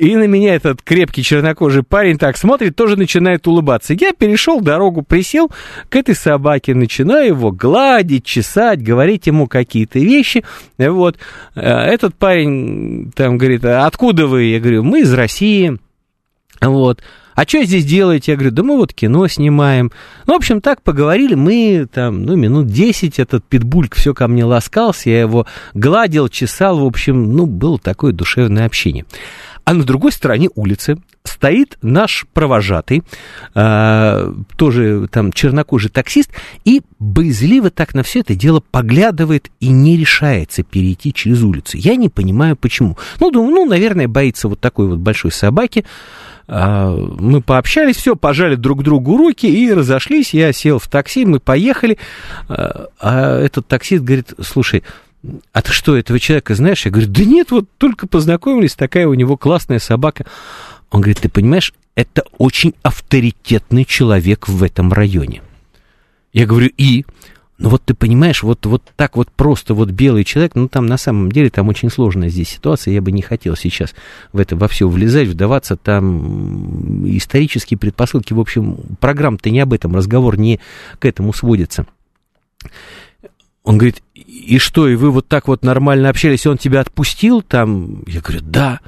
И 0.00 0.16
на 0.16 0.26
меня 0.26 0.54
этот 0.54 0.80
крепкий 0.80 1.22
чернокожий 1.22 1.82
парень 1.82 2.16
так 2.16 2.38
смотрит, 2.38 2.74
тоже 2.74 2.96
начинает 2.96 3.46
улыбаться. 3.46 3.92
Я 3.92 4.14
перешел 4.14 4.62
дорогу, 4.62 5.02
присел 5.02 5.50
к 5.90 5.96
этой 5.96 6.14
собаке, 6.14 6.74
начинаю 6.74 7.26
его 7.26 7.52
гладить, 7.52 8.24
чесать, 8.24 8.82
говорить 8.82 9.26
ему 9.26 9.46
какие-то 9.46 9.98
вещи. 9.98 10.42
Вот. 10.78 11.18
Э, 11.54 11.60
этот 11.60 12.14
парень 12.14 13.12
там 13.14 13.36
говорит, 13.36 13.62
«А 13.66 13.86
откуда 13.86 14.26
вы? 14.26 14.44
Я 14.44 14.58
говорю, 14.58 14.84
мы 14.84 15.00
из 15.00 15.12
России. 15.12 15.78
Вот 16.62 17.02
а 17.34 17.44
что 17.44 17.64
здесь 17.64 17.84
делаете? 17.84 18.32
Я 18.32 18.36
говорю, 18.36 18.52
да 18.52 18.62
мы 18.62 18.76
вот 18.76 18.92
кино 18.92 19.26
снимаем. 19.28 19.90
Ну, 20.26 20.34
в 20.34 20.36
общем, 20.36 20.60
так 20.60 20.82
поговорили, 20.82 21.34
мы 21.34 21.86
там, 21.92 22.24
ну, 22.24 22.36
минут 22.36 22.66
10, 22.66 23.18
этот 23.18 23.44
питбульк 23.44 23.94
все 23.94 24.14
ко 24.14 24.28
мне 24.28 24.44
ласкался, 24.44 25.10
я 25.10 25.20
его 25.20 25.46
гладил, 25.74 26.28
чесал, 26.28 26.78
в 26.80 26.84
общем, 26.84 27.32
ну, 27.32 27.46
было 27.46 27.78
такое 27.78 28.12
душевное 28.12 28.66
общение. 28.66 29.04
А 29.64 29.74
на 29.74 29.84
другой 29.84 30.12
стороне 30.12 30.48
улицы 30.54 30.98
стоит 31.24 31.78
наш 31.82 32.26
провожатый, 32.32 33.02
э, 33.54 34.34
тоже 34.56 35.08
там 35.10 35.32
чернокожий 35.32 35.90
таксист, 35.90 36.30
и 36.64 36.82
боязливо 36.98 37.70
так 37.70 37.94
на 37.94 38.02
все 38.02 38.20
это 38.20 38.34
дело 38.34 38.62
поглядывает 38.70 39.50
и 39.60 39.68
не 39.68 39.96
решается 39.96 40.62
перейти 40.62 41.12
через 41.12 41.42
улицу. 41.42 41.76
Я 41.76 41.96
не 41.96 42.08
понимаю, 42.08 42.56
почему. 42.56 42.98
Ну, 43.20 43.30
думаю, 43.30 43.54
ну, 43.54 43.66
наверное, 43.66 44.08
боится 44.08 44.48
вот 44.48 44.60
такой 44.60 44.88
вот 44.88 44.98
большой 44.98 45.30
собаки. 45.30 45.84
А, 46.52 46.90
мы 46.90 47.42
пообщались, 47.42 47.96
все, 47.96 48.16
пожали 48.16 48.56
друг 48.56 48.82
другу 48.82 49.16
руки 49.16 49.46
и 49.46 49.72
разошлись. 49.72 50.34
Я 50.34 50.52
сел 50.52 50.80
в 50.80 50.88
такси, 50.88 51.24
мы 51.24 51.38
поехали. 51.38 51.96
А, 52.48 52.88
а 52.98 53.38
этот 53.38 53.68
таксист 53.68 54.02
говорит, 54.02 54.34
слушай, 54.40 54.82
а 55.52 55.62
ты 55.62 55.70
что, 55.70 55.96
этого 55.96 56.18
человека 56.18 56.56
знаешь? 56.56 56.84
Я 56.84 56.90
говорю, 56.90 57.08
да 57.08 57.24
нет, 57.24 57.52
вот 57.52 57.66
только 57.78 58.08
познакомились, 58.08 58.74
такая 58.74 59.06
у 59.06 59.14
него 59.14 59.36
классная 59.36 59.78
собака. 59.78 60.26
Он 60.90 61.00
говорит, 61.02 61.20
ты 61.20 61.28
понимаешь, 61.28 61.72
это 61.94 62.24
очень 62.36 62.74
авторитетный 62.82 63.84
человек 63.84 64.48
в 64.48 64.64
этом 64.64 64.92
районе. 64.92 65.42
Я 66.32 66.46
говорю, 66.46 66.70
и? 66.76 67.04
Ну 67.60 67.68
вот 67.68 67.82
ты 67.84 67.92
понимаешь, 67.92 68.42
вот, 68.42 68.64
вот 68.64 68.82
так 68.96 69.18
вот 69.18 69.30
просто 69.30 69.74
вот 69.74 69.90
белый 69.90 70.24
человек, 70.24 70.52
ну 70.54 70.66
там 70.66 70.86
на 70.86 70.96
самом 70.96 71.30
деле 71.30 71.50
там 71.50 71.68
очень 71.68 71.90
сложная 71.90 72.30
здесь 72.30 72.48
ситуация, 72.48 72.94
я 72.94 73.02
бы 73.02 73.12
не 73.12 73.20
хотел 73.20 73.54
сейчас 73.54 73.94
в 74.32 74.38
это 74.38 74.56
во 74.56 74.66
все 74.66 74.88
влезать, 74.88 75.28
вдаваться, 75.28 75.76
там 75.76 77.06
исторические 77.06 77.76
предпосылки, 77.76 78.32
в 78.32 78.40
общем, 78.40 78.78
программа-то 78.98 79.50
не 79.50 79.60
об 79.60 79.74
этом, 79.74 79.94
разговор 79.94 80.38
не 80.38 80.58
к 80.98 81.04
этому 81.04 81.34
сводится. 81.34 81.86
Он 83.62 83.76
говорит, 83.76 84.02
и 84.14 84.56
что, 84.56 84.88
и 84.88 84.94
вы 84.94 85.10
вот 85.10 85.28
так 85.28 85.46
вот 85.46 85.62
нормально 85.62 86.08
общались, 86.08 86.46
он 86.46 86.56
тебя 86.56 86.80
отпустил 86.80 87.42
там? 87.42 88.04
Я 88.06 88.22
говорю, 88.22 88.40
да. 88.42 88.80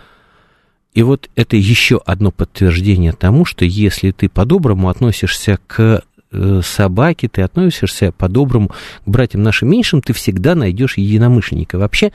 И 0.95 1.03
вот 1.03 1.29
это 1.37 1.57
еще 1.59 2.01
одно 2.07 2.31
подтверждение 2.31 3.13
тому, 3.13 3.45
что 3.45 3.67
если 3.67 4.13
ты 4.13 4.31
по-доброму 4.31 4.89
относишься 4.89 5.59
к 5.67 6.03
Э, 6.35 6.63
собаки, 6.65 7.29
ты 7.29 7.43
относишься 7.43 8.11
по-доброму 8.11 8.69
к 8.69 8.75
братьям 9.05 9.43
нашим 9.43 9.69
меньшим, 9.69 10.01
ты 10.01 10.15
всегда 10.15 10.55
найдешь 10.55 10.97
единомышленника. 10.97 11.79
Вообще, 11.79 12.11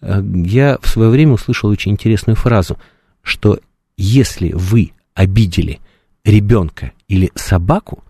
э, 0.00 0.22
я 0.44 0.78
в 0.82 0.88
свое 0.88 1.08
время 1.08 1.34
услышал 1.34 1.70
очень 1.70 1.92
интересную 1.92 2.34
фразу, 2.34 2.78
что 3.22 3.60
если 3.96 4.50
вы 4.54 4.90
обидели 5.14 5.78
ребенка 6.24 6.90
или 7.06 7.30
собаку 7.36 8.02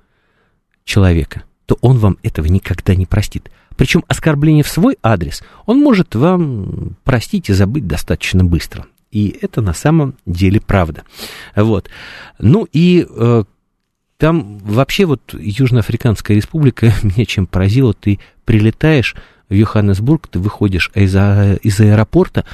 человека, 0.85 1.43
то 1.67 1.77
он 1.83 1.99
вам 1.99 2.17
этого 2.23 2.47
никогда 2.47 2.95
не 2.95 3.05
простит. 3.05 3.51
Причем 3.77 4.03
оскорбление 4.09 4.65
в 4.65 4.69
свой 4.69 4.97
адрес 5.03 5.43
он 5.67 5.81
может 5.81 6.15
вам 6.15 6.97
простить 7.05 7.51
и 7.51 7.53
забыть 7.53 7.87
достаточно 7.87 8.45
быстро. 8.45 8.87
И 9.11 9.37
это 9.43 9.61
на 9.61 9.75
самом 9.75 10.15
деле 10.25 10.59
правда. 10.59 11.03
Вот. 11.55 11.91
Ну 12.39 12.67
и 12.73 13.07
э, 13.07 13.45
там 14.21 14.59
вообще 14.59 15.07
вот 15.07 15.33
Южноафриканская 15.33 16.37
республика 16.37 16.93
меня 17.03 17.25
чем 17.25 17.47
поразила, 17.47 17.95
ты 17.95 18.21
прилетаешь, 18.45 19.17
в 19.49 19.55
Йоханнесбург, 19.55 20.29
ты 20.29 20.39
выходишь 20.39 20.93
из, 20.95 21.17
а, 21.17 21.55
из 21.55 21.81
аэропорта, 21.81 22.45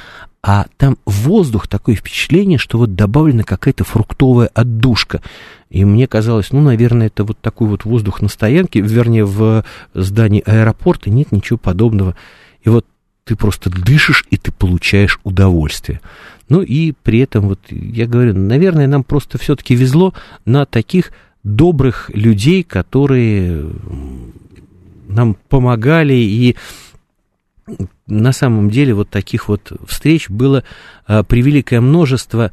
а 0.41 0.65
там 0.77 0.97
воздух, 1.05 1.67
такое 1.67 1.95
впечатление, 1.95 2.57
что 2.57 2.79
вот 2.79 2.95
добавлена 2.95 3.43
какая-то 3.43 3.83
фруктовая 3.83 4.49
отдушка. 4.53 5.21
И 5.69 5.85
мне 5.85 6.07
казалось, 6.07 6.51
ну, 6.51 6.61
наверное, 6.61 7.07
это 7.07 7.23
вот 7.23 7.37
такой 7.39 7.67
вот 7.67 7.85
воздух 7.85 8.21
на 8.21 8.29
стоянке, 8.29 8.79
вернее, 8.79 9.25
в 9.25 9.63
здании 9.93 10.41
аэропорта 10.43 11.09
нет 11.09 11.31
ничего 11.31 11.59
подобного. 11.59 12.15
И 12.63 12.69
вот 12.69 12.85
ты 13.25 13.35
просто 13.35 13.69
дышишь, 13.69 14.25
и 14.31 14.37
ты 14.37 14.51
получаешь 14.51 15.19
удовольствие. 15.23 15.99
Ну 16.49 16.61
и 16.61 16.93
при 17.03 17.19
этом, 17.19 17.49
вот 17.49 17.59
я 17.69 18.07
говорю, 18.07 18.33
наверное, 18.33 18.87
нам 18.87 19.03
просто 19.03 19.37
все-таки 19.37 19.75
везло 19.75 20.13
на 20.45 20.65
таких 20.65 21.11
добрых 21.55 22.09
людей, 22.13 22.63
которые 22.63 23.69
нам 25.07 25.35
помогали 25.47 26.13
и 26.13 26.55
на 28.05 28.31
самом 28.31 28.69
деле 28.69 28.93
вот 28.93 29.09
таких 29.09 29.49
вот 29.49 29.71
встреч 29.87 30.29
было 30.29 30.63
а, 31.05 31.23
превеликое 31.23 31.81
множество. 31.81 32.51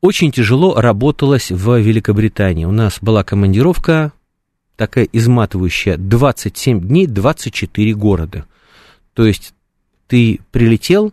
Очень 0.00 0.32
тяжело 0.32 0.74
работалось 0.80 1.50
в 1.50 1.78
Великобритании. 1.78 2.64
У 2.64 2.72
нас 2.72 2.98
была 3.00 3.24
командировка 3.24 4.12
такая 4.76 5.06
изматывающая, 5.12 5.96
27 5.96 6.80
дней, 6.80 7.06
24 7.06 7.94
города. 7.94 8.46
То 9.12 9.26
есть 9.26 9.54
ты 10.06 10.40
прилетел, 10.52 11.12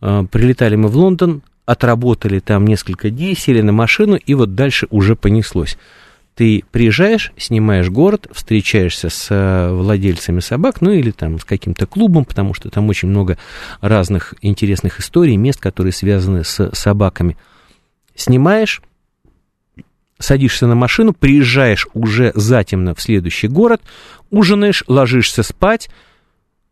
а, 0.00 0.24
прилетали 0.24 0.76
мы 0.76 0.88
в 0.88 0.96
Лондон, 0.96 1.42
отработали 1.66 2.40
там 2.40 2.66
несколько 2.66 3.10
дней, 3.10 3.36
сели 3.36 3.60
на 3.60 3.72
машину, 3.72 4.16
и 4.16 4.34
вот 4.34 4.54
дальше 4.54 4.86
уже 4.90 5.16
понеслось. 5.16 5.78
Ты 6.34 6.64
приезжаешь, 6.70 7.32
снимаешь 7.36 7.90
город, 7.90 8.26
встречаешься 8.32 9.10
с 9.10 9.26
э, 9.30 9.70
владельцами 9.70 10.40
собак, 10.40 10.80
ну 10.80 10.90
или 10.90 11.10
там 11.10 11.38
с 11.38 11.44
каким-то 11.44 11.86
клубом, 11.86 12.24
потому 12.24 12.54
что 12.54 12.70
там 12.70 12.88
очень 12.88 13.08
много 13.08 13.36
разных 13.80 14.34
интересных 14.40 14.98
историй, 14.98 15.36
мест, 15.36 15.60
которые 15.60 15.92
связаны 15.92 16.42
с 16.42 16.70
собаками. 16.72 17.36
Снимаешь, 18.14 18.80
садишься 20.18 20.66
на 20.66 20.74
машину, 20.74 21.12
приезжаешь 21.12 21.86
уже 21.92 22.32
затемно 22.34 22.94
в 22.94 23.02
следующий 23.02 23.48
город, 23.48 23.82
ужинаешь, 24.30 24.84
ложишься 24.86 25.42
спать, 25.42 25.90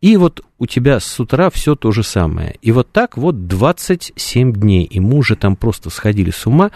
и 0.01 0.17
вот 0.17 0.41
у 0.57 0.65
тебя 0.65 0.99
с 0.99 1.19
утра 1.19 1.51
все 1.51 1.75
то 1.75 1.91
же 1.91 2.01
самое. 2.01 2.55
И 2.63 2.71
вот 2.71 2.91
так 2.91 3.17
вот 3.17 3.47
27 3.47 4.53
дней. 4.53 4.83
И 4.83 4.99
мы 4.99 5.17
уже 5.17 5.35
там 5.35 5.55
просто 5.55 5.91
сходили 5.91 6.31
с 6.31 6.47
ума. 6.47 6.71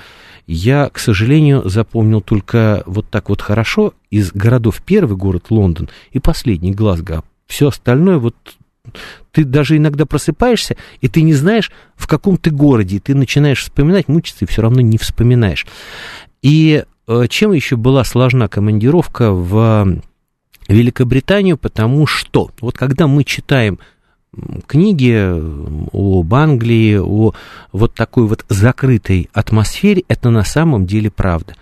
Я, 0.45 0.89
к 0.89 0.99
сожалению, 0.99 1.67
запомнил 1.67 2.21
только 2.21 2.84
вот 2.86 3.09
так 3.09 3.30
вот 3.30 3.41
хорошо 3.41 3.95
из 4.11 4.32
городов 4.32 4.82
первый 4.86 5.17
город 5.17 5.45
Лондон 5.49 5.89
и 6.11 6.19
последний 6.19 6.71
Глазго. 6.71 7.23
Все 7.47 7.69
остальное 7.69 8.19
вот 8.19 8.36
ты 9.32 9.43
даже 9.43 9.78
иногда 9.78 10.05
просыпаешься, 10.05 10.78
и 11.01 11.07
ты 11.07 11.23
не 11.23 11.34
знаешь, 11.34 11.71
в 11.95 12.05
каком 12.05 12.38
ты 12.38 12.51
городе, 12.51 12.99
ты 12.99 13.15
начинаешь 13.15 13.63
вспоминать, 13.63 14.07
мучиться, 14.07 14.45
и 14.45 14.47
все 14.47 14.61
равно 14.61 14.82
не 14.82 14.99
вспоминаешь. 14.99 15.65
И 16.43 16.84
э, 17.07 17.26
чем 17.28 17.51
еще 17.51 17.76
была 17.76 18.03
сложна 18.03 18.47
командировка 18.47 19.32
в 19.32 19.99
Великобританию, 20.68 21.57
потому 21.57 22.07
что 22.07 22.49
вот 22.61 22.78
когда 22.78 23.07
мы 23.07 23.24
читаем 23.24 23.80
книги 24.68 25.13
об 25.93 26.34
Англии, 26.34 26.97
о 26.97 27.34
вот 27.72 27.93
такой 27.93 28.28
вот 28.28 28.45
закрытой 28.49 29.30
атмосфере, 29.34 30.03
это 30.07 30.30
на 30.30 30.43
самом 30.43 30.86
деле 30.86 31.11
правда. 31.11 31.55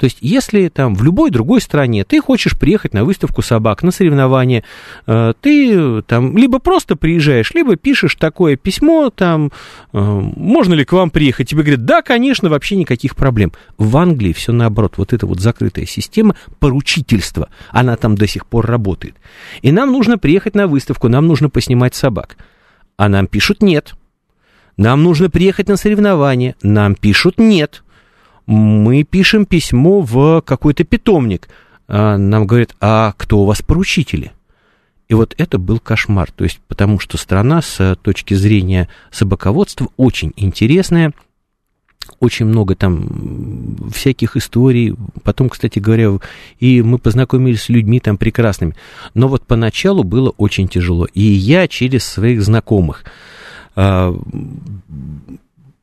То 0.00 0.04
есть, 0.04 0.16
если 0.22 0.68
там 0.68 0.94
в 0.94 1.02
любой 1.02 1.30
другой 1.30 1.60
стране 1.60 2.04
ты 2.04 2.22
хочешь 2.22 2.58
приехать 2.58 2.94
на 2.94 3.04
выставку 3.04 3.42
собак, 3.42 3.82
на 3.82 3.90
соревнования, 3.90 4.64
э, 5.06 5.34
ты 5.42 6.00
там 6.02 6.38
либо 6.38 6.58
просто 6.58 6.96
приезжаешь, 6.96 7.52
либо 7.52 7.76
пишешь 7.76 8.14
такое 8.14 8.56
письмо, 8.56 9.10
там, 9.10 9.52
э, 9.92 9.98
можно 9.98 10.72
ли 10.72 10.86
к 10.86 10.92
вам 10.92 11.10
приехать? 11.10 11.50
Тебе 11.50 11.64
говорят, 11.64 11.84
да, 11.84 12.00
конечно, 12.00 12.48
вообще 12.48 12.76
никаких 12.76 13.14
проблем. 13.14 13.52
В 13.76 13.94
Англии 13.98 14.32
все 14.32 14.52
наоборот, 14.52 14.94
вот 14.96 15.12
эта 15.12 15.26
вот 15.26 15.38
закрытая 15.38 15.84
система 15.84 16.34
поручительства, 16.60 17.50
она 17.70 17.94
там 17.96 18.16
до 18.16 18.26
сих 18.26 18.46
пор 18.46 18.64
работает. 18.64 19.16
И 19.60 19.70
нам 19.70 19.92
нужно 19.92 20.16
приехать 20.16 20.54
на 20.54 20.66
выставку, 20.66 21.08
нам 21.08 21.26
нужно 21.26 21.50
поснимать 21.50 21.94
собак. 21.94 22.38
А 22.96 23.10
нам 23.10 23.26
пишут 23.26 23.62
нет. 23.62 23.92
Нам 24.78 25.02
нужно 25.02 25.28
приехать 25.28 25.68
на 25.68 25.76
соревнования. 25.76 26.54
Нам 26.62 26.94
пишут 26.94 27.36
нет 27.36 27.82
мы 28.46 29.04
пишем 29.04 29.46
письмо 29.46 30.00
в 30.00 30.42
какой-то 30.42 30.84
питомник. 30.84 31.48
А 31.88 32.16
нам 32.16 32.46
говорят, 32.46 32.74
а 32.80 33.14
кто 33.16 33.40
у 33.40 33.44
вас 33.46 33.62
поручители? 33.62 34.32
И 35.08 35.14
вот 35.14 35.34
это 35.38 35.58
был 35.58 35.80
кошмар. 35.80 36.30
То 36.30 36.44
есть, 36.44 36.60
потому 36.68 37.00
что 37.00 37.18
страна 37.18 37.62
с 37.62 37.96
точки 38.02 38.34
зрения 38.34 38.88
собаководства 39.10 39.88
очень 39.96 40.32
интересная, 40.36 41.12
очень 42.20 42.46
много 42.46 42.76
там 42.76 43.76
всяких 43.92 44.36
историй. 44.36 44.94
Потом, 45.24 45.48
кстати 45.48 45.78
говоря, 45.78 46.18
и 46.58 46.82
мы 46.82 46.98
познакомились 46.98 47.62
с 47.62 47.68
людьми 47.68 47.98
там 47.98 48.18
прекрасными. 48.18 48.76
Но 49.14 49.26
вот 49.26 49.46
поначалу 49.46 50.04
было 50.04 50.30
очень 50.36 50.68
тяжело. 50.68 51.06
И 51.12 51.22
я 51.22 51.66
через 51.66 52.04
своих 52.04 52.42
знакомых 52.42 53.04
а, 53.74 54.16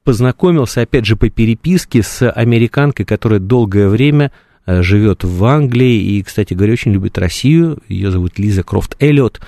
познакомился, 0.08 0.80
опять 0.80 1.06
же, 1.06 1.18
по 1.18 1.30
переписке 1.30 2.02
с 2.02 2.32
американкой, 2.32 3.06
которая 3.06 3.42
долгое 3.42 3.90
время 3.90 4.32
э, 4.66 4.82
живет 4.82 5.26
в 5.26 5.44
Англии 5.44 6.02
и, 6.02 6.24
кстати 6.24 6.54
говоря, 6.54 6.72
очень 6.72 6.94
любит 6.94 7.18
Россию. 7.18 7.80
Ее 7.90 8.10
зовут 8.10 8.40
Лиза 8.40 8.64
Крофт 8.64 8.96
Эллиот. 9.02 9.42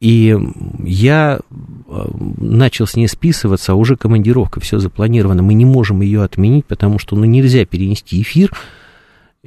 И 0.00 0.36
я 0.84 1.40
э, 1.40 2.06
начал 2.36 2.86
с 2.86 2.96
ней 2.96 3.08
списываться, 3.08 3.72
а 3.72 3.76
уже 3.76 3.96
командировка, 3.96 4.60
все 4.60 4.78
запланировано. 4.78 5.42
Мы 5.42 5.54
не 5.54 5.64
можем 5.64 6.02
ее 6.02 6.22
отменить, 6.22 6.66
потому 6.66 6.98
что 6.98 7.16
ну, 7.16 7.24
нельзя 7.24 7.64
перенести 7.64 8.20
эфир 8.20 8.52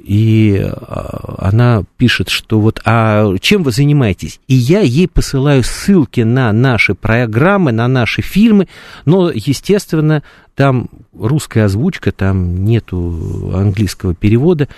и 0.04 0.58
а, 0.60 1.36
она 1.38 1.84
пишет, 1.96 2.28
что 2.28 2.60
вот, 2.60 2.80
а 2.84 3.36
чем 3.38 3.62
вы 3.62 3.70
занимаетесь? 3.70 4.40
И 4.48 4.54
я 4.54 4.80
ей 4.80 5.08
посылаю 5.08 5.62
ссылки 5.62 6.22
на 6.22 6.52
наши 6.52 6.94
программы, 6.94 7.72
на 7.72 7.86
наши 7.88 8.20
фильмы, 8.22 8.68
но, 9.04 9.30
естественно, 9.30 10.22
там 10.54 10.88
русская 11.16 11.64
озвучка, 11.64 12.12
там 12.12 12.64
нету 12.64 13.52
английского 13.54 14.14
перевода, 14.14 14.68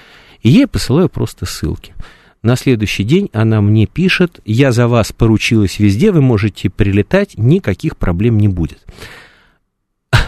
и 0.43 0.51
я 0.51 0.61
ей 0.61 0.67
посылаю 0.67 1.09
просто 1.09 1.47
ссылки. 1.47 1.95
На 2.43 2.57
следующий 2.57 3.05
день 3.05 3.31
она 3.33 3.63
мне 3.63 3.87
пишет, 3.87 4.41
я 4.45 4.71
за 4.71 4.87
вас 4.87 5.13
поручилась 5.13 5.79
везде, 5.79 6.13
вы 6.13 6.21
можете 6.21 6.69
прилетать, 6.69 7.39
никаких 7.39 7.97
проблем 7.97 8.37
не 8.37 8.49
будет. 8.49 8.85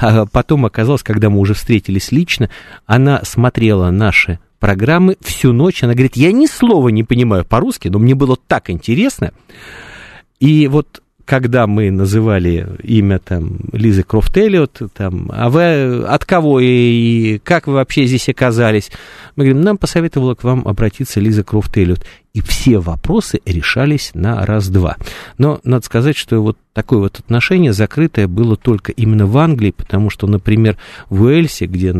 А 0.00 0.26
потом 0.26 0.64
оказалось, 0.64 1.02
когда 1.02 1.30
мы 1.30 1.38
уже 1.38 1.54
встретились 1.54 2.12
лично, 2.12 2.50
она 2.86 3.20
смотрела 3.24 3.90
наши 3.90 4.38
программы 4.66 5.16
всю 5.20 5.52
ночь. 5.52 5.84
Она 5.84 5.92
говорит, 5.92 6.16
я 6.16 6.32
ни 6.32 6.46
слова 6.46 6.88
не 6.88 7.04
понимаю 7.04 7.44
по-русски, 7.44 7.86
но 7.86 8.00
мне 8.00 8.16
было 8.16 8.36
так 8.48 8.68
интересно. 8.68 9.30
И 10.40 10.66
вот 10.66 11.02
когда 11.24 11.68
мы 11.68 11.92
называли 11.92 12.66
имя 12.82 13.20
там 13.20 13.60
Лизы 13.70 14.02
Крофт 14.02 14.36
Эллиот, 14.36 14.82
там, 14.92 15.30
а 15.32 15.50
вы 15.50 16.04
от 16.04 16.24
кого 16.24 16.58
и, 16.58 16.66
и 16.66 17.38
как 17.44 17.68
вы 17.68 17.74
вообще 17.74 18.06
здесь 18.06 18.28
оказались? 18.28 18.90
Мы 19.36 19.44
говорим, 19.44 19.62
нам 19.62 19.78
посоветовала 19.78 20.34
к 20.34 20.42
вам 20.42 20.66
обратиться 20.66 21.20
Лиза 21.20 21.44
Крофт 21.44 21.76
Эллиот. 21.78 22.04
И 22.34 22.40
все 22.40 22.78
вопросы 22.78 23.40
решались 23.46 24.10
на 24.14 24.44
раз-два. 24.44 24.96
Но 25.38 25.60
надо 25.62 25.86
сказать, 25.86 26.16
что 26.16 26.40
вот 26.40 26.58
такое 26.72 26.98
вот 26.98 27.20
отношение 27.20 27.72
закрытое 27.72 28.26
было 28.26 28.56
только 28.56 28.90
именно 28.90 29.26
в 29.26 29.38
Англии, 29.38 29.70
потому 29.70 30.10
что, 30.10 30.26
например, 30.26 30.76
в 31.08 31.22
Уэльсе, 31.22 31.66
где 31.66 31.94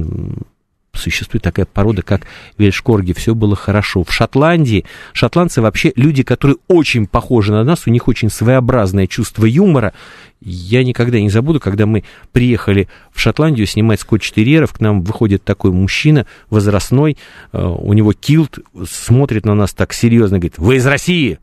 существует 0.98 1.42
такая 1.42 1.66
порода, 1.66 2.02
как 2.02 2.26
вельшкорги, 2.58 3.12
все 3.12 3.34
было 3.34 3.56
хорошо. 3.56 4.04
В 4.04 4.12
Шотландии, 4.12 4.84
шотландцы 5.12 5.60
вообще 5.62 5.92
люди, 5.96 6.22
которые 6.22 6.56
очень 6.68 7.06
похожи 7.06 7.52
на 7.52 7.64
нас, 7.64 7.86
у 7.86 7.90
них 7.90 8.08
очень 8.08 8.30
своеобразное 8.30 9.06
чувство 9.06 9.44
юмора. 9.44 9.92
Я 10.40 10.84
никогда 10.84 11.20
не 11.20 11.30
забуду, 11.30 11.60
когда 11.60 11.86
мы 11.86 12.04
приехали 12.32 12.88
в 13.12 13.20
Шотландию 13.20 13.66
снимать 13.66 14.00
скотч-терьеров, 14.00 14.72
к 14.72 14.80
нам 14.80 15.02
выходит 15.02 15.44
такой 15.44 15.72
мужчина 15.72 16.26
возрастной, 16.50 17.16
э, 17.52 17.64
у 17.64 17.92
него 17.92 18.12
килт, 18.12 18.58
смотрит 18.88 19.44
на 19.44 19.54
нас 19.54 19.72
так 19.72 19.92
серьезно, 19.92 20.38
говорит, 20.38 20.58
вы 20.58 20.76
из 20.76 20.86
России? 20.86 21.38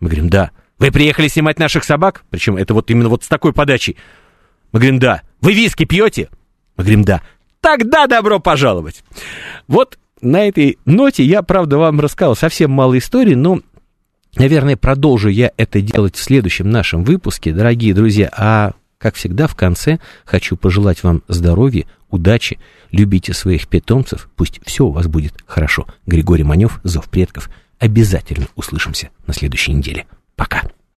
Мы 0.00 0.08
говорим, 0.08 0.28
да. 0.28 0.50
Вы 0.78 0.90
приехали 0.90 1.28
снимать 1.28 1.58
наших 1.58 1.84
собак? 1.84 2.24
Причем 2.30 2.56
это 2.56 2.74
вот 2.74 2.90
именно 2.90 3.08
вот 3.08 3.24
с 3.24 3.28
такой 3.28 3.52
подачей. 3.52 3.96
Мы 4.72 4.80
говорим, 4.80 4.98
да. 4.98 5.22
Вы 5.40 5.52
виски 5.52 5.84
пьете? 5.84 6.28
Мы 6.76 6.84
говорим, 6.84 7.04
да 7.04 7.22
тогда 7.64 8.06
добро 8.06 8.40
пожаловать. 8.40 9.02
Вот 9.68 9.98
на 10.20 10.46
этой 10.46 10.78
ноте 10.84 11.24
я, 11.24 11.42
правда, 11.42 11.78
вам 11.78 11.98
рассказал 11.98 12.36
совсем 12.36 12.70
мало 12.70 12.98
историй, 12.98 13.34
но, 13.34 13.60
наверное, 14.36 14.76
продолжу 14.76 15.30
я 15.30 15.50
это 15.56 15.80
делать 15.80 16.14
в 16.14 16.22
следующем 16.22 16.68
нашем 16.68 17.04
выпуске, 17.04 17.52
дорогие 17.52 17.94
друзья. 17.94 18.30
А, 18.36 18.72
как 18.98 19.14
всегда, 19.14 19.46
в 19.46 19.56
конце 19.56 19.98
хочу 20.26 20.56
пожелать 20.56 21.02
вам 21.02 21.22
здоровья, 21.26 21.86
удачи, 22.10 22.58
любите 22.90 23.32
своих 23.32 23.66
питомцев, 23.66 24.28
пусть 24.36 24.60
все 24.66 24.84
у 24.84 24.90
вас 24.90 25.06
будет 25.06 25.32
хорошо. 25.46 25.86
Григорий 26.06 26.44
Манев, 26.44 26.80
Зов 26.84 27.08
предков. 27.08 27.48
Обязательно 27.78 28.46
услышимся 28.56 29.08
на 29.26 29.32
следующей 29.32 29.72
неделе. 29.72 30.06
Пока. 30.36 30.64